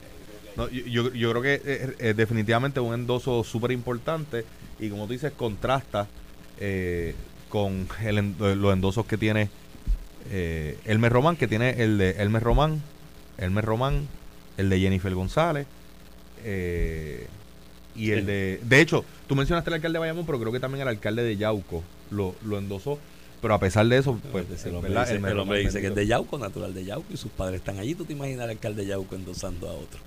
Yo, 0.71 1.13
yo 1.13 1.31
creo 1.31 1.41
que 1.41 1.53
eh, 1.53 1.95
eh, 1.99 2.13
definitivamente 2.13 2.79
un 2.79 2.93
endoso 2.93 3.43
súper 3.43 3.71
importante 3.71 4.45
y 4.79 4.89
como 4.89 5.07
tú 5.07 5.13
dices, 5.13 5.31
contrasta 5.31 6.07
eh, 6.59 7.15
con 7.51 7.87
el 8.03 8.33
los 8.39 8.73
endosos 8.73 9.05
que 9.05 9.17
tiene 9.17 9.49
eh, 10.31 10.79
Elmer 10.85 11.11
Román, 11.11 11.35
que 11.35 11.47
tiene 11.47 11.83
el 11.83 11.97
de 11.97 12.11
Elmer 12.11 12.41
Román, 12.41 12.81
Elmer 13.37 13.65
Román, 13.65 14.07
el 14.57 14.69
de 14.69 14.79
Jennifer 14.79 15.13
González 15.13 15.67
eh, 16.43 17.27
y 17.95 18.11
el 18.11 18.25
de... 18.25 18.59
De 18.63 18.79
hecho, 18.79 19.03
tú 19.27 19.35
mencionaste 19.35 19.69
al 19.69 19.75
alcalde 19.75 19.97
de 19.97 19.99
Bayamón, 19.99 20.25
pero 20.25 20.39
creo 20.39 20.51
que 20.51 20.59
también 20.59 20.81
el 20.81 20.87
alcalde 20.87 21.23
de 21.23 21.35
Yauco 21.37 21.83
lo, 22.09 22.35
lo 22.45 22.57
endosó, 22.57 22.97
pero 23.41 23.53
a 23.53 23.59
pesar 23.59 23.85
de 23.87 23.97
eso, 23.97 24.17
pues... 24.31 24.45
Pues, 24.45 24.65
el 24.65 24.75
hombre 24.75 24.91
¿verdad? 24.91 25.07
dice, 25.07 25.27
el 25.29 25.39
hombre 25.39 25.59
dice 25.59 25.81
que 25.81 25.87
es 25.87 25.95
de 25.95 26.07
Yauco, 26.07 26.37
natural 26.37 26.73
de 26.73 26.85
Yauco, 26.85 27.13
y 27.13 27.17
sus 27.17 27.31
padres 27.31 27.59
están 27.59 27.79
allí. 27.79 27.95
¿Tú 27.95 28.05
te 28.05 28.13
imaginas 28.13 28.45
al 28.45 28.51
alcalde 28.51 28.83
de 28.83 28.87
Yauco 28.89 29.15
endosando 29.15 29.69
a 29.69 29.73
otro? 29.73 29.99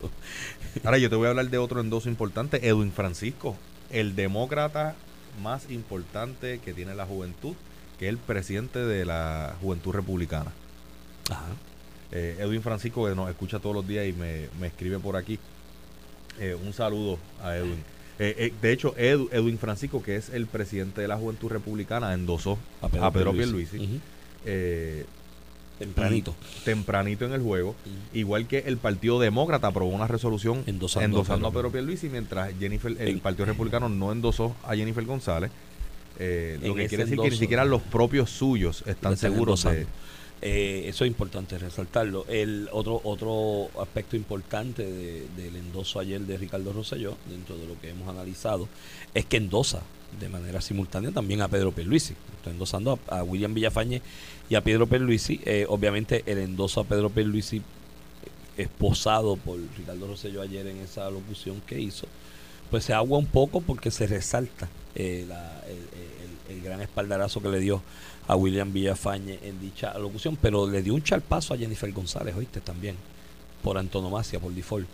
Ahora 0.84 0.98
yo 0.98 1.10
te 1.10 1.16
voy 1.16 1.26
a 1.26 1.30
hablar 1.30 1.50
de 1.50 1.58
otro 1.58 1.80
endoso 1.80 2.08
importante, 2.08 2.66
Edwin 2.66 2.92
Francisco, 2.92 3.56
el 3.90 4.16
demócrata 4.16 4.94
más 5.42 5.70
importante 5.70 6.58
que 6.58 6.72
tiene 6.74 6.94
la 6.94 7.06
juventud, 7.06 7.54
que 7.98 8.06
es 8.06 8.10
el 8.10 8.18
presidente 8.18 8.78
de 8.80 9.04
la 9.04 9.54
Juventud 9.60 9.92
Republicana. 9.92 10.52
Ajá. 11.30 11.46
Eh, 12.12 12.36
Edwin 12.40 12.62
Francisco, 12.62 13.06
que 13.08 13.14
nos 13.14 13.28
escucha 13.30 13.58
todos 13.58 13.74
los 13.74 13.86
días 13.86 14.06
y 14.06 14.12
me, 14.12 14.48
me 14.60 14.66
escribe 14.68 14.98
por 14.98 15.16
aquí. 15.16 15.38
Eh, 16.38 16.54
un 16.54 16.72
saludo 16.72 17.18
a 17.42 17.56
Edwin. 17.56 17.82
Eh, 18.18 18.52
de 18.62 18.72
hecho, 18.72 18.94
Edu- 18.96 19.28
Edwin 19.32 19.58
Francisco, 19.58 20.02
que 20.02 20.16
es 20.16 20.28
el 20.30 20.46
presidente 20.46 21.00
de 21.00 21.08
la 21.08 21.16
Juventud 21.16 21.48
Republicana, 21.50 22.12
endosó 22.14 22.58
a 22.82 22.88
Pedro, 22.88 23.32
Pierluisi. 23.32 23.78
Ujú. 23.78 24.00
eh, 24.44 25.04
Tempranito. 25.78 26.34
tempranito 26.64 27.24
en 27.24 27.32
el 27.32 27.42
juego. 27.42 27.70
Ujú. 27.70 28.18
Igual 28.18 28.46
que 28.46 28.58
el 28.58 28.76
Partido 28.76 29.18
Demócrata 29.18 29.66
aprobó 29.68 29.90
una 29.90 30.06
resolución 30.06 30.62
Endosando 30.66 31.18
endosando, 31.18 31.46
a 31.46 31.50
a 31.50 31.52
Pedro 31.52 31.72
Pierluisi, 31.72 32.08
mientras 32.08 32.52
Jennifer, 32.58 32.96
el 32.98 33.18
Partido 33.20 33.46
Republicano 33.46 33.88
no 33.88 34.12
endosó 34.12 34.54
a 34.64 34.74
Jennifer 34.76 35.04
González. 35.04 35.50
Eh, 36.18 36.58
lo 36.62 36.74
que 36.74 36.86
quiere 36.86 37.04
decir 37.04 37.18
que 37.18 37.30
ni 37.30 37.36
siquiera 37.36 37.64
los 37.64 37.82
propios 37.82 38.30
suyos 38.30 38.84
están 38.86 39.16
seguros 39.16 39.64
de... 39.64 39.86
Eh, 40.46 40.88
eso 40.88 41.04
es 41.04 41.10
importante 41.10 41.56
resaltarlo. 41.56 42.26
El 42.28 42.68
otro 42.70 43.00
otro 43.04 43.70
aspecto 43.80 44.14
importante 44.14 44.84
del 44.84 45.56
endoso 45.56 45.98
ayer 46.00 46.20
de 46.20 46.36
Ricardo 46.36 46.72
Rosselló, 46.72 47.16
dentro 47.30 47.56
de 47.56 47.66
lo 47.66 47.80
que 47.80 47.90
hemos 47.90 48.08
analizado, 48.08 48.68
es 49.14 49.24
que 49.24 49.38
endosa 49.38 49.80
de 50.20 50.28
manera 50.28 50.60
simultánea 50.60 51.12
también 51.12 51.40
a 51.40 51.48
Pedro 51.48 51.72
Pierluisi. 51.72 52.14
Está 52.36 52.50
endosando 52.50 52.98
a, 53.08 53.22
William 53.22 53.54
Villafañe 53.54 54.02
y 54.48 54.54
a 54.54 54.60
Pedro 54.60 54.86
Pierluisi. 54.86 55.40
Eh, 55.44 55.66
obviamente 55.68 56.22
el 56.26 56.38
endoso 56.38 56.80
a 56.80 56.84
Pedro 56.84 57.10
Pierluisi 57.10 57.62
esposado 58.56 59.36
por 59.36 59.58
Ricardo 59.76 60.06
Rosselló 60.06 60.42
ayer 60.42 60.66
en 60.66 60.78
esa 60.78 61.10
locución 61.10 61.60
que 61.66 61.80
hizo, 61.80 62.06
pues 62.70 62.84
se 62.84 62.92
agua 62.92 63.18
un 63.18 63.26
poco 63.26 63.60
porque 63.60 63.90
se 63.90 64.06
resalta 64.06 64.68
eh, 64.94 65.26
el, 66.48 66.62
gran 66.62 66.80
espaldarazo 66.80 67.42
que 67.42 67.48
le 67.48 67.58
dio 67.58 67.82
a 68.26 68.36
William 68.36 68.72
Villafañe 68.72 69.38
en 69.42 69.60
dicha 69.60 69.98
locución, 69.98 70.38
pero 70.40 70.68
le 70.68 70.82
dio 70.82 70.94
un 70.94 71.02
charpazo 71.02 71.52
a 71.52 71.58
Jennifer 71.58 71.90
González, 71.92 72.34
oíste, 72.34 72.60
también, 72.60 72.96
por 73.62 73.76
antonomasia, 73.76 74.40
por 74.40 74.52
default. 74.52 74.86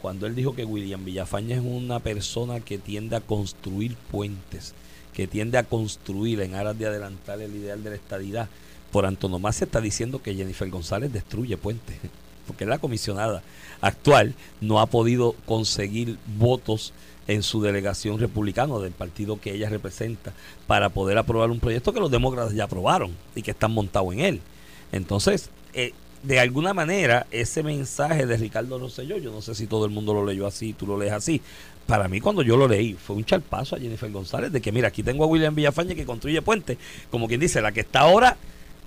Cuando 0.00 0.26
él 0.26 0.34
dijo 0.34 0.54
que 0.54 0.64
William 0.64 1.04
Villafañe 1.04 1.54
es 1.54 1.60
una 1.60 1.98
persona 1.98 2.60
que 2.60 2.78
tiende 2.78 3.16
a 3.16 3.20
construir 3.20 3.96
puentes, 4.10 4.74
que 5.12 5.26
tiende 5.26 5.58
a 5.58 5.64
construir 5.64 6.40
en 6.40 6.54
aras 6.54 6.78
de 6.78 6.86
adelantar 6.86 7.40
el 7.40 7.54
ideal 7.56 7.82
de 7.82 7.90
la 7.90 7.96
estadidad, 7.96 8.48
por 8.90 9.06
antonomasia 9.06 9.64
está 9.64 9.80
diciendo 9.80 10.22
que 10.22 10.34
Jennifer 10.34 10.68
González 10.70 11.12
destruye 11.12 11.56
puentes 11.56 11.96
porque 12.46 12.66
la 12.66 12.78
comisionada 12.78 13.42
actual 13.80 14.34
no 14.60 14.80
ha 14.80 14.86
podido 14.86 15.34
conseguir 15.46 16.18
votos 16.38 16.92
en 17.28 17.42
su 17.42 17.60
delegación 17.60 18.18
republicana 18.18 18.78
del 18.78 18.92
partido 18.92 19.38
que 19.38 19.52
ella 19.52 19.68
representa 19.68 20.32
para 20.66 20.88
poder 20.88 21.18
aprobar 21.18 21.50
un 21.50 21.60
proyecto 21.60 21.92
que 21.92 22.00
los 22.00 22.10
demócratas 22.10 22.54
ya 22.54 22.64
aprobaron 22.64 23.14
y 23.34 23.42
que 23.42 23.50
están 23.50 23.72
montados 23.72 24.14
en 24.14 24.20
él. 24.20 24.40
Entonces, 24.92 25.50
eh, 25.74 25.92
de 26.22 26.40
alguna 26.40 26.72
manera, 26.72 27.26
ese 27.30 27.62
mensaje 27.62 28.26
de 28.26 28.36
Ricardo 28.38 28.78
Rosselló, 28.78 29.18
yo 29.18 29.30
no 29.30 29.42
sé 29.42 29.54
si 29.54 29.66
todo 29.66 29.84
el 29.84 29.90
mundo 29.90 30.14
lo 30.14 30.24
leyó 30.24 30.46
así, 30.46 30.72
tú 30.72 30.86
lo 30.86 30.98
lees 30.98 31.12
así. 31.12 31.42
Para 31.86 32.08
mí, 32.08 32.20
cuando 32.20 32.42
yo 32.42 32.56
lo 32.56 32.66
leí, 32.66 32.94
fue 32.94 33.14
un 33.14 33.24
charpazo 33.24 33.76
a 33.76 33.78
Jennifer 33.78 34.10
González 34.10 34.50
de 34.50 34.60
que, 34.60 34.72
mira, 34.72 34.88
aquí 34.88 35.02
tengo 35.02 35.24
a 35.24 35.26
William 35.26 35.54
Villafañe 35.54 35.94
que 35.94 36.06
construye 36.06 36.40
puentes, 36.42 36.78
como 37.10 37.28
quien 37.28 37.40
dice, 37.40 37.60
la 37.60 37.72
que 37.72 37.80
está 37.80 38.00
ahora 38.00 38.36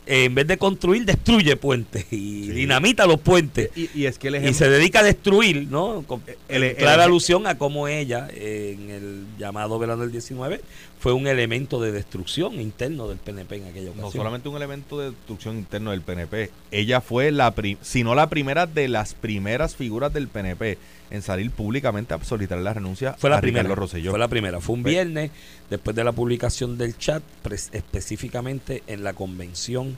en 0.05 0.33
vez 0.33 0.47
de 0.47 0.57
construir, 0.57 1.05
destruye 1.05 1.55
puentes 1.55 2.05
y 2.11 2.49
dinamita 2.49 3.05
los 3.05 3.19
puentes. 3.19 3.69
Y, 3.75 4.05
es 4.05 4.17
que 4.17 4.29
y 4.29 4.53
se 4.53 4.69
dedica 4.69 4.99
a 4.99 5.03
destruir, 5.03 5.67
¿no? 5.69 6.03
Con 6.07 6.21
clara 6.47 7.03
alusión 7.03 7.47
a 7.47 7.57
cómo 7.57 7.87
ella, 7.87 8.27
en 8.33 8.89
el 8.89 9.25
llamado 9.37 9.77
verano 9.79 10.01
del 10.01 10.11
19, 10.11 10.61
fue 11.01 11.13
un 11.13 11.25
elemento 11.25 11.81
de 11.81 11.91
destrucción 11.91 12.61
interno 12.61 13.07
del 13.07 13.17
PNP 13.17 13.55
en 13.55 13.63
aquella 13.63 13.89
ocasión. 13.89 14.05
No 14.05 14.11
solamente 14.11 14.49
un 14.49 14.55
elemento 14.55 14.99
de 14.99 15.09
destrucción 15.09 15.57
interno 15.57 15.89
del 15.89 16.01
PNP, 16.01 16.51
ella 16.69 17.01
fue 17.01 17.31
la, 17.31 17.55
si 17.81 18.03
no 18.03 18.13
la 18.13 18.29
primera 18.29 18.67
de 18.67 18.87
las 18.87 19.15
primeras 19.15 19.75
figuras 19.75 20.13
del 20.13 20.27
PNP 20.27 20.77
en 21.09 21.23
salir 21.23 21.49
públicamente 21.49 22.13
a 22.13 22.23
solicitar 22.23 22.59
la 22.59 22.75
renuncia 22.75 23.15
fue 23.17 23.31
la 23.31 23.37
a 23.37 23.41
primera, 23.41 23.67
Fue 23.75 24.19
la 24.19 24.27
primera, 24.27 24.61
fue 24.61 24.75
un 24.75 24.83
viernes 24.83 25.31
después 25.71 25.95
de 25.95 26.03
la 26.03 26.11
publicación 26.11 26.77
del 26.77 26.95
chat, 26.95 27.23
específicamente 27.71 28.83
en 28.85 29.03
la 29.03 29.13
convención 29.13 29.97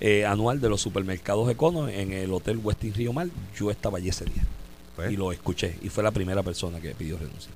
eh, 0.00 0.26
anual 0.26 0.60
de 0.60 0.68
los 0.68 0.82
supermercados 0.82 1.50
Econo 1.50 1.88
en 1.88 2.12
el 2.12 2.30
Hotel 2.30 2.58
Westin 2.58 2.92
Río 2.92 3.14
Mar. 3.14 3.28
Yo 3.56 3.70
estaba 3.70 3.96
allí 3.96 4.10
ese 4.10 4.26
día 4.26 4.44
pues. 4.94 5.10
y 5.10 5.16
lo 5.16 5.32
escuché 5.32 5.78
y 5.80 5.88
fue 5.88 6.04
la 6.04 6.10
primera 6.10 6.42
persona 6.42 6.82
que 6.82 6.90
pidió 6.90 7.16
renuncia. 7.16 7.50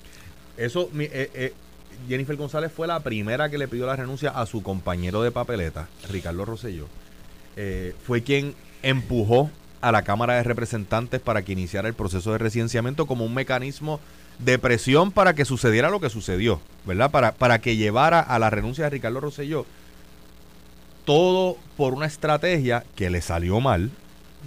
Eso, 0.57 0.91
eh, 0.99 1.31
eh, 1.35 1.53
Jennifer 2.07 2.37
González 2.37 2.71
fue 2.71 2.87
la 2.87 3.01
primera 3.01 3.49
que 3.49 3.59
le 3.59 3.69
pidió 3.69 3.87
la 3.87 3.97
renuncia 3.97 4.31
a 4.31 4.47
su 4.47 4.63
compañero 4.63 5.23
de 5.23 5.31
papeleta, 5.31 5.89
Ricardo 6.09 6.45
Rosselló. 6.45 6.87
fue 8.05 8.23
quien 8.23 8.55
empujó 8.83 9.51
a 9.81 9.93
la 9.93 10.03
Cámara 10.03 10.35
de 10.35 10.43
Representantes 10.43 11.21
para 11.21 11.43
que 11.43 11.53
iniciara 11.53 11.89
el 11.89 11.95
proceso 11.95 12.33
de 12.33 12.39
residenciamiento 12.39 13.07
como 13.07 13.25
un 13.25 13.35
mecanismo 13.35 14.01
de 14.39 14.59
presión 14.59 15.11
para 15.13 15.35
que 15.35 15.45
sucediera 15.45 15.91
lo 15.91 16.01
que 16.01 16.11
sucedió, 16.11 16.61
¿verdad? 16.85 17.11
Para, 17.11 17.33
para 17.33 17.61
que 17.61 17.77
llevara 17.77 18.21
a 18.21 18.39
la 18.39 18.51
renuncia 18.51 18.85
de 18.85 18.91
Ricardo 18.91 19.21
Rosselló. 19.21 19.67
Todo 21.05 21.57
por 21.77 21.95
una 21.95 22.07
estrategia 22.07 22.85
que 22.95 23.11
le 23.11 23.21
salió 23.21 23.61
mal, 23.61 23.91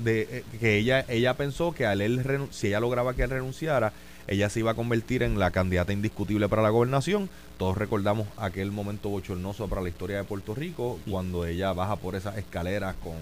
de 0.04 0.22
eh, 0.22 0.44
que 0.60 0.78
ella, 0.78 1.06
ella 1.10 1.34
pensó 1.36 1.74
que 1.74 1.86
al 1.86 2.02
él 2.02 2.48
si 2.52 2.68
ella 2.68 2.80
lograba 2.80 3.14
que 3.14 3.24
él 3.24 3.30
renunciara, 3.30 3.92
ella 4.28 4.50
se 4.50 4.60
iba 4.60 4.72
a 4.72 4.76
convertir 4.76 5.24
en 5.24 5.40
la 5.40 5.52
candidata 5.52 5.94
indiscutible 5.94 6.48
para 6.48 6.62
la 6.62 6.70
gobernación. 6.70 7.30
Todos 7.58 7.78
recordamos 7.78 8.28
aquel 8.38 8.72
momento 8.72 9.10
bochornoso 9.10 9.68
para 9.68 9.82
la 9.82 9.90
historia 9.90 10.18
de 10.18 10.24
Puerto 10.24 10.56
Rico, 10.56 11.00
cuando 11.10 11.46
ella 11.46 11.74
baja 11.74 11.96
por 11.96 12.16
esas 12.16 12.38
escaleras 12.38 12.96
con 13.04 13.14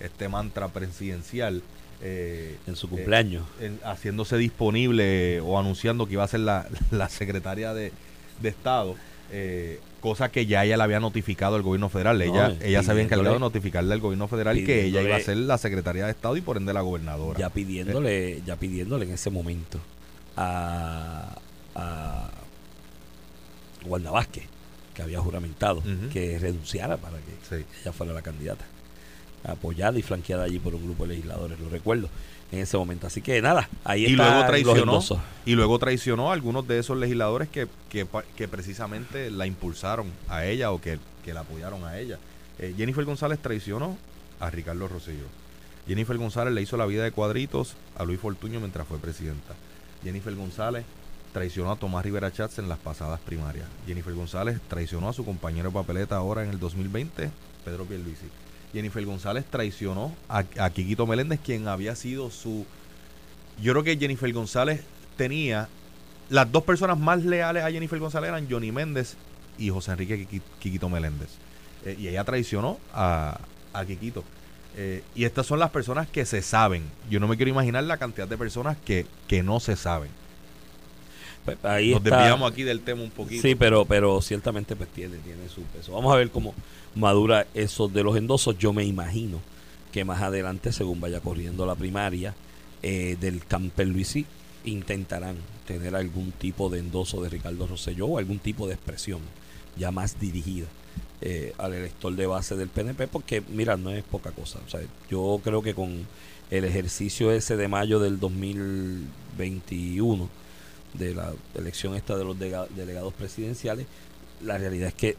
este 0.00 0.28
mantra 0.28 0.68
presidencial. 0.68 1.62
Eh, 2.00 2.56
en 2.68 2.76
su 2.76 2.88
cumpleaños. 2.88 3.44
Eh, 3.60 3.72
haciéndose 3.84 4.36
disponible 4.36 5.40
o 5.40 5.58
anunciando 5.58 6.06
que 6.06 6.12
iba 6.12 6.22
a 6.22 6.28
ser 6.28 6.40
la, 6.40 6.68
secretaria 7.08 7.74
de, 7.74 7.92
Estado. 8.42 8.94
Eh, 9.32 9.80
cosa 10.00 10.28
que 10.28 10.46
ya 10.46 10.64
ella 10.64 10.76
le 10.76 10.82
había 10.84 11.00
notificado 11.00 11.56
al 11.56 11.62
gobierno 11.62 11.88
federal. 11.88 12.22
Ella, 12.22 12.56
ella 12.62 12.84
se 12.84 12.92
había 12.92 13.02
encargado 13.02 13.34
de 13.34 13.40
notificarle 13.40 13.94
al 13.94 14.00
gobierno 14.00 14.28
federal 14.28 14.64
que 14.64 14.84
ella 14.84 15.02
iba 15.02 15.16
a 15.16 15.20
ser 15.20 15.38
la 15.38 15.58
secretaria 15.58 16.04
de 16.04 16.12
Estado 16.12 16.36
y 16.36 16.40
por 16.40 16.56
ende 16.56 16.72
la 16.72 16.82
gobernadora. 16.82 17.38
Ya 17.38 17.50
pidiéndole, 17.50 18.42
ya 18.46 18.54
pidiéndole 18.54 19.06
en 19.06 19.12
ese 19.12 19.30
momento 19.30 19.80
a, 20.38 21.36
a 21.74 22.30
Wanda 23.84 24.10
Vázquez, 24.10 24.44
que 24.94 25.02
había 25.02 25.20
juramentado, 25.20 25.82
que 26.12 26.38
renunciara 26.38 26.96
para 26.96 27.18
que 27.18 27.64
ella 27.82 27.92
fuera 27.92 28.12
la 28.12 28.22
candidata 28.22 28.64
apoyada 29.44 29.98
y 29.98 30.02
flanqueada 30.02 30.44
allí 30.44 30.58
por 30.58 30.74
un 30.74 30.84
grupo 30.84 31.04
de 31.04 31.10
legisladores, 31.10 31.58
lo 31.60 31.68
recuerdo 31.68 32.08
en 32.52 32.60
ese 32.60 32.76
momento. 32.76 33.06
Así 33.06 33.22
que 33.22 33.40
nada, 33.42 33.68
ahí 33.84 34.06
y 34.06 34.08
luego 34.10 34.46
traicionó 34.46 35.00
y 35.44 35.54
luego 35.54 35.78
traicionó 35.78 36.30
a 36.30 36.34
algunos 36.34 36.66
de 36.66 36.78
esos 36.78 36.96
legisladores 36.96 37.48
que, 37.48 37.68
que, 37.88 38.48
precisamente 38.48 39.30
la 39.30 39.46
impulsaron 39.46 40.10
a 40.28 40.44
ella 40.44 40.72
o 40.72 40.80
que, 40.80 40.98
la 41.26 41.40
apoyaron 41.40 41.84
a 41.84 41.98
ella. 41.98 42.18
Eh, 42.58 42.74
Jennifer 42.76 43.04
González 43.04 43.38
traicionó 43.38 43.98
a 44.40 44.48
Ricardo 44.48 44.88
Rosselló. 44.88 45.26
Jennifer 45.86 46.16
González 46.16 46.54
le 46.54 46.62
hizo 46.62 46.78
la 46.78 46.86
vida 46.86 47.04
de 47.04 47.12
cuadritos 47.12 47.74
a 47.96 48.04
Luis 48.04 48.18
Fortuño 48.18 48.60
mientras 48.60 48.86
fue 48.86 48.98
presidenta. 48.98 49.54
Jennifer 50.02 50.34
González 50.34 50.84
traicionó 51.32 51.72
a 51.72 51.76
Tomás 51.76 52.04
Rivera 52.04 52.32
Chats 52.32 52.58
en 52.58 52.68
las 52.68 52.78
pasadas 52.78 53.20
primarias. 53.20 53.66
Jennifer 53.86 54.14
González 54.14 54.60
traicionó 54.68 55.08
a 55.08 55.12
su 55.12 55.24
compañero 55.24 55.70
papeleta 55.70 56.16
ahora 56.16 56.42
en 56.42 56.50
el 56.50 56.58
2020, 56.58 57.30
Pedro 57.64 57.84
Pierluisi. 57.84 58.26
Jennifer 58.72 59.04
González 59.04 59.44
traicionó 59.50 60.14
a, 60.28 60.44
a 60.58 60.70
Quiquito 60.70 61.06
Meléndez, 61.06 61.40
quien 61.40 61.68
había 61.68 61.94
sido 61.94 62.30
su... 62.30 62.66
Yo 63.60 63.72
creo 63.72 63.84
que 63.84 63.96
Jennifer 63.96 64.32
González 64.32 64.82
tenía... 65.16 65.68
Las 66.30 66.52
dos 66.52 66.62
personas 66.64 66.98
más 66.98 67.24
leales 67.24 67.64
a 67.64 67.70
Jennifer 67.70 67.98
González 67.98 68.28
eran 68.28 68.46
Johnny 68.50 68.70
Méndez 68.70 69.16
y 69.56 69.70
José 69.70 69.92
Enrique 69.92 70.42
Quiquito 70.58 70.90
Meléndez. 70.90 71.30
Eh, 71.86 71.96
y 71.98 72.08
ella 72.08 72.24
traicionó 72.24 72.78
a, 72.92 73.38
a 73.72 73.84
Quiquito. 73.86 74.24
Eh, 74.80 75.02
y 75.16 75.24
estas 75.24 75.44
son 75.44 75.58
las 75.58 75.70
personas 75.70 76.06
que 76.06 76.24
se 76.24 76.40
saben. 76.40 76.84
Yo 77.10 77.18
no 77.18 77.26
me 77.26 77.36
quiero 77.36 77.50
imaginar 77.50 77.82
la 77.82 77.96
cantidad 77.96 78.28
de 78.28 78.38
personas 78.38 78.76
que, 78.84 79.06
que 79.26 79.42
no 79.42 79.58
se 79.58 79.74
saben. 79.74 80.08
Pues, 81.44 81.58
ahí 81.64 81.90
Nos 81.90 82.04
desviamos 82.04 82.52
aquí 82.52 82.62
del 82.62 82.80
tema 82.82 83.02
un 83.02 83.10
poquito. 83.10 83.42
Sí, 83.42 83.56
pero, 83.56 83.84
pero 83.86 84.22
ciertamente 84.22 84.76
pues 84.76 84.88
tiene, 84.90 85.16
tiene 85.16 85.48
su 85.48 85.62
peso. 85.62 85.94
Vamos 85.94 86.14
a 86.14 86.16
ver 86.16 86.30
cómo, 86.30 86.54
madura 86.94 87.44
esos 87.54 87.92
de 87.92 88.04
los 88.04 88.16
endosos. 88.16 88.56
Yo 88.56 88.72
me 88.72 88.84
imagino 88.84 89.40
que 89.90 90.04
más 90.04 90.22
adelante, 90.22 90.70
según 90.70 91.00
vaya 91.00 91.18
corriendo 91.18 91.66
la 91.66 91.74
primaria 91.74 92.36
eh, 92.84 93.16
del 93.20 93.44
Camper 93.46 93.88
Luisí, 93.88 94.26
intentarán 94.64 95.38
tener 95.66 95.96
algún 95.96 96.30
tipo 96.30 96.70
de 96.70 96.78
endoso 96.78 97.20
de 97.20 97.30
Ricardo 97.30 97.66
Rosselló 97.66 98.06
o 98.06 98.18
algún 98.18 98.38
tipo 98.38 98.68
de 98.68 98.74
expresión 98.74 99.22
ya 99.76 99.90
más 99.90 100.20
dirigida 100.20 100.66
eh, 101.20 101.52
al 101.58 101.74
elector 101.74 102.14
de 102.14 102.26
base 102.26 102.56
del 102.56 102.68
PNP, 102.68 103.08
porque 103.08 103.42
mira, 103.48 103.76
no 103.76 103.90
es 103.90 104.04
poca 104.04 104.30
cosa. 104.30 104.60
O 104.66 104.70
sea, 104.70 104.80
yo 105.10 105.40
creo 105.42 105.62
que 105.62 105.74
con 105.74 106.06
el 106.50 106.64
ejercicio 106.64 107.32
ese 107.32 107.56
de 107.56 107.68
mayo 107.68 107.98
del 107.98 108.20
2021, 108.20 110.28
de 110.94 111.14
la 111.14 111.32
elección 111.54 111.94
esta 111.94 112.16
de 112.16 112.24
los 112.24 112.38
delegados 112.38 113.12
presidenciales, 113.14 113.86
la 114.42 114.58
realidad 114.58 114.88
es 114.88 114.94
que 114.94 115.16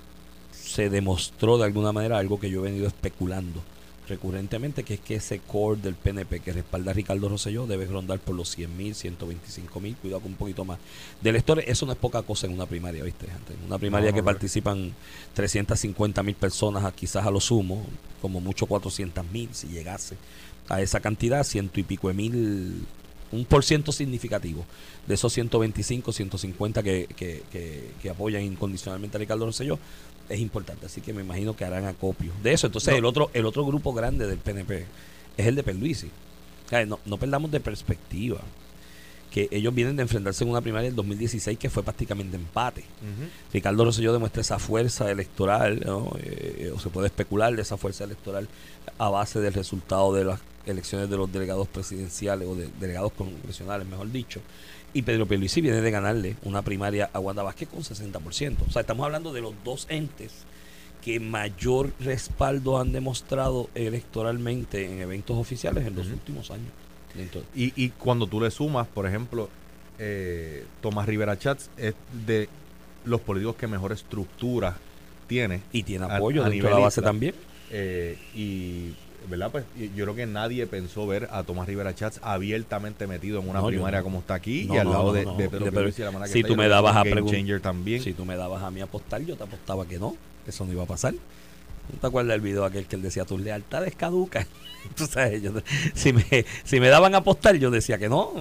se 0.52 0.90
demostró 0.90 1.58
de 1.58 1.66
alguna 1.66 1.92
manera 1.92 2.18
algo 2.18 2.40
que 2.40 2.50
yo 2.50 2.62
he 2.62 2.64
venido 2.64 2.88
especulando 2.88 3.62
recurrentemente, 4.10 4.84
que 4.84 4.96
es 4.96 5.00
que 5.00 5.16
ese 5.16 5.40
core 5.40 5.80
del 5.82 5.96
PNP 5.96 6.42
que 6.42 6.52
respalda 6.52 6.92
a 6.92 6.94
Ricardo 6.94 7.30
Rosselló 7.30 7.66
debe 7.68 7.86
rondar 7.86 8.20
por 8.20 8.36
los 8.36 8.50
100 8.50 8.76
mil, 8.76 8.96
125 8.96 9.80
mil, 9.80 9.96
cuidado 9.96 10.22
con 10.22 10.32
un 10.32 10.38
poquito 10.38 10.66
más 10.66 10.80
de 11.22 11.30
electores. 11.30 11.66
Eso 11.68 11.86
no 11.86 11.94
es 11.94 11.98
poca 11.98 12.22
cosa 12.24 12.48
en 12.48 12.54
una 12.54 12.66
primaria, 12.66 13.04
¿viste? 13.04 13.28
En 13.28 13.66
una 13.66 13.78
primaria 13.78 14.12
que 14.12 14.22
participan 14.22 14.94
350 15.34 16.24
mil 16.24 16.36
personas, 16.36 16.92
quizás 16.94 17.26
a 17.26 17.32
lo 17.32 17.40
sumo, 17.40 17.86
como 18.22 18.42
mucho 18.42 18.66
400 18.66 19.26
mil, 19.32 19.50
si 19.54 19.68
llegase 19.68 20.18
a 20.68 20.82
esa 20.82 21.00
cantidad, 21.00 21.44
ciento 21.44 21.80
y 21.80 21.84
pico 21.84 22.10
de 22.10 22.14
mil 22.14 22.86
un 23.32 23.46
por 23.46 23.64
ciento 23.64 23.92
significativo 23.92 24.66
de 25.08 25.14
esos 25.14 25.34
125, 25.34 26.12
150 26.12 26.84
que, 26.84 27.08
que, 27.16 27.44
que, 28.02 28.10
apoyan 28.10 28.42
incondicionalmente 28.44 29.18
a 29.18 29.20
Ricardo 29.20 29.46
Rosselló 29.46 29.78
es 30.30 30.40
importante. 30.40 30.86
Así 30.86 31.02
que 31.02 31.14
me 31.14 31.22
imagino 31.22 31.56
que 31.56 31.66
harán 31.66 31.86
acopio 31.86 32.32
de 32.42 32.54
eso. 32.54 32.68
Entonces, 32.68 32.96
el 32.96 33.06
otro 33.06 33.30
el 33.34 33.46
otro 33.46 33.66
grupo 33.66 33.94
grande 33.94 34.28
del 34.28 34.38
PNP 34.38 34.86
es 35.38 35.48
el 35.48 35.56
de 35.56 35.64
Perluisi. 35.64 36.10
no, 36.88 37.00
no 37.06 37.18
perdamos 37.18 37.52
de 37.52 37.60
perspectiva 37.60 38.40
que 39.30 39.48
ellos 39.52 39.74
vienen 39.74 39.96
de 39.96 40.02
enfrentarse 40.02 40.44
en 40.44 40.50
una 40.50 40.62
primaria 40.62 40.90
del 40.90 40.96
2016 40.96 41.58
que 41.58 41.70
fue 41.70 41.84
prácticamente 41.84 42.36
empate. 42.36 42.84
Ricardo 43.54 43.86
Rosselló 43.86 44.12
demuestra 44.12 44.42
esa 44.42 44.60
fuerza 44.60 45.10
electoral, 45.12 45.86
eh, 46.24 46.72
o 46.74 46.80
se 46.80 46.90
puede 46.90 47.08
especular 47.08 47.56
de 47.56 47.62
esa 47.62 47.78
fuerza 47.78 48.04
electoral 48.04 48.48
a 48.98 49.10
base 49.10 49.40
del 49.40 49.54
resultado 49.54 50.14
de 50.14 50.26
las 50.26 50.40
elecciones 50.70 51.10
de 51.10 51.18
los 51.18 51.32
delegados 51.32 51.68
presidenciales 51.68 52.48
o 52.48 52.56
de 52.56 52.70
delegados 52.80 53.12
congresionales, 53.14 53.88
mejor 53.88 54.12
dicho. 54.12 54.42
Y 54.94 55.04
Pedro 55.04 55.28
Pierluisi 55.28 55.62
viene 55.62 55.82
de 55.82 55.92
ganarle 55.92 56.36
una 56.44 56.62
primaria 56.62 57.10
a 57.14 57.20
Wanda 57.20 57.44
Vázquez 57.44 57.70
con 57.70 57.82
60%. 57.82 58.56
O 58.68 58.72
sea, 58.72 58.82
estamos 58.82 59.06
hablando 59.06 59.34
de 59.34 59.42
los 59.42 59.54
dos 59.64 59.86
entes 59.90 60.32
que 61.04 61.20
mayor 61.20 61.92
respaldo 62.00 62.80
han 62.80 62.92
demostrado 62.92 63.70
electoralmente 63.76 64.86
en 64.86 65.00
eventos 65.00 65.38
oficiales 65.38 65.86
en 65.86 65.96
los 65.96 66.08
últimos 66.08 66.52
años. 66.52 66.72
Y, 67.56 67.74
y 67.76 67.90
cuando 67.90 68.28
tú 68.28 68.40
le 68.42 68.52
sumas, 68.52 68.88
por 68.88 69.08
ejemplo, 69.08 69.50
eh, 69.98 70.66
Tomás 70.82 71.08
Rivera 71.08 71.38
Chats 71.38 71.70
es 71.78 71.94
de 72.26 72.48
los 73.06 73.22
políticos 73.22 73.56
que 73.56 73.68
mejor 73.68 73.92
estructura 73.92 74.78
tiene. 75.28 75.62
Y 75.72 75.84
tiene 75.84 76.06
apoyo 76.06 76.44
a, 76.44 76.50
nivel 76.50 76.72
la 76.72 76.80
base 76.80 77.02
también. 77.02 77.36
Eh, 77.70 78.18
y 78.34 78.94
¿verdad? 79.30 79.52
Pues 79.52 79.66
yo 79.78 80.06
creo 80.06 80.16
que 80.16 80.26
nadie 80.26 80.66
pensó 80.68 81.08
ver 81.08 81.28
a 81.32 81.44
Tomás 81.44 81.68
Rivera 81.68 81.94
Chats 81.94 82.20
abiertamente 82.24 83.08
metido 83.08 83.40
en 83.40 83.50
una 83.50 83.66
primaria 83.66 84.04
como 84.04 84.20
está 84.20 84.34
aquí 84.34 84.68
y 84.70 84.78
al 84.78 84.90
lado 84.90 85.14
de, 85.14 85.26
Pedro 85.50 85.92
Si 86.28 86.44
tú 86.44 86.56
me 86.56 86.68
dabas 86.68 86.96
a 86.96 87.04
también. 87.62 88.02
Si 88.02 88.14
tú 88.14 88.26
me 88.26 88.36
dabas 88.36 88.64
a 88.64 88.72
mí 88.72 88.82
apostar, 88.82 89.22
yo 89.22 89.36
te 89.36 89.44
apostaba 89.44 89.86
que 89.86 90.00
no, 90.00 90.16
que 90.44 90.52
eso 90.52 90.66
no 90.66 90.72
iba 90.72 90.84
a 90.84 90.88
pasar. 90.88 91.14
¿No 91.92 92.00
te 92.00 92.06
acuerdas 92.06 92.34
del 92.34 92.42
video 92.42 92.66
aquel 92.66 92.86
que 92.86 92.96
él 92.96 93.02
decía 93.02 93.26
tus 93.26 93.42
lealtades 93.42 93.96
caducas? 93.96 94.46
Tú 94.96 95.06
sabes, 95.08 95.42
si, 95.94 96.14
me, 96.14 96.24
si 96.64 96.80
me 96.80 96.88
daban 96.88 97.16
a 97.16 97.20
apostar, 97.20 97.56
yo 97.56 97.72
decía 97.72 97.98
que 97.98 98.08
no, 98.08 98.32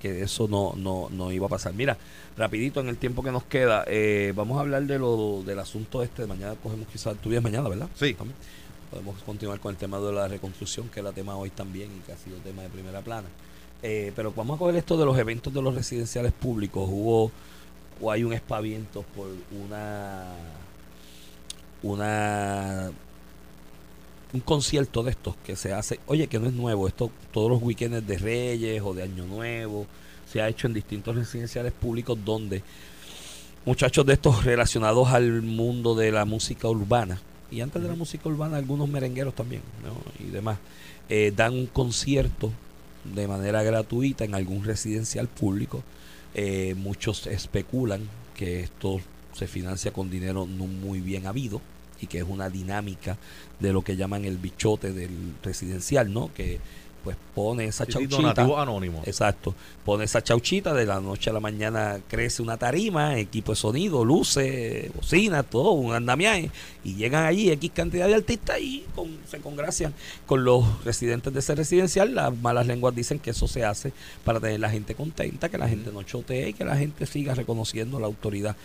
que 0.00 0.22
eso 0.22 0.48
no, 0.48 0.72
no, 0.76 1.08
no 1.10 1.30
iba 1.30 1.46
a 1.46 1.50
pasar. 1.50 1.74
Mira, 1.74 1.96
rapidito 2.36 2.80
en 2.80 2.88
el 2.88 2.96
tiempo 2.96 3.22
que 3.22 3.30
nos 3.30 3.44
queda, 3.44 3.84
eh, 3.86 4.32
vamos 4.34 4.56
a 4.58 4.62
hablar 4.62 4.84
de 4.84 4.98
lo 4.98 5.42
del 5.44 5.58
asunto 5.58 6.02
este. 6.02 6.26
Mañana 6.26 6.54
cogemos 6.62 6.88
quizás, 6.88 7.16
tu 7.18 7.28
mañana, 7.40 7.68
¿verdad? 7.68 7.88
Sí. 7.94 8.16
Podemos 8.90 9.20
continuar 9.22 9.60
con 9.60 9.72
el 9.72 9.76
tema 9.76 9.98
de 9.98 10.12
la 10.12 10.28
reconstrucción, 10.28 10.88
que 10.88 11.00
el 11.00 11.12
tema 11.12 11.36
hoy 11.36 11.50
también 11.50 11.90
y 11.96 12.00
que 12.00 12.12
ha 12.12 12.16
sido 12.16 12.38
tema 12.38 12.62
de 12.62 12.68
primera 12.68 13.00
plana. 13.02 13.28
Eh, 13.82 14.12
pero 14.16 14.32
vamos 14.34 14.56
a 14.56 14.58
coger 14.58 14.76
esto 14.76 14.96
de 14.96 15.04
los 15.04 15.18
eventos 15.18 15.52
de 15.52 15.60
los 15.60 15.74
residenciales 15.74 16.32
públicos. 16.32 16.88
Hubo 16.90 17.30
o 18.00 18.10
hay 18.10 18.24
un 18.24 18.32
espaviento 18.32 19.04
por 19.14 19.28
una 19.52 20.34
una 21.82 22.90
un 24.32 24.40
concierto 24.40 25.02
de 25.02 25.12
estos 25.12 25.36
que 25.44 25.56
se 25.56 25.72
hace, 25.72 26.00
oye, 26.06 26.26
que 26.26 26.38
no 26.38 26.46
es 26.46 26.52
nuevo, 26.52 26.88
esto 26.88 27.10
todos 27.32 27.50
los 27.50 27.62
weekends 27.62 28.06
de 28.06 28.18
Reyes 28.18 28.82
o 28.84 28.92
de 28.92 29.04
Año 29.04 29.24
Nuevo, 29.24 29.86
se 30.30 30.42
ha 30.42 30.48
hecho 30.48 30.66
en 30.66 30.74
distintos 30.74 31.14
residenciales 31.14 31.72
públicos 31.72 32.18
donde 32.24 32.62
muchachos 33.64 34.04
de 34.04 34.14
estos 34.14 34.44
relacionados 34.44 35.08
al 35.08 35.42
mundo 35.42 35.94
de 35.94 36.10
la 36.12 36.24
música 36.24 36.68
urbana, 36.68 37.20
y 37.50 37.60
antes 37.60 37.82
de 37.82 37.88
la 37.88 37.94
música 37.94 38.28
urbana 38.28 38.56
algunos 38.56 38.88
merengueros 38.88 39.34
también, 39.34 39.62
y 40.18 40.30
demás, 40.30 40.58
eh, 41.08 41.32
dan 41.34 41.54
un 41.54 41.66
concierto 41.66 42.52
de 43.04 43.28
manera 43.28 43.62
gratuita 43.62 44.24
en 44.24 44.34
algún 44.34 44.64
residencial 44.64 45.28
público. 45.28 45.82
Eh, 46.34 46.74
muchos 46.76 47.26
especulan 47.26 48.08
que 48.34 48.60
esto 48.60 49.00
se 49.32 49.46
financia 49.46 49.92
con 49.92 50.10
dinero 50.10 50.46
no 50.46 50.66
muy 50.66 51.00
bien 51.00 51.26
habido 51.26 51.60
y 52.00 52.06
que 52.06 52.18
es 52.18 52.24
una 52.24 52.50
dinámica 52.50 53.16
de 53.60 53.72
lo 53.72 53.82
que 53.82 53.96
llaman 53.96 54.24
el 54.24 54.36
bichote 54.36 54.92
del 54.92 55.34
residencial, 55.42 56.12
¿no? 56.12 56.32
Que 56.34 56.58
pues 57.06 57.16
pone 57.36 57.66
esa 57.66 57.86
chauchita. 57.86 58.42
anónimo. 58.42 59.00
Exacto. 59.06 59.54
Pone 59.84 60.02
esa 60.02 60.24
chauchita, 60.24 60.74
de 60.74 60.84
la 60.86 60.98
noche 61.00 61.30
a 61.30 61.32
la 61.32 61.38
mañana 61.38 62.00
crece 62.08 62.42
una 62.42 62.56
tarima, 62.56 63.16
equipo 63.16 63.52
de 63.52 63.56
sonido, 63.56 64.04
luces, 64.04 64.92
bocina, 64.92 65.44
todo, 65.44 65.70
un 65.70 65.94
andamiaje. 65.94 66.50
Y 66.82 66.94
llegan 66.94 67.24
allí 67.24 67.48
X 67.52 67.70
cantidad 67.72 68.08
de 68.08 68.16
artistas 68.16 68.60
y 68.60 68.84
se 69.28 69.38
congracian 69.38 69.94
con 70.26 70.42
los 70.42 70.84
residentes 70.84 71.32
de 71.32 71.38
ese 71.38 71.54
residencial. 71.54 72.12
Las 72.12 72.36
malas 72.36 72.66
lenguas 72.66 72.92
dicen 72.92 73.20
que 73.20 73.30
eso 73.30 73.46
se 73.46 73.64
hace 73.64 73.92
para 74.24 74.40
tener 74.40 74.58
la 74.58 74.70
gente 74.70 74.96
contenta, 74.96 75.48
que 75.48 75.58
la 75.58 75.68
gente 75.68 75.92
no 75.92 76.02
chotee 76.02 76.48
y 76.48 76.52
que 76.54 76.64
la 76.64 76.76
gente 76.76 77.06
siga 77.06 77.36
reconociendo 77.36 78.00
la 78.00 78.06
autoridad 78.06 78.56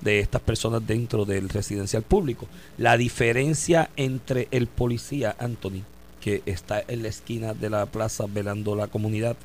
de 0.00 0.20
estas 0.20 0.40
personas 0.40 0.86
dentro 0.86 1.26
del 1.26 1.50
residencial 1.50 2.02
público. 2.02 2.46
La 2.78 2.96
diferencia 2.96 3.90
entre 3.96 4.48
el 4.52 4.66
policía, 4.66 5.36
Anthony, 5.38 5.82
que 6.20 6.42
está 6.46 6.82
en 6.86 7.02
la 7.02 7.08
esquina 7.08 7.54
de 7.54 7.70
la 7.70 7.86
plaza 7.86 8.26
velando 8.26 8.76
la 8.76 8.88
comunidad, 8.88 9.36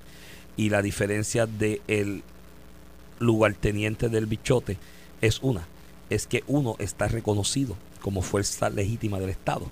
y 0.57 0.69
la 0.69 0.81
diferencia 0.81 1.47
de 1.47 1.81
el 1.87 2.23
lugarteniente 3.19 4.09
del 4.09 4.25
bichote 4.25 4.77
es 5.21 5.39
una, 5.41 5.67
es 6.09 6.27
que 6.27 6.43
uno 6.47 6.75
está 6.79 7.07
reconocido 7.07 7.75
como 8.01 8.21
fuerza 8.21 8.69
legítima 8.69 9.19
del 9.19 9.29
Estado. 9.29 9.69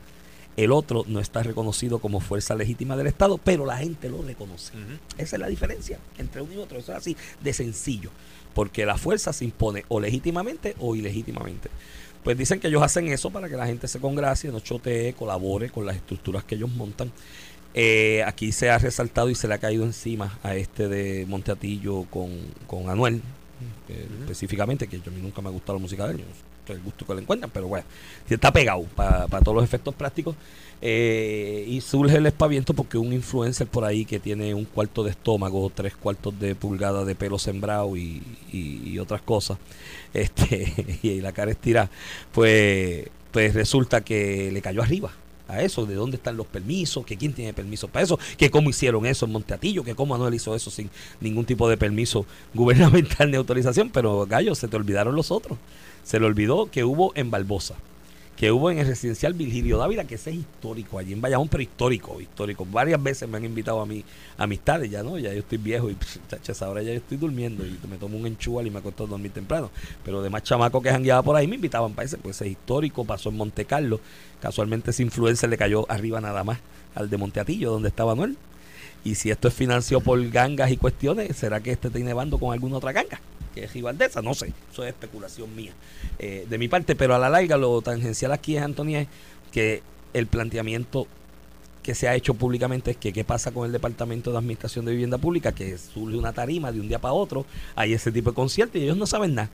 El 0.55 0.71
otro 0.71 1.03
no 1.07 1.19
está 1.19 1.41
reconocido 1.41 1.99
como 1.99 2.19
fuerza 2.19 2.53
legítima 2.53 2.95
del 2.95 3.07
Estado, 3.07 3.39
pero 3.39 3.65
la 3.65 3.77
gente 3.77 4.09
lo 4.09 4.21
reconoce. 4.21 4.73
Esa 5.17 5.35
es 5.35 5.39
la 5.39 5.47
diferencia 5.47 5.99
entre 6.17 6.41
uno 6.41 6.53
y 6.53 6.57
otro. 6.57 6.77
Eso 6.77 6.91
es 6.91 6.97
así 6.97 7.17
de 7.41 7.53
sencillo 7.53 8.11
porque 8.53 8.85
la 8.85 8.97
fuerza 8.97 9.33
se 9.33 9.45
impone 9.45 9.83
o 9.87 9.99
legítimamente 9.99 10.75
o 10.79 10.95
ilegítimamente. 10.95 11.69
Pues 12.23 12.37
dicen 12.37 12.59
que 12.59 12.67
ellos 12.67 12.81
hacen 12.81 13.07
eso 13.09 13.29
para 13.31 13.49
que 13.49 13.57
la 13.57 13.65
gente 13.65 13.87
se 13.87 13.99
congracie, 13.99 14.51
no 14.51 14.59
chotee, 14.59 15.13
colabore 15.13 15.69
con 15.69 15.85
las 15.85 15.95
estructuras 15.95 16.43
que 16.43 16.55
ellos 16.55 16.69
montan. 16.69 17.11
Eh, 17.73 18.23
aquí 18.25 18.51
se 18.51 18.69
ha 18.69 18.77
resaltado 18.77 19.29
y 19.29 19.35
se 19.35 19.47
le 19.47 19.55
ha 19.55 19.57
caído 19.57 19.83
encima 19.83 20.39
a 20.43 20.55
este 20.55 20.87
de 20.87 21.25
Monteatillo 21.27 22.03
con, 22.03 22.29
con 22.67 22.89
Anuel, 22.89 23.21
específicamente, 24.21 24.87
que 24.87 24.99
yo 24.99 25.11
a 25.11 25.15
mí 25.15 25.21
nunca 25.21 25.41
me 25.41 25.49
ha 25.49 25.51
gustado 25.51 25.79
la 25.79 25.81
música 25.81 26.07
de 26.07 26.15
ellos, 26.15 26.27
el 26.67 26.79
gusto 26.81 27.05
que 27.05 27.15
le 27.15 27.21
encuentran, 27.21 27.51
pero 27.51 27.67
bueno, 27.67 27.85
está 28.29 28.53
pegado 28.53 28.83
para 28.95 29.27
todos 29.41 29.55
los 29.55 29.63
efectos 29.63 29.95
prácticos. 29.95 30.35
Eh, 30.85 31.63
y 31.65 31.79
surge 31.79 32.17
el 32.17 32.25
espaviento 32.25 32.73
porque 32.73 32.97
un 32.97 33.13
influencer 33.13 33.67
por 33.67 33.85
ahí 33.85 34.03
que 34.03 34.19
tiene 34.19 34.53
un 34.53 34.65
cuarto 34.65 35.01
de 35.01 35.11
estómago, 35.11 35.71
tres 35.73 35.95
cuartos 35.95 36.37
de 36.37 36.55
pulgada 36.55 37.05
de 37.05 37.15
pelo 37.15 37.39
sembrado 37.39 37.95
y, 37.95 38.21
y, 38.51 38.99
otras 38.99 39.21
cosas, 39.21 39.57
este, 40.13 40.99
y 41.01 41.21
la 41.21 41.31
cara 41.31 41.51
estirada, 41.51 41.89
pues, 42.33 43.07
pues 43.31 43.53
resulta 43.53 44.01
que 44.01 44.51
le 44.51 44.61
cayó 44.61 44.81
arriba 44.81 45.13
a 45.47 45.61
eso, 45.61 45.85
de 45.85 45.95
dónde 45.95 46.17
están 46.17 46.35
los 46.35 46.47
permisos, 46.47 47.05
que 47.05 47.15
quién 47.15 47.31
tiene 47.31 47.53
permiso 47.53 47.87
para 47.87 48.03
eso, 48.03 48.19
que 48.35 48.51
cómo 48.51 48.69
hicieron 48.69 49.05
eso 49.05 49.25
en 49.25 49.31
Monteatillo, 49.31 49.85
que 49.85 49.95
cómo 49.95 50.15
Anuel 50.15 50.33
hizo 50.33 50.53
eso 50.53 50.69
sin 50.69 50.89
ningún 51.21 51.45
tipo 51.45 51.69
de 51.69 51.77
permiso 51.77 52.25
gubernamental 52.53 53.31
ni 53.31 53.37
autorización, 53.37 53.89
pero 53.89 54.25
gallo, 54.25 54.53
se 54.53 54.67
te 54.67 54.75
olvidaron 54.75 55.15
los 55.15 55.31
otros. 55.31 55.57
Se 56.03 56.19
le 56.19 56.25
olvidó 56.25 56.69
que 56.69 56.83
hubo 56.83 57.13
en 57.15 57.31
Barbosa 57.31 57.75
que 58.35 58.51
hubo 58.51 58.71
en 58.71 58.79
el 58.79 58.87
residencial 58.87 59.33
Virgilio 59.33 59.77
Dávila, 59.77 60.05
que 60.05 60.15
ese 60.15 60.31
es 60.31 60.37
histórico, 60.37 60.97
allí 60.97 61.13
en 61.13 61.21
Bayamón, 61.21 61.47
pero 61.47 61.61
histórico, 61.61 62.19
histórico. 62.19 62.65
Varias 62.65 63.01
veces 63.01 63.29
me 63.29 63.37
han 63.37 63.45
invitado 63.45 63.79
a 63.79 63.85
mi 63.85 64.03
amistades, 64.37 64.89
ya 64.89 65.03
no, 65.03 65.19
ya 65.19 65.31
yo 65.33 65.39
estoy 65.39 65.59
viejo 65.59 65.89
y 65.89 65.97
chachas, 66.27 66.61
ahora 66.61 66.81
ya 66.81 66.91
estoy 66.93 67.17
durmiendo 67.17 67.65
y 67.65 67.77
me 67.89 67.97
tomo 67.97 68.17
un 68.17 68.25
enchual 68.25 68.65
y 68.65 68.71
me 68.71 68.79
acuesto 68.79 69.03
a 69.03 69.07
dormir 69.07 69.31
temprano. 69.31 69.69
Pero 70.03 70.21
demás 70.21 70.43
chamacos 70.43 70.81
que 70.81 70.89
han 70.89 71.03
guiado 71.03 71.23
por 71.23 71.35
ahí 71.35 71.47
me 71.47 71.55
invitaban 71.55 71.93
para 71.93 72.05
ese, 72.05 72.17
pues 72.17 72.37
ese 72.37 72.45
es 72.45 72.51
histórico, 72.51 73.05
pasó 73.05 73.29
en 73.29 73.37
Monte 73.37 73.65
Carlo. 73.65 73.99
Casualmente 74.41 74.91
ese 74.91 75.03
influencer 75.03 75.49
le 75.49 75.57
cayó 75.57 75.89
arriba 75.89 76.19
nada 76.19 76.43
más 76.43 76.59
al 76.95 77.09
de 77.09 77.17
Monteatillo, 77.17 77.71
donde 77.71 77.89
estaba 77.89 78.15
Noel. 78.15 78.37
Y 79.05 79.15
si 79.15 79.29
esto 79.29 79.49
es 79.49 79.53
financiado 79.53 80.01
por 80.01 80.29
gangas 80.29 80.71
y 80.71 80.77
cuestiones, 80.77 81.35
¿será 81.35 81.59
que 81.59 81.71
este 81.71 81.89
está 81.89 81.99
nevando 81.99 82.39
con 82.39 82.53
alguna 82.53 82.77
otra 82.77 82.93
ganga? 82.93 83.19
Que 83.53 83.63
es 83.65 83.75
esa 83.75 84.21
no 84.21 84.33
sé, 84.33 84.53
eso 84.71 84.83
es 84.83 84.89
especulación 84.89 85.55
mía 85.55 85.73
eh, 86.19 86.45
de 86.49 86.57
mi 86.57 86.67
parte, 86.67 86.95
pero 86.95 87.15
a 87.15 87.19
la 87.19 87.29
larga 87.29 87.57
lo 87.57 87.81
tangencial 87.81 88.31
aquí 88.31 88.57
es, 88.57 88.63
Antonio, 88.63 89.05
que 89.51 89.81
el 90.13 90.27
planteamiento 90.27 91.07
que 91.83 91.93
se 91.93 92.07
ha 92.07 92.15
hecho 92.15 92.33
públicamente 92.33 92.91
es 92.91 92.97
que 92.97 93.13
qué 93.13 93.23
pasa 93.23 93.51
con 93.51 93.65
el 93.65 93.71
Departamento 93.71 94.31
de 94.31 94.37
Administración 94.37 94.85
de 94.85 94.91
Vivienda 94.93 95.17
Pública, 95.17 95.51
que 95.51 95.77
surge 95.77 96.17
una 96.17 96.33
tarima 96.33 96.71
de 96.71 96.79
un 96.79 96.87
día 96.87 96.99
para 96.99 97.13
otro, 97.13 97.45
hay 97.75 97.93
ese 97.93 98.11
tipo 98.11 98.31
de 98.31 98.35
conciertos 98.35 98.81
y 98.81 98.85
ellos 98.85 98.97
no 98.97 99.05
saben 99.05 99.35
nada. 99.35 99.49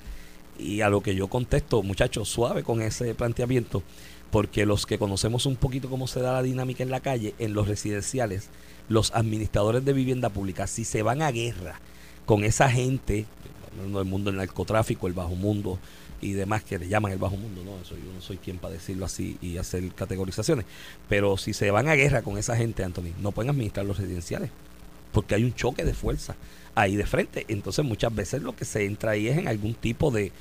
Y 0.57 0.81
a 0.81 0.89
lo 0.89 1.01
que 1.01 1.15
yo 1.15 1.27
contesto, 1.27 1.81
muchachos, 1.81 2.29
suave 2.29 2.63
con 2.63 2.81
ese 2.81 3.15
planteamiento, 3.15 3.81
porque 4.29 4.65
los 4.65 4.85
que 4.85 4.99
conocemos 4.99 5.45
un 5.45 5.55
poquito 5.55 5.89
cómo 5.89 6.07
se 6.07 6.21
da 6.21 6.33
la 6.33 6.43
dinámica 6.43 6.83
en 6.83 6.91
la 6.91 6.99
calle, 6.99 7.33
en 7.39 7.53
los 7.53 7.67
residenciales, 7.67 8.49
los 8.89 9.11
administradores 9.13 9.83
de 9.83 9.93
vivienda 9.93 10.29
pública, 10.29 10.67
si 10.67 10.85
se 10.85 11.01
van 11.01 11.21
a 11.21 11.31
guerra 11.31 11.79
con 12.25 12.43
esa 12.43 12.69
gente 12.69 13.25
el 13.77 14.05
mundo 14.05 14.31
del 14.31 14.37
narcotráfico, 14.37 15.07
el 15.07 15.13
bajo 15.13 15.35
mundo 15.35 15.79
y 16.21 16.33
demás 16.33 16.63
que 16.63 16.77
le 16.77 16.87
llaman 16.87 17.11
el 17.11 17.17
bajo 17.17 17.37
mundo, 17.37 17.63
no, 17.63 17.79
eso 17.81 17.95
yo 17.95 18.11
no 18.13 18.21
soy 18.21 18.37
quien 18.37 18.57
para 18.57 18.73
decirlo 18.73 19.05
así 19.05 19.37
y 19.41 19.57
hacer 19.57 19.89
categorizaciones, 19.93 20.65
pero 21.07 21.37
si 21.37 21.53
se 21.53 21.71
van 21.71 21.87
a 21.87 21.95
guerra 21.95 22.21
con 22.21 22.37
esa 22.37 22.55
gente, 22.55 22.83
Anthony, 22.83 23.13
no 23.21 23.31
pueden 23.31 23.51
administrar 23.51 23.85
los 23.85 23.97
residenciales. 23.97 24.49
porque 25.11 25.33
hay 25.33 25.43
un 25.43 25.55
choque 25.55 25.85
de 25.85 25.93
fuerza 25.93 26.35
ahí 26.75 26.95
de 26.95 27.05
frente. 27.05 27.45
Entonces 27.47 27.83
muchas 27.83 28.13
veces 28.13 28.43
lo 28.43 28.55
que 28.55 28.63
se 28.63 28.85
entra 28.85 29.11
ahí 29.11 29.27
es 29.27 29.37
en 29.39 29.47
algún 29.47 29.73
tipo 29.73 30.11
de, 30.11 30.31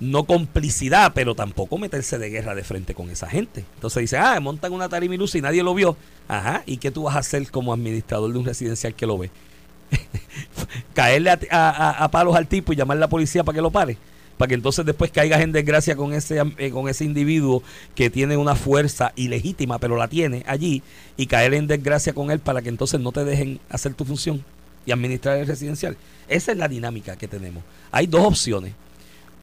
no 0.00 0.24
complicidad, 0.24 1.12
pero 1.14 1.34
tampoco 1.34 1.78
meterse 1.78 2.18
de 2.18 2.30
guerra 2.30 2.54
de 2.54 2.64
frente 2.64 2.94
con 2.94 3.10
esa 3.10 3.28
gente. 3.28 3.64
Entonces 3.74 4.02
dice, 4.02 4.18
ah, 4.18 4.38
montan 4.40 4.72
una 4.72 4.88
tarima 4.88 5.14
y 5.14 5.40
nadie 5.40 5.62
lo 5.62 5.74
vio. 5.74 5.96
Ajá, 6.28 6.62
¿y 6.66 6.78
qué 6.78 6.90
tú 6.90 7.04
vas 7.04 7.16
a 7.16 7.20
hacer 7.20 7.50
como 7.50 7.72
administrador 7.72 8.32
de 8.32 8.38
un 8.38 8.44
residencial 8.44 8.94
que 8.94 9.06
lo 9.06 9.18
ve? 9.18 9.30
Caerle 10.94 11.38
a, 11.50 12.08
palos 12.10 12.36
al 12.36 12.46
tipo 12.46 12.72
y 12.72 12.76
llamar 12.76 12.96
a 12.96 13.00
la 13.00 13.08
policía 13.08 13.44
para 13.44 13.56
que 13.56 13.62
lo 13.62 13.70
pare. 13.70 13.96
Para 14.36 14.48
que 14.48 14.54
entonces 14.54 14.84
después 14.84 15.10
caigas 15.10 15.40
en 15.42 15.52
desgracia 15.52 15.94
con 15.94 16.12
ese, 16.12 16.42
eh, 16.58 16.70
con 16.70 16.88
ese 16.88 17.04
individuo 17.04 17.62
que 17.94 18.10
tiene 18.10 18.36
una 18.36 18.56
fuerza 18.56 19.12
ilegítima, 19.14 19.78
pero 19.78 19.96
la 19.96 20.08
tiene 20.08 20.42
allí, 20.46 20.82
y 21.16 21.26
caer 21.26 21.54
en 21.54 21.68
desgracia 21.68 22.12
con 22.12 22.30
él 22.30 22.40
para 22.40 22.60
que 22.60 22.68
entonces 22.68 23.00
no 23.00 23.12
te 23.12 23.24
dejen 23.24 23.60
hacer 23.68 23.94
tu 23.94 24.04
función 24.04 24.44
y 24.86 24.92
administrar 24.92 25.38
el 25.38 25.46
residencial. 25.46 25.96
Esa 26.28 26.52
es 26.52 26.58
la 26.58 26.68
dinámica 26.68 27.16
que 27.16 27.28
tenemos. 27.28 27.62
Hay 27.92 28.06
dos 28.06 28.24
opciones 28.24 28.72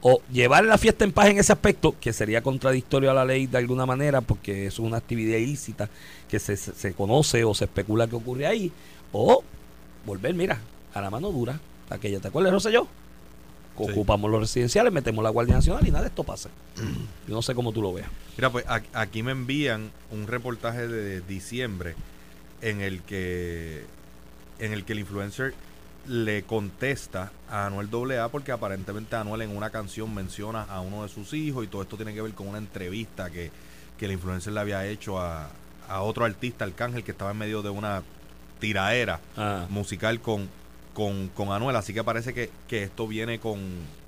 o 0.02 0.20
llevar 0.32 0.64
la 0.64 0.78
fiesta 0.78 1.04
en 1.04 1.12
paz 1.12 1.28
en 1.28 1.38
ese 1.38 1.52
aspecto, 1.52 1.94
que 2.00 2.12
sería 2.12 2.42
contradictorio 2.42 3.12
a 3.12 3.14
la 3.14 3.24
ley 3.24 3.46
de 3.46 3.58
alguna 3.58 3.86
manera, 3.86 4.20
porque 4.20 4.66
es 4.66 4.80
una 4.80 4.96
actividad 4.96 5.38
ilícita 5.38 5.88
que 6.28 6.40
se, 6.40 6.56
se 6.56 6.92
conoce 6.92 7.44
o 7.44 7.54
se 7.54 7.64
especula 7.64 8.08
que 8.08 8.16
ocurre 8.16 8.46
ahí, 8.46 8.72
o 9.12 9.44
volver, 10.04 10.34
mira, 10.34 10.58
a 10.94 11.00
la 11.00 11.10
mano 11.10 11.30
dura, 11.30 11.58
aquella, 11.90 12.20
¿te 12.20 12.28
acuerdas, 12.28 12.52
no 12.52 12.60
sé 12.60 12.72
yo? 12.72 12.86
Ocupamos 13.74 14.30
los 14.30 14.40
residenciales, 14.40 14.92
metemos 14.92 15.24
la 15.24 15.30
Guardia 15.30 15.54
Nacional 15.54 15.86
y 15.86 15.90
nada 15.90 16.02
de 16.02 16.08
esto 16.08 16.24
pasa. 16.24 16.50
Yo 17.26 17.34
no 17.34 17.40
sé 17.40 17.54
cómo 17.54 17.72
tú 17.72 17.80
lo 17.80 17.92
veas. 17.92 18.08
Mira, 18.36 18.50
pues 18.50 18.66
aquí 18.92 19.22
me 19.22 19.32
envían 19.32 19.90
un 20.10 20.26
reportaje 20.26 20.86
de 20.86 21.22
diciembre 21.22 21.94
en 22.60 22.80
el 22.82 23.02
que 23.02 23.84
en 24.58 24.72
el 24.72 24.84
que 24.84 24.92
el 24.92 25.00
influencer 25.00 25.54
le 26.06 26.42
contesta 26.42 27.32
a 27.48 27.66
Anuel 27.66 27.88
AA 27.92 28.28
porque 28.28 28.52
aparentemente 28.52 29.16
Anuel 29.16 29.42
en 29.42 29.56
una 29.56 29.70
canción 29.70 30.14
menciona 30.14 30.62
a 30.62 30.80
uno 30.80 31.02
de 31.02 31.08
sus 31.08 31.32
hijos 31.32 31.64
y 31.64 31.68
todo 31.68 31.82
esto 31.82 31.96
tiene 31.96 32.14
que 32.14 32.22
ver 32.22 32.32
con 32.32 32.48
una 32.48 32.58
entrevista 32.58 33.30
que, 33.30 33.50
que 33.98 34.04
el 34.04 34.12
influencer 34.12 34.52
le 34.52 34.60
había 34.60 34.86
hecho 34.86 35.18
a, 35.18 35.48
otro 36.00 36.24
artista, 36.24 36.64
Arcángel, 36.64 37.04
que 37.04 37.10
estaba 37.10 37.32
en 37.32 37.36
medio 37.36 37.60
de 37.60 37.68
una 37.68 38.02
tiraera 38.60 39.20
ah. 39.36 39.66
musical 39.68 40.20
con, 40.20 40.48
con, 40.94 41.28
con, 41.28 41.52
Anuel. 41.52 41.76
Así 41.76 41.94
que 41.94 42.04
parece 42.04 42.34
que, 42.34 42.50
esto 42.82 43.06
viene 43.06 43.38
con, 43.38 43.60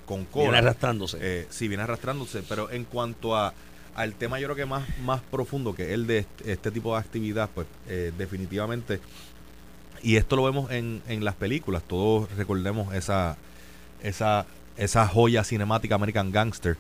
con 0.07 0.27
Viene 0.35 0.59
arrastrándose. 0.59 1.19
Eh, 1.21 1.47
sí, 1.51 1.69
viene 1.69 1.83
arrastrándose. 1.83 2.43
Pero 2.49 2.71
en 2.71 2.85
cuanto 2.85 3.37
a 3.37 3.55
al 3.95 4.15
tema 4.15 4.41
yo 4.41 4.49
creo 4.49 4.57
que 4.57 4.67
más, 4.67 4.83
más 5.05 5.21
profundo 5.21 5.73
que 5.73 5.95
el 5.95 6.09
de 6.09 6.27
este, 6.45 6.71
tipo 6.73 6.95
de 6.95 7.01
actividad, 7.01 7.49
pues 7.55 7.69
eh, 7.87 8.13
definitivamente 8.19 9.01
y 10.05 10.17
esto 10.17 10.37
lo 10.37 10.45
vemos 10.45 10.71
en, 10.71 11.03
en 11.09 11.25
las 11.25 11.35
películas. 11.35 11.83
Todos 11.83 12.31
recordemos 12.37 12.95
esa, 12.95 13.39
esa, 14.03 14.47
esa 14.77 15.09
joya 15.09 15.43
cinemática 15.45 15.95
American 15.95 16.31
Gangster 16.31 16.77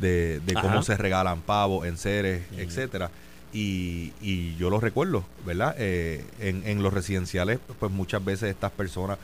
de, 0.00 0.40
cómo 0.62 0.82
se 0.84 0.96
regalan 0.96 1.40
pavos, 1.40 1.86
en 1.86 1.98
seres, 1.98 2.44
etcétera. 2.56 3.10
Y, 3.52 4.12
y, 4.20 4.54
yo 4.56 4.70
lo 4.70 4.78
recuerdo, 4.78 5.24
¿verdad? 5.44 5.74
Eh, 5.78 6.24
en, 6.38 6.62
en 6.66 6.82
los 6.82 6.92
residenciales, 6.92 7.58
pues 7.80 7.90
muchas 7.90 8.24
veces 8.24 8.50
estas 8.50 8.70
personas 8.70 9.18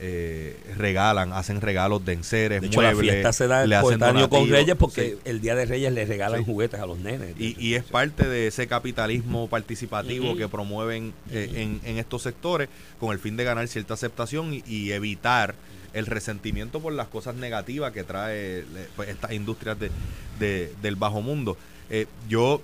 eh, 0.00 0.56
regalan, 0.76 1.32
hacen 1.32 1.60
regalos 1.60 2.04
de 2.04 2.14
enseres, 2.14 2.60
de 2.60 2.66
hecho, 2.66 2.80
muebles. 2.80 3.06
La 3.06 3.12
fiesta 3.12 3.32
se 3.32 3.46
da 3.46 3.64
le 3.64 3.76
hacen 3.76 4.00
con 4.28 4.48
Reyes 4.48 4.74
porque 4.76 5.18
el 5.24 5.40
día 5.40 5.54
de 5.54 5.66
Reyes 5.66 5.92
le 5.92 6.04
regalan 6.04 6.44
juguetes 6.44 6.80
a 6.80 6.86
los 6.86 6.98
nenes. 6.98 7.34
Y, 7.38 7.56
y, 7.64 7.74
es 7.74 7.84
parte 7.84 8.26
de 8.26 8.48
ese 8.48 8.66
capitalismo 8.66 9.48
participativo 9.48 10.36
que 10.36 10.48
promueven 10.48 11.14
eh, 11.30 11.50
en, 11.54 11.80
en, 11.84 11.98
estos 11.98 12.22
sectores 12.22 12.68
con 12.98 13.12
el 13.12 13.18
fin 13.18 13.36
de 13.36 13.44
ganar 13.44 13.68
cierta 13.68 13.94
aceptación 13.94 14.62
y, 14.66 14.92
evitar 14.92 15.54
el 15.92 16.06
resentimiento 16.06 16.80
por 16.80 16.92
las 16.92 17.08
cosas 17.08 17.36
negativas 17.36 17.92
que 17.92 18.04
trae 18.04 18.64
pues, 18.96 19.08
estas 19.08 19.32
industrias 19.32 19.76
de, 19.78 20.72
del 20.82 20.96
bajo 20.96 21.22
mundo. 21.22 21.56
Eh, 21.88 22.06
yo 22.28 22.60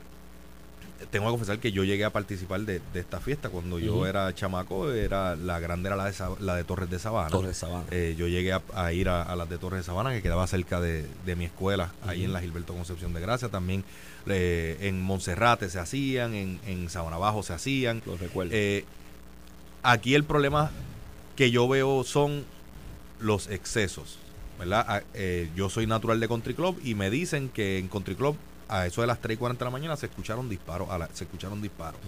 tengo 1.10 1.26
que 1.26 1.30
confesar 1.32 1.58
que 1.58 1.72
yo 1.72 1.82
llegué 1.84 2.04
a 2.04 2.10
participar 2.10 2.60
de, 2.60 2.80
esta 2.94 3.20
fiesta 3.20 3.48
cuando 3.48 3.78
yo 3.78 4.06
era 4.06 4.32
chamaco, 4.34 4.92
era 4.92 5.34
la 5.34 5.58
grande 5.58 5.88
era 5.88 5.96
la 5.96 6.04
de, 6.10 6.14
la 6.40 6.54
de 6.54 6.64
Torres 6.64 6.88
de 6.88 6.98
Sabana. 6.98 7.30
Torres 7.30 7.64
eh, 7.90 8.14
yo 8.16 8.28
llegué 8.28 8.52
a, 8.52 8.92
ir 8.92 9.08
a, 9.08 9.34
las 9.34 9.48
de 9.48 9.58
Torres 9.58 9.80
de 9.80 9.84
Sabana, 9.84 10.12
que 10.12 10.22
quedaba 10.22 10.46
cerca 10.46 10.80
de, 10.80 11.06
mi 11.36 11.44
escuela, 11.44 11.92
ahí 12.06 12.24
en 12.24 12.32
la 12.32 12.40
Gilberto 12.40 12.74
Concepción 12.74 13.12
de 13.12 13.20
Gracia. 13.20 13.48
También 13.48 13.84
eh, 14.26 14.78
en 14.82 15.02
Monserrate 15.02 15.68
se 15.68 15.80
hacían, 15.80 16.34
en, 16.34 16.60
en 16.66 16.88
Sabana 16.88 17.18
Bajo 17.18 17.42
se 17.42 17.54
hacían. 17.54 18.02
Los 18.06 18.20
recuerdo. 18.20 18.52
Eh, 18.54 18.84
aquí 19.82 20.14
el 20.14 20.24
problema 20.24 20.70
que 21.34 21.50
yo 21.50 21.68
veo 21.68 22.04
son 22.04 22.44
los 23.18 23.48
excesos. 23.48 24.18
¿verdad? 24.58 24.84
Ah, 24.86 25.02
yo 25.56 25.70
soy 25.70 25.86
natural 25.86 26.20
de 26.20 26.28
Country 26.28 26.54
Club 26.54 26.78
y 26.84 26.94
me 26.94 27.10
dicen 27.10 27.48
que 27.48 27.78
en 27.78 27.88
Country 27.88 28.14
Club 28.14 28.36
a 28.70 28.86
eso 28.86 29.00
de 29.00 29.06
las 29.06 29.20
3 29.20 29.34
y 29.34 29.38
40 29.38 29.64
de 29.64 29.68
la 29.68 29.72
mañana 29.72 29.96
se 29.96 30.06
escucharon 30.06 30.48
disparos. 30.48 30.88
se 31.12 31.24
escucharon 31.24 31.60
disparos. 31.60 32.00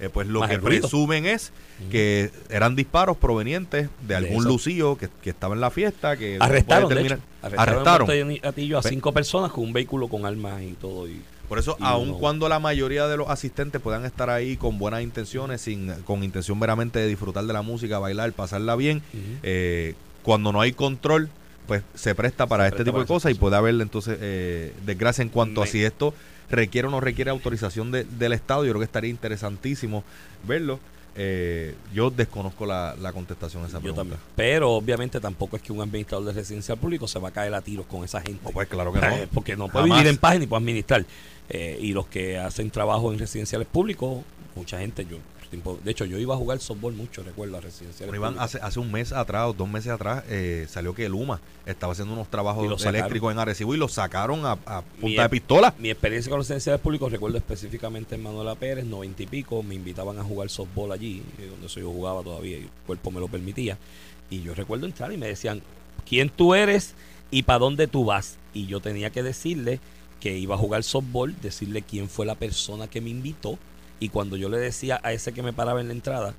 Eh, 0.00 0.08
pues 0.08 0.26
lo 0.26 0.46
que 0.46 0.58
presumen 0.58 1.26
es 1.26 1.52
que 1.90 2.30
eran 2.50 2.76
disparos 2.76 3.16
provenientes 3.16 3.88
de 4.06 4.16
algún 4.16 4.44
lucío 4.44 4.98
que, 4.98 5.08
estaba 5.28 5.54
en 5.54 5.60
la 5.60 5.70
fiesta. 5.70 6.16
que 6.16 6.38
Arrestaron, 6.40 7.20
arrestaron. 7.42 8.38
a 8.44 8.82
cinco 8.82 9.12
personas 9.12 9.52
con 9.52 9.64
un 9.64 9.72
vehículo 9.72 10.08
con 10.08 10.26
armas 10.26 10.62
y 10.62 10.72
todo. 10.72 11.08
Y, 11.08 11.22
por 11.48 11.58
eso, 11.58 11.76
aun 11.80 12.18
cuando 12.18 12.48
la 12.48 12.58
mayoría 12.58 13.06
de 13.06 13.16
los 13.16 13.30
asistentes 13.30 13.80
puedan 13.80 14.04
estar 14.04 14.28
ahí 14.28 14.58
con 14.58 14.78
buenas 14.78 15.02
intenciones, 15.02 15.62
sin 15.62 15.92
con 16.04 16.22
intención 16.22 16.58
meramente 16.58 16.98
de 16.98 17.06
disfrutar 17.06 17.44
de 17.44 17.52
la 17.54 17.62
música, 17.62 17.98
bailar, 17.98 18.32
pasarla 18.32 18.76
bien, 18.76 19.02
eh, 19.42 19.94
cuando 20.22 20.52
no 20.52 20.60
hay 20.60 20.72
control 20.72 21.30
pues 21.68 21.82
se 21.94 22.14
presta 22.14 22.46
para 22.46 22.66
este 22.66 22.82
tipo 22.82 22.98
de 22.98 23.06
cosas 23.06 23.30
y 23.30 23.34
puede 23.34 23.54
haber 23.54 23.80
entonces 23.80 24.18
eh, 24.20 24.72
desgracia 24.86 25.22
en 25.22 25.28
cuanto 25.28 25.62
a 25.62 25.66
si 25.66 25.84
esto 25.84 26.14
requiere 26.50 26.88
o 26.88 26.90
no 26.90 27.00
requiere 27.00 27.30
autorización 27.30 27.92
del 27.92 28.32
Estado. 28.32 28.64
Yo 28.64 28.72
creo 28.72 28.80
que 28.80 28.86
estaría 28.86 29.10
interesantísimo 29.10 30.02
verlo. 30.46 30.80
Eh, 31.14 31.74
yo 31.92 32.10
desconozco 32.10 32.64
la, 32.64 32.94
contestación 33.12 33.64
a 33.64 33.66
esa 33.66 33.80
pregunta. 33.80 34.02
Yo 34.02 34.08
también. 34.08 34.20
Pero 34.34 34.70
obviamente 34.72 35.20
tampoco 35.20 35.56
es 35.56 35.62
que 35.62 35.72
un 35.72 35.82
administrador 35.82 36.26
de 36.26 36.32
residencial 36.32 36.78
público 36.78 37.06
se 37.06 37.18
va 37.18 37.28
a 37.28 37.32
caer 37.32 37.52
a 37.54 37.60
tiros 37.60 37.84
con 37.86 38.02
esa 38.02 38.22
gente. 38.22 38.50
pues 38.50 38.66
claro 38.66 38.92
que 38.92 39.00
no. 39.00 39.06
Porque 39.34 39.56
no 39.56 39.68
puede 39.68 39.84
vivir 39.84 40.06
en 40.06 40.16
paz 40.16 40.38
ni 40.38 40.46
puede 40.46 40.62
administrar. 40.62 41.04
Eh, 41.50 41.78
y 41.82 41.92
los 41.92 42.06
que 42.06 42.38
hacen 42.38 42.70
trabajo 42.70 43.12
en 43.12 43.18
residenciales 43.18 43.68
públicos, 43.68 44.22
mucha 44.54 44.78
gente, 44.78 45.04
yo 45.04 45.18
de 45.50 45.90
hecho, 45.90 46.04
yo 46.04 46.18
iba 46.18 46.34
a 46.34 46.36
jugar 46.36 46.58
softball 46.58 46.92
mucho, 46.92 47.22
recuerdo, 47.22 47.56
a 47.56 47.60
residencial. 47.60 48.10
hace, 48.38 48.58
hace 48.58 48.80
un 48.80 48.92
mes 48.92 49.12
atrás, 49.12 49.46
o 49.48 49.52
dos 49.54 49.68
meses 49.68 49.90
atrás, 49.90 50.24
eh, 50.28 50.66
salió 50.68 50.94
que 50.94 51.08
Luma 51.08 51.40
estaba 51.64 51.92
haciendo 51.92 52.12
unos 52.12 52.28
trabajos 52.28 52.84
eléctricos 52.84 53.32
en 53.32 53.38
Arecibo 53.38 53.74
y 53.74 53.78
lo 53.78 53.88
sacaron 53.88 54.44
a, 54.44 54.56
punta 55.00 55.22
de 55.22 55.28
pistola. 55.28 55.74
Mi 55.78 55.90
experiencia 55.90 56.28
con 56.28 56.38
los 56.38 56.46
residenciales 56.46 56.80
públicos, 56.80 57.10
recuerdo 57.10 57.38
específicamente 57.38 58.16
en 58.16 58.22
Manuela 58.22 58.54
Pérez, 58.56 58.84
noventa 58.84 59.22
y 59.22 59.26
pico, 59.26 59.62
me 59.62 59.74
invitaban 59.74 60.18
a 60.18 60.24
jugar 60.24 60.50
softball 60.50 60.92
allí, 60.92 61.22
eh, 61.38 61.46
donde 61.50 61.68
yo 61.68 61.90
jugaba 61.90 62.22
todavía 62.22 62.58
y 62.58 62.62
el 62.62 62.70
cuerpo 62.86 63.10
me 63.10 63.20
lo 63.20 63.28
permitía. 63.28 63.78
Y 64.28 64.42
yo 64.42 64.54
recuerdo 64.54 64.84
entrar 64.84 65.12
y 65.12 65.16
me 65.16 65.28
decían, 65.28 65.62
¿quién 66.06 66.28
tú 66.28 66.54
eres 66.54 66.94
y 67.30 67.44
para 67.44 67.60
dónde 67.60 67.86
tú 67.86 68.04
vas? 68.04 68.36
Y 68.52 68.66
yo 68.66 68.80
tenía 68.80 69.10
que 69.10 69.22
decirle 69.22 69.80
que 70.20 70.36
iba 70.36 70.56
a 70.56 70.58
jugar 70.58 70.82
softball, 70.82 71.34
decirle 71.40 71.80
quién 71.80 72.10
fue 72.10 72.26
la 72.26 72.34
persona 72.34 72.88
que 72.88 73.00
me 73.00 73.08
invitó 73.08 73.58
y 74.00 74.08
cuando 74.08 74.36
yo 74.36 74.48
le 74.48 74.58
decía 74.58 75.00
a 75.02 75.12
ese 75.12 75.32
que 75.32 75.42
me 75.42 75.52
paraba 75.52 75.80
en 75.80 75.88
la 75.88 75.92
entrada 75.92 76.34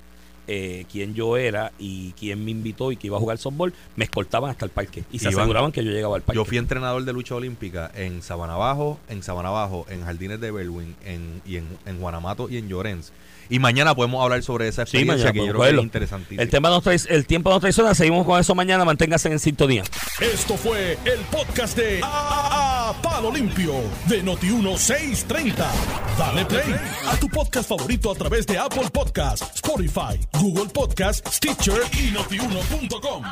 eh, 0.46 0.84
quién 0.90 1.14
yo 1.14 1.36
era 1.36 1.70
y 1.78 2.12
quién 2.12 2.44
me 2.44 2.50
invitó 2.50 2.90
y 2.90 2.96
que 2.96 3.06
iba 3.06 3.16
a 3.16 3.20
jugar 3.20 3.38
softball, 3.38 3.72
me 3.94 4.04
escoltaban 4.04 4.50
hasta 4.50 4.64
el 4.64 4.70
parque 4.70 5.04
y 5.12 5.20
se 5.20 5.28
aseguraban 5.28 5.70
que 5.70 5.84
yo 5.84 5.92
llegaba 5.92 6.16
al 6.16 6.22
parque. 6.22 6.36
Yo 6.36 6.44
fui 6.44 6.58
entrenador 6.58 7.04
de 7.04 7.12
lucha 7.12 7.36
olímpica 7.36 7.90
en 7.94 8.20
Sabana 8.22 8.56
Bajo, 8.56 8.98
en 9.08 9.22
Sabana 9.22 9.50
Bajo, 9.50 9.86
en 9.88 10.02
Jardines 10.02 10.40
de 10.40 10.50
Berwin, 10.50 10.96
en, 11.04 11.40
y 11.46 11.56
en, 11.56 11.68
en 11.86 12.00
Guanamato 12.00 12.48
y 12.50 12.56
en 12.56 12.68
Llorens. 12.68 13.12
Y 13.50 13.58
mañana 13.58 13.94
podemos 13.94 14.22
hablar 14.22 14.42
sobre 14.42 14.68
esa 14.68 14.82
experiencia 14.82 15.32
que 15.32 15.44
yo 15.44 15.52
creo 15.52 15.62
que 15.62 15.70
es 15.70 15.82
interesantísima. 15.82 16.42
El, 16.42 16.48
tema 16.48 16.80
trae, 16.80 16.98
el 17.08 17.26
tiempo 17.26 17.50
nos 17.50 17.60
traiciona. 17.60 17.94
Seguimos 17.94 18.24
con 18.24 18.40
eso 18.40 18.54
mañana. 18.54 18.84
Manténgase 18.84 19.30
en 19.30 19.40
sintonía. 19.40 19.82
Esto 20.20 20.56
fue 20.56 20.96
el 21.04 21.20
podcast 21.30 21.76
de 21.76 22.00
a, 22.02 22.94
Palo 23.02 23.32
Limpio 23.32 23.74
de 24.06 24.24
Noti1630. 24.24 25.54
Dale 26.16 26.44
play 26.46 26.74
a 27.08 27.16
tu 27.16 27.28
podcast 27.28 27.68
favorito 27.68 28.12
a 28.12 28.14
través 28.14 28.46
de 28.46 28.56
Apple 28.56 28.88
Podcasts, 28.92 29.50
Spotify, 29.56 30.18
Google 30.38 30.70
Podcasts, 30.72 31.36
Stitcher 31.36 31.82
y 31.92 32.12
notiuno.com. 32.12 33.24